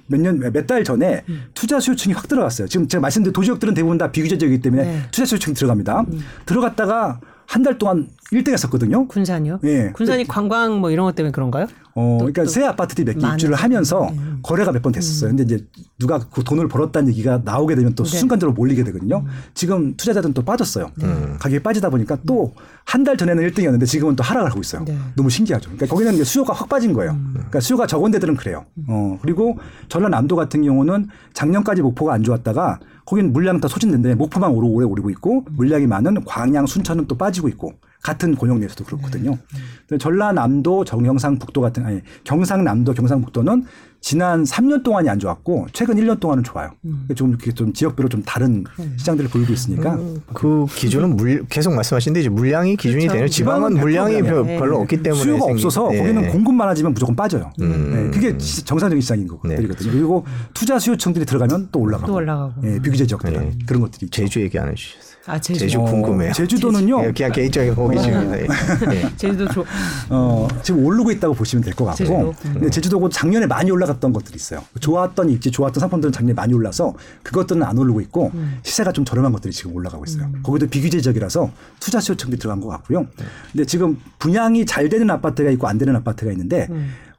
몇년몇달 0.08 0.84
전에 0.84 1.24
투자 1.54 1.80
수요층이 1.80 2.14
확 2.14 2.28
들어갔어요. 2.28 2.68
지금 2.68 2.88
제가 2.88 3.02
말씀드린 3.02 3.34
도지역들은 3.34 3.74
대부분 3.74 3.98
다 3.98 4.12
비규제 4.12 4.38
지역이기 4.38 4.62
때문에 4.62 4.84
네. 4.84 5.02
투자 5.12 5.26
수요층이 5.26 5.56
들어갑니다. 5.56 6.06
들어갔다가 6.46 7.20
한 7.46 7.64
달 7.64 7.80
동안 7.80 8.08
1등 8.32 8.54
했었거든요. 8.54 9.08
군산이요? 9.08 9.60
예. 9.64 9.92
군산이 9.96 10.28
관광 10.28 10.80
뭐 10.82 10.92
이런 10.92 11.06
것 11.08 11.16
때문에 11.16 11.32
그런가요? 11.32 11.66
어, 12.00 12.18
또- 12.20 12.26
그러니까 12.26 12.44
또새 12.44 12.64
아파트들이 12.66 13.06
몇 13.14 13.20
개 13.20 13.28
입주를 13.34 13.56
하면서 13.56 14.08
음. 14.10 14.40
거래가 14.42 14.72
몇 14.72 14.82
번 14.82 14.92
됐었어요. 14.94 15.30
근데 15.32 15.44
이제 15.44 15.66
누가 16.00 16.20
그 16.20 16.44
돈을 16.44 16.68
벌었다는 16.70 17.10
얘기가 17.10 17.42
나오게 17.44 17.76
되면 17.76 17.94
또 17.96 18.04
네. 18.04 18.10
음. 18.10 18.20
순간적으로 18.20 18.54
몰리게 18.56 18.84
되거든요. 18.86 19.26
지금 19.54 19.96
투자자들은 19.98 20.34
또 20.34 20.42
빠졌어요. 20.44 20.90
음. 21.04 21.36
가격이 21.40 21.62
빠지다 21.64 21.90
보니까 21.90 22.18
또 22.26 22.54
한 22.86 23.04
달 23.04 23.18
전에는 23.18 23.48
1등이었는데 23.50 23.86
지금은 23.86 24.16
또 24.16 24.24
하락을 24.24 24.50
하고 24.50 24.62
있어요. 24.62 24.84
네. 24.84 24.94
음. 24.94 25.12
너무 25.16 25.30
신기하죠. 25.30 25.70
그러니까 25.70 25.86
거기는 25.88 26.14
이제 26.16 26.24
수요가 26.24 26.54
확 26.54 26.68
빠진 26.70 26.94
거예요. 26.94 27.16
그러니까 27.34 27.60
수요가 27.60 27.86
적은 27.86 28.10
데들은 28.12 28.36
그래요. 28.36 28.66
어, 28.88 29.20
그리고 29.22 29.58
전라남도 29.90 30.36
같은 30.36 30.64
경우는 30.64 31.08
작년까지 31.34 31.82
목포가 31.84 32.14
안 32.14 32.24
좋았다가 32.24 32.80
거기는 33.06 33.32
물량 33.32 33.60
다 33.60 33.68
소진된데 33.68 34.16
목포만 34.16 34.50
오래 34.52 34.68
오래 34.68 34.86
오르고 34.88 35.10
있고 35.12 35.46
물량이 35.52 35.86
많은 35.88 36.24
광양, 36.26 36.66
순천은 36.66 37.06
또 37.08 37.16
빠지고 37.18 37.48
있고 37.50 37.74
같은 38.02 38.36
권역 38.36 38.60
내에서도 38.60 38.84
그렇거든요. 38.86 39.32
네. 39.32 39.60
근데 39.88 40.02
전라남도, 40.02 40.86
정경상북도 40.86 41.60
같은 41.62 41.86
아니 41.86 42.02
경상남도, 42.24 42.94
경상북도는 42.94 43.66
지난 44.02 44.46
3년 44.46 44.82
동안이 44.84 45.10
안 45.10 45.20
좋았고 45.20 45.68
최근 45.74 45.98
1년 45.98 46.22
동안은 46.22 46.46
좋아요. 46.46 46.70
그러니까 46.82 47.14
좀 47.16 47.30
이렇게 47.32 47.52
좀 47.52 47.74
지역별로 47.74 48.08
좀 48.08 48.24
다른 48.24 48.64
시장들을 48.96 49.30
보이고 49.30 49.52
있으니까 49.52 50.00
그 50.34 50.66
기준은 50.70 51.18
물 51.18 51.46
계속 51.50 51.74
말씀하시는데 51.74 52.22
이제 52.22 52.30
물량이 52.30 52.78
기준이 52.78 53.02
그렇죠. 53.04 53.14
되는 53.16 53.28
지방은 53.30 53.74
물량이 53.74 54.22
100% 54.22 54.24
별- 54.24 54.46
네. 54.46 54.58
별로 54.58 54.80
없기 54.80 55.04
때문에 55.04 55.22
수요가 55.22 55.46
생긴- 55.48 55.66
없어서 55.66 55.90
네. 55.92 55.98
거기는 55.98 56.32
공급 56.32 56.54
많아지면 56.56 56.94
무조건 56.94 57.18
빠져요. 57.18 57.52
네, 57.60 57.68
그게 58.12 58.38
지- 58.38 58.64
정상적인 58.64 59.02
시장인 59.02 59.28
네. 59.44 59.56
것들이거든요. 59.56 59.92
그리고 59.92 60.26
투자 60.54 60.80
수요층들이 60.80 61.26
들어가면 61.26 61.68
또 61.74 61.82
올라가고, 61.82 62.08
또 62.08 62.14
올라가고. 62.14 62.54
예, 62.64 62.80
비규제 62.80 63.06
지역들 63.06 63.34
네. 63.34 63.40
은 63.40 63.60
그런 63.66 63.82
것들이 63.82 64.06
있죠. 64.06 64.22
제주 64.22 64.42
얘기 64.42 64.58
안 64.58 64.70
해주셨어요. 64.70 65.09
아 65.26 65.40
제주. 65.40 65.60
제주 65.60 65.80
어, 65.80 65.84
궁금해요. 65.86 66.32
제주도는요. 66.34 67.04
예, 67.06 67.12
그냥 67.12 67.32
개인적인 67.32 67.74
호기심입니다. 67.74 68.40
예. 68.40 68.48
예. 68.96 69.16
제주도 69.16 69.48
조, 69.50 69.66
어, 70.10 70.48
지금 70.64 70.84
오르고 70.86 71.12
있다고 71.12 71.34
보시면 71.36 71.64
될 71.64 71.74
것 71.76 71.86
같고 71.86 71.98
제주도? 71.98 72.34
근데 72.42 72.70
제주도고 72.70 73.10
작년에 73.10 73.46
많이 73.46 73.70
올라갔던 73.70 74.12
것들이 74.14 74.36
있어요. 74.38 74.64
좋았던 74.80 75.30
입지, 75.30 75.52
좋았던 75.52 75.80
상품들은 75.82 76.12
작년에 76.14 76.34
많이 76.34 76.54
올라서 76.54 76.96
그것들은 77.24 77.62
안 77.64 77.78
오르고 77.78 78.02
있고 78.02 78.32
시세가 78.64 78.92
좀 78.94 79.06
저렴한 79.06 79.32
것들이 79.34 79.54
지금 79.54 79.76
올라가고 79.76 80.04
있어요. 80.06 80.30
거기도 80.42 80.68
비규제 80.68 81.02
지역이라서 81.02 81.52
투자 81.80 82.00
수요층들이 82.00 82.40
들어간 82.40 82.62
것 82.62 82.70
같고요. 82.70 83.06
근데 83.52 83.66
지금 83.66 84.00
분양이 84.18 84.66
잘 84.66 84.90
되는 84.90 85.10
아파트가 85.12 85.50
있고 85.52 85.68
안 85.68 85.78
되는 85.78 85.96
아파트가 85.96 86.32
있는데 86.32 86.68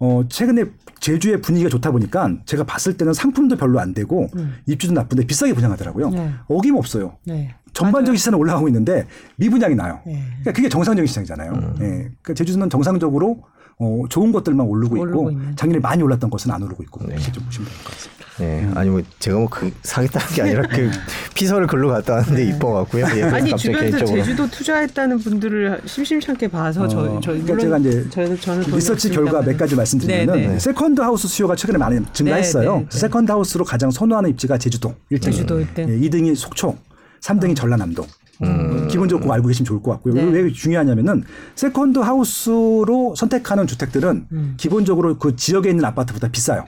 어, 0.00 0.22
최근에 0.28 0.64
제주의 0.98 1.40
분위기가 1.40 1.70
좋다 1.70 1.90
보니까 1.92 2.30
제가 2.44 2.64
봤을 2.64 2.94
때는 2.96 3.12
상품도 3.14 3.56
별로 3.56 3.78
안 3.80 3.94
되고 3.94 4.28
입주도 4.66 4.92
나쁜데 4.94 5.26
비싸게 5.26 5.52
분양하더라고요. 5.54 6.10
네. 6.10 6.32
어김없어요. 6.48 7.16
네. 7.24 7.54
전반적인 7.72 8.16
시세는 8.16 8.38
올라가고 8.38 8.68
있는데 8.68 9.06
미분양이 9.36 9.74
나요. 9.74 10.00
네. 10.06 10.22
그러니까 10.40 10.52
그게 10.52 10.68
정상적인 10.68 11.06
시장이잖아요. 11.06 11.52
예. 11.80 11.84
그러니까 11.86 12.34
제주도는 12.34 12.70
정상적으로 12.70 13.42
어, 13.82 14.02
좋은 14.10 14.30
것들만 14.30 14.66
오르고, 14.66 15.00
오르고 15.00 15.30
있고 15.30 15.30
있는. 15.30 15.56
작년에 15.56 15.80
많이 15.80 16.02
올랐던 16.02 16.28
것은 16.28 16.50
안 16.50 16.62
오르고 16.62 16.82
있고 16.82 17.00
이렇게 17.06 17.32
좀 17.32 17.42
보시면 17.44 17.66
될 17.68 17.78
것 17.82 17.92
같습니다. 17.94 18.20
네, 18.38 18.70
아니 18.74 18.88
뭐 18.90 19.02
제가 19.18 19.36
뭐 19.38 19.48
그 19.50 19.70
사겠다는 19.82 20.26
게 20.34 20.42
아니라 20.42 20.62
그 20.68 20.90
피서를 21.34 21.66
글로 21.66 21.88
갔다 21.88 22.14
왔는데 22.14 22.44
이뻐 22.46 22.72
갖고요. 22.74 23.04
예, 23.06 23.10
그래서 23.20 23.36
아니 23.36 23.50
갑자기 23.50 23.56
주변에서 23.72 23.96
개인적으로. 23.96 24.22
제주도 24.24 24.50
투자했다는 24.50 25.18
분들을 25.18 25.80
심심찮게 25.86 26.48
봐서 26.48 26.86
저희 26.88 27.08
어, 27.08 27.20
저희 27.22 27.42
그러니까 27.42 27.54
물론 27.66 27.82
제가 27.82 28.00
이제 28.00 28.10
저는 28.10 28.40
저는 28.40 28.62
돈이 28.64 28.76
리서치 28.76 29.10
결과 29.10 29.42
몇 29.42 29.56
가지 29.56 29.74
말씀드리면 29.76 30.36
네, 30.38 30.46
네. 30.48 30.58
second 30.58 31.00
house 31.00 31.26
수요가 31.28 31.56
최근에 31.56 31.78
많이 31.78 32.00
증가했어요. 32.12 32.72
네, 32.72 32.78
네, 32.80 32.88
네. 32.88 32.98
second 32.98 33.30
house로 33.32 33.64
가장 33.64 33.90
선호하는 33.90 34.28
입지가 34.30 34.58
제주도 34.58 34.94
1등. 35.10 35.22
제주도 35.22 35.58
일 35.60 35.72
등. 35.74 35.84
어. 35.84 35.86
2등이 35.88 36.34
속초, 36.36 36.76
3등이 37.20 37.56
전라남도. 37.56 38.06
어, 38.42 38.86
기본적으로 38.88 39.32
알고 39.32 39.48
계시면 39.48 39.66
좋을 39.66 39.82
것 39.82 39.90
같고요. 39.92 40.14
네. 40.14 40.22
왜 40.24 40.50
중요하냐면은 40.50 41.24
second 41.56 41.98
house로 41.98 43.14
선택하는 43.16 43.66
주택들은 43.66 44.26
음. 44.32 44.54
기본적으로 44.56 45.18
그 45.18 45.36
지역에 45.36 45.68
있는 45.68 45.84
아파트보다 45.84 46.28
비싸요. 46.28 46.64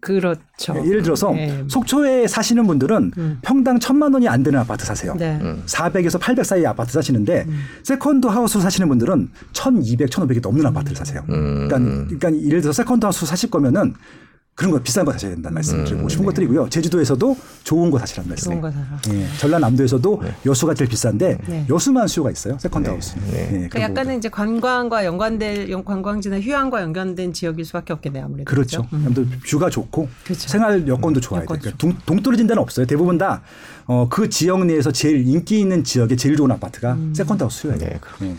그렇죠. 0.00 0.74
예를 0.84 1.02
들어서 1.02 1.30
네. 1.30 1.62
속초에 1.68 2.26
사시는 2.26 2.66
분들은 2.66 3.12
평당 3.42 3.78
천만 3.78 4.12
원이 4.12 4.26
안 4.28 4.42
되는 4.42 4.58
아파트 4.58 4.84
사세요. 4.84 5.14
네. 5.16 5.38
400에서 5.66 6.18
800 6.18 6.44
사이 6.44 6.66
아파트 6.66 6.92
사시는데 6.92 7.46
second 7.84 8.26
house로 8.26 8.62
사시는 8.62 8.88
분들은 8.88 9.28
1200, 9.52 10.10
1500이 10.10 10.42
넘는 10.42 10.66
아파트를 10.66 10.96
사세요. 10.96 11.22
그러니까, 11.26 11.78
그러니까 11.78 12.36
예를 12.36 12.62
들어서 12.62 12.82
second 12.82 13.04
house 13.06 13.26
사실 13.26 13.48
거면은 13.48 13.94
그런 14.54 14.70
거 14.70 14.78
비싼 14.82 15.04
거 15.06 15.12
사셔야 15.12 15.30
된다는 15.32 15.54
말씀 15.54 15.78
을 15.80 15.84
드리고 15.84 16.08
싶은 16.10 16.26
것들이고요. 16.26 16.68
제주도에서도 16.68 17.36
좋은 17.64 17.90
거 17.90 17.98
사시라는 17.98 18.28
말씀. 18.28 18.50
좋은 18.50 18.60
거 18.60 18.70
사라. 18.70 18.84
예, 19.10 19.26
전라남도에서도 19.38 20.22
여수가 20.44 20.74
제일 20.74 20.90
비싼데 20.90 21.38
네. 21.46 21.66
여수만 21.70 22.06
수요가 22.06 22.30
있어요. 22.30 22.58
second 22.58 22.88
house. 22.88 23.14
예, 23.32 23.46
그러니까 23.48 23.80
약간은 23.80 24.18
이제 24.18 24.28
관광과 24.28 25.06
연관된 25.06 25.70
연- 25.70 25.84
관광지나 25.84 26.38
휴양과 26.40 26.82
연관된 26.82 27.32
지역일 27.32 27.64
수밖에 27.64 27.94
없겠네요 27.94 28.26
아무래도 28.26 28.44
그렇죠. 28.50 28.86
아무튼 28.92 29.30
view가 29.48 29.70
좋고 29.70 30.08
그렇죠. 30.24 30.48
생활 30.48 30.86
여건도 30.86 31.20
좋아야 31.20 31.42
여건 31.44 31.58
돼요. 31.58 31.72
그러니까 31.78 32.04
동, 32.04 32.22
떨어진 32.22 32.46
데는 32.46 32.62
없어요. 32.62 32.84
대부분 32.86 33.16
다 33.16 33.40
어, 33.86 34.06
그 34.10 34.28
지역 34.28 34.64
내에서 34.66 34.92
제일 34.92 35.26
인기 35.26 35.60
있는 35.60 35.82
지역에 35.82 36.14
제일 36.16 36.36
좋은 36.36 36.50
아파트가 36.50 36.98
second 37.14 37.42
house 37.42 37.60
수요예요. 37.62 37.78
네, 37.78 37.86
예. 37.86 37.90
네, 37.90 37.98
뭐 38.00 38.08
저는 38.18 38.36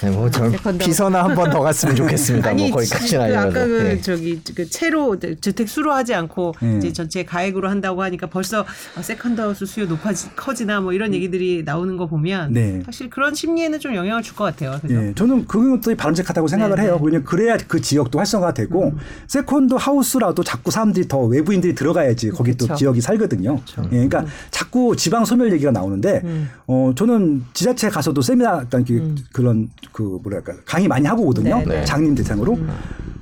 second 0.00 0.84
피서나 0.84 1.24
한 1.24 1.34
번 1.34 1.50
더 1.50 1.60
갔으면 1.60 1.94
좋겠습니다. 1.96 2.54
뭐 2.54 2.70
거기까지는 2.70 3.10
그 3.18 3.24
아니라도. 3.24 3.48
아까 3.50 3.66
그 3.66 3.84
예. 3.86 4.00
저기 4.00 4.40
그 4.54 4.68
채로 4.68 5.18
주택 5.40 5.68
수로 5.68 5.92
하지 5.92 6.14
않고 6.14 6.54
음. 6.62 6.78
이제 6.78 6.92
전체 6.92 7.24
가액으로 7.24 7.68
한다고 7.68 8.02
하니까 8.02 8.26
벌써 8.28 8.64
아, 8.96 9.02
second 9.02 9.37
house 9.37 9.66
수요 9.66 9.86
높아지 9.86 10.28
커지나 10.36 10.80
뭐 10.80 10.92
이런 10.92 11.12
얘기들이 11.14 11.62
나오는 11.64 11.96
거 11.96 12.06
보면 12.06 12.52
네. 12.52 12.82
사실 12.86 13.10
그런 13.10 13.34
심리에는 13.34 13.78
좀 13.80 13.94
영향을 13.94 14.22
줄 14.22 14.30
것 14.36 14.44
같아요. 14.44 14.78
그죠? 14.80 14.94
예, 14.94 15.12
저는 15.14 15.46
그것도 15.46 15.94
바람직하다고 15.96 16.46
생각을 16.48 16.76
네, 16.76 16.82
해요. 16.82 16.94
네. 16.98 17.02
왜냐면 17.04 17.24
그래야 17.24 17.56
그 17.56 17.80
지역도 17.80 18.18
활성화되고 18.18 18.94
second 19.26 19.74
house라도 19.74 20.44
자꾸 20.44 20.70
사람들이 20.70 21.08
더 21.08 21.18
외부인들이 21.20 21.74
들어가야지 21.74 22.30
거기 22.30 22.56
또 22.56 22.66
그렇죠. 22.66 22.78
지역이 22.78 23.00
살거든요. 23.00 23.60
예, 23.86 23.88
그러니까 23.90 24.24
자꾸 24.52 24.94
지방 24.96 25.24
소멸 25.24 25.52
얘기가 25.52 25.72
나오는데 25.72 26.22
어 26.68 26.92
저는 26.96 27.44
지자체 27.54 27.88
가서도 27.88 28.22
세미나 28.22 28.50
약간 28.62 28.84
그, 28.84 29.14
그런 29.32 29.68
그 30.00 30.18
뭐랄까 30.22 30.54
강의 30.64 30.88
많이 30.88 31.06
하고 31.06 31.22
오거든요. 31.24 31.58
네, 31.58 31.64
네. 31.66 31.84
장님 31.84 32.14
대상으로 32.14 32.58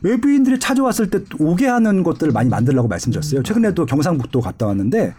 외부인들이 0.03 0.61
찾아왔을 0.61 1.11
때 1.11 1.21
오게 1.41 1.67
하는 1.67 2.05
것들을 2.05 2.33
많이 2.33 2.49
만들라고 2.49 2.87
말씀드렸어요. 2.87 3.43
최근에도 3.43 3.85
경상북도 3.87 4.41
갔다 4.41 4.67
왔는데. 4.67 5.15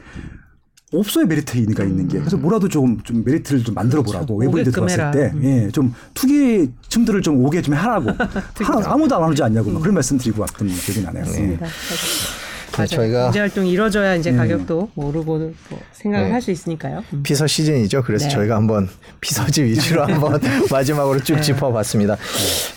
없어요 0.91 1.27
메리트가 1.27 1.83
있는 1.83 2.07
게 2.07 2.17
그래서 2.17 2.35
뭐라도 2.35 2.67
좀, 2.67 2.99
좀 3.03 3.23
메리트를 3.23 3.63
좀 3.63 3.75
만들어 3.75 4.01
보라고 4.01 4.37
외부인들 4.37 4.71
오게끔 4.71 4.87
들어왔을 4.87 4.99
해라. 4.99 5.11
때 5.11 5.31
예, 5.43 5.69
좀 5.69 5.93
투기층들을 6.15 7.21
좀 7.21 7.45
오게 7.45 7.61
좀 7.61 7.75
하라고 7.75 8.09
하, 8.17 8.93
아무도 8.93 9.15
안 9.15 9.29
오지 9.29 9.43
않냐고 9.43 9.69
막 9.69 9.81
그런 9.81 9.93
말씀 9.93 10.17
드리고 10.17 10.41
왔던 10.41 10.67
기억이 10.67 11.03
나네요. 11.03 11.25
예. 12.83 12.87
네, 12.87 12.95
저희가 12.95 13.23
경제 13.25 13.39
활동이 13.39 13.71
이루어져야 13.71 14.15
이제 14.15 14.31
가격도 14.31 14.89
오르고 14.95 15.37
뭐 15.69 15.79
생각을 15.93 16.27
네. 16.27 16.31
할수 16.31 16.51
있으니까요. 16.51 17.03
음. 17.13 17.23
피서 17.23 17.47
시즌이죠. 17.47 18.03
그래서 18.03 18.27
네. 18.27 18.33
저희가 18.33 18.55
한번 18.55 18.89
피서지 19.21 19.63
위주로 19.63 20.03
한번 20.07 20.39
마지막으로 20.71 21.19
쭉 21.21 21.41
짚어봤습니다. 21.41 22.17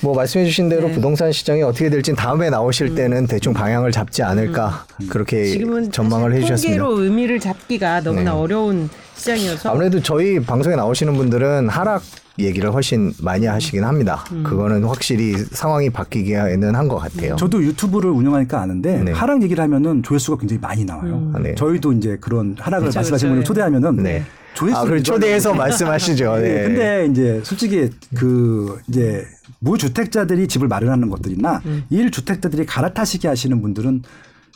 뭐 0.01 0.15
말씀해주신 0.15 0.69
대로 0.69 0.89
네. 0.89 0.95
부동산 0.95 1.33
시장이 1.33 1.63
어떻게 1.63 1.91
될지 1.91 2.15
다음에 2.15 2.51
나오실 2.51 2.95
때는 2.95 3.27
대충 3.27 3.53
방향을 3.53 3.93
잡지 3.93 4.23
않을까 4.23 4.87
그렇게 5.09 5.45
지금은 5.47 5.91
전망을 5.93 6.33
해주셨습니다. 6.35 6.83
통계로 6.83 7.05
의미를 7.05 7.41
잡기가 7.41 8.01
너무나 8.01 8.33
네. 8.33 8.37
어려운 8.37 8.89
시장이어서 9.17 9.71
아무래도 9.71 10.01
저희 10.03 10.41
방송에 10.41 10.75
나오시는 10.77 11.15
분들은 11.15 11.69
하락 11.69 12.03
얘기를 12.39 12.73
훨씬 12.73 13.13
많이 13.23 13.47
하시긴 13.47 13.85
합니다. 13.85 14.25
음. 14.33 14.43
그거는 14.43 14.85
확실히 14.85 15.37
상황이 15.37 15.91
바뀌기는 15.91 16.75
한 16.75 16.89
것 16.89 16.97
같아요. 16.99 17.37
저도 17.37 17.63
유튜브를 17.63 18.11
운영하니까 18.11 18.61
아는데 18.61 19.03
네. 19.03 19.13
하락 19.13 19.43
얘기를 19.43 19.63
하면은 19.63 20.03
조회수가 20.03 20.39
굉장히 20.39 20.61
많이 20.61 20.85
나와요. 20.85 21.31
아, 21.35 21.39
네. 21.39 21.55
저희도 21.55 21.93
이제 21.93 22.17
그런 22.21 22.57
하락을 22.59 22.87
그쵸, 22.89 22.99
말씀하신 22.99 23.29
그쵸. 23.29 23.33
분을 23.33 23.45
초대하면은 23.45 23.97
네. 24.03 24.25
조회수 24.55 24.77
아, 24.77 24.85
그럼 24.85 25.03
초대해서 25.03 25.55
말씀하시죠. 25.55 26.37
네. 26.37 26.43
네. 26.43 26.63
근데 26.65 27.07
이제 27.11 27.41
솔직히 27.45 27.91
그 28.15 28.79
이제 28.89 29.27
무주택자들이 29.61 30.49
집을 30.49 30.69
마련하는 30.69 31.09
것들이나 31.09 31.63
음. 31.67 31.85
일 31.91 32.11
주택자들이 32.11 32.67
갈아타시게 32.67 33.29
하시는 33.29 33.61
분들은 33.63 34.03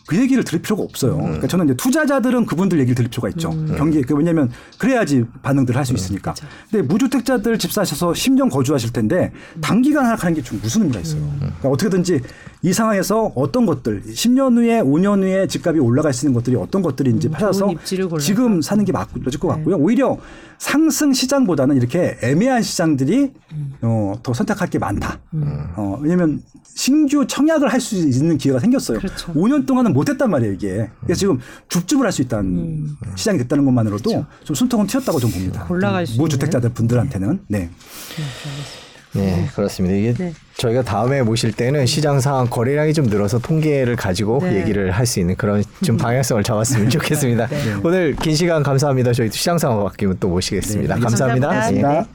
그 0.07 0.17
얘기를 0.17 0.45
들을 0.45 0.61
필요가 0.63 0.83
없어요. 0.83 1.17
음. 1.17 1.23
그러니까 1.25 1.49
저는 1.49 1.67
이제 1.67 1.75
투자자들은 1.77 2.47
그분들 2.47 2.79
얘기를 2.79 2.95
들을 2.95 3.11
필요가 3.11 3.29
있죠. 3.31 3.51
경기 3.77 4.03
그 4.03 4.15
왜냐하면 4.15 4.51
그래야지 4.79 5.25
반응들을 5.43 5.77
할 5.77 5.83
음. 5.83 5.85
수 5.85 5.93
있으니까. 5.95 6.35
근데 6.71 6.87
무주택자들 6.87 7.59
집 7.59 7.73
사셔서 7.73 8.13
10년 8.13 8.51
거주하실 8.51 8.93
텐데 8.93 9.33
단기간 9.61 10.07
하락하는 10.07 10.35
게 10.35 10.43
좀 10.43 10.61
무슨 10.63 10.83
의미가 10.83 11.01
있어요. 11.01 11.21
음. 11.23 11.39
그러니까 11.41 11.69
어떻게든지 11.71 12.21
이 12.67 12.73
상황에서 12.73 13.31
어떤 13.37 13.65
것들 13.65 14.03
10년 14.03 14.57
후에 14.57 14.83
5년 14.83 15.23
후에 15.23 15.47
집값이 15.47 15.79
올라갈 15.79 16.13
수 16.13 16.27
있는 16.27 16.35
것들이 16.35 16.57
어떤 16.57 16.83
것들인지 16.83 17.29
입지를 17.29 18.09
골라서. 18.09 18.27
지금 18.27 18.61
사는 18.61 18.85
게 18.85 18.91
맞을 18.91 19.39
것 19.39 19.47
같고요. 19.47 19.77
오히려 19.77 20.19
상승 20.59 21.13
시장보다는 21.13 21.77
이렇게 21.77 22.17
애매한 22.25 22.63
시장들이 22.63 23.31
어, 23.83 24.15
더 24.21 24.35
선택할 24.35 24.69
게 24.69 24.81
많다. 24.81 25.21
어, 25.77 25.97
왜냐하면 26.03 26.43
신규 26.75 27.25
청약을 27.25 27.73
할 27.73 27.81
수 27.81 27.95
있는 27.95 28.37
기회가 28.37 28.59
생겼어요. 28.59 28.99
그렇죠. 28.99 29.33
5년 29.35 29.65
동안은 29.65 29.93
못했단 29.93 30.29
말이에요 30.29 30.53
이게. 30.55 30.91
그래서 31.03 31.21
지금 31.21 31.39
줍줍을 31.69 32.05
할 32.05 32.11
수 32.11 32.21
있다는 32.23 32.89
시장이 33.15 33.39
됐다는 33.39 33.65
것만으로도 33.65 34.11
좀 34.43 34.55
숨통은 34.57 34.89
튀었다고 34.89 35.21
좀 35.21 35.31
봅니다. 35.31 35.65
골라갈 35.67 36.05
수 36.05 36.19
무주택자들 36.21 36.71
분들한테는 36.71 37.45
네. 37.47 37.59
네, 37.61 37.69
그렇습니다. 39.55 39.97
이게 39.97 40.13
네. 40.15 40.33
저희가 40.57 40.83
다음에 40.83 41.23
모실 41.23 41.53
때는 41.53 41.87
시장 41.87 42.21
상황 42.21 42.47
거래량이 42.49 42.93
좀 42.95 43.07
늘어서 43.07 43.39
통계를 43.39 43.97
가지고 43.97 44.41
네. 44.43 44.57
얘기를 44.61 44.91
할 44.91 45.07
수 45.07 45.21
있는 45.21 45.37
그런 45.37 45.63
좀 45.85 45.97
방향성을 45.97 46.43
잡았으면 46.43 46.89
좋겠습니다. 46.91 47.49
오늘 47.85 48.17
긴 48.17 48.35
시간 48.35 48.63
감사합니다. 48.63 49.13
저희 49.13 49.31
시장 49.31 49.57
상황 49.59 49.85
바뀌면 49.85 50.17
또 50.21 50.29
모시겠습니다. 50.29 50.97
네, 50.97 51.01
감사합니다. 51.01 51.49
감사합니다. 51.49 51.89
예. 51.89 51.93
감사합니다. 51.93 52.11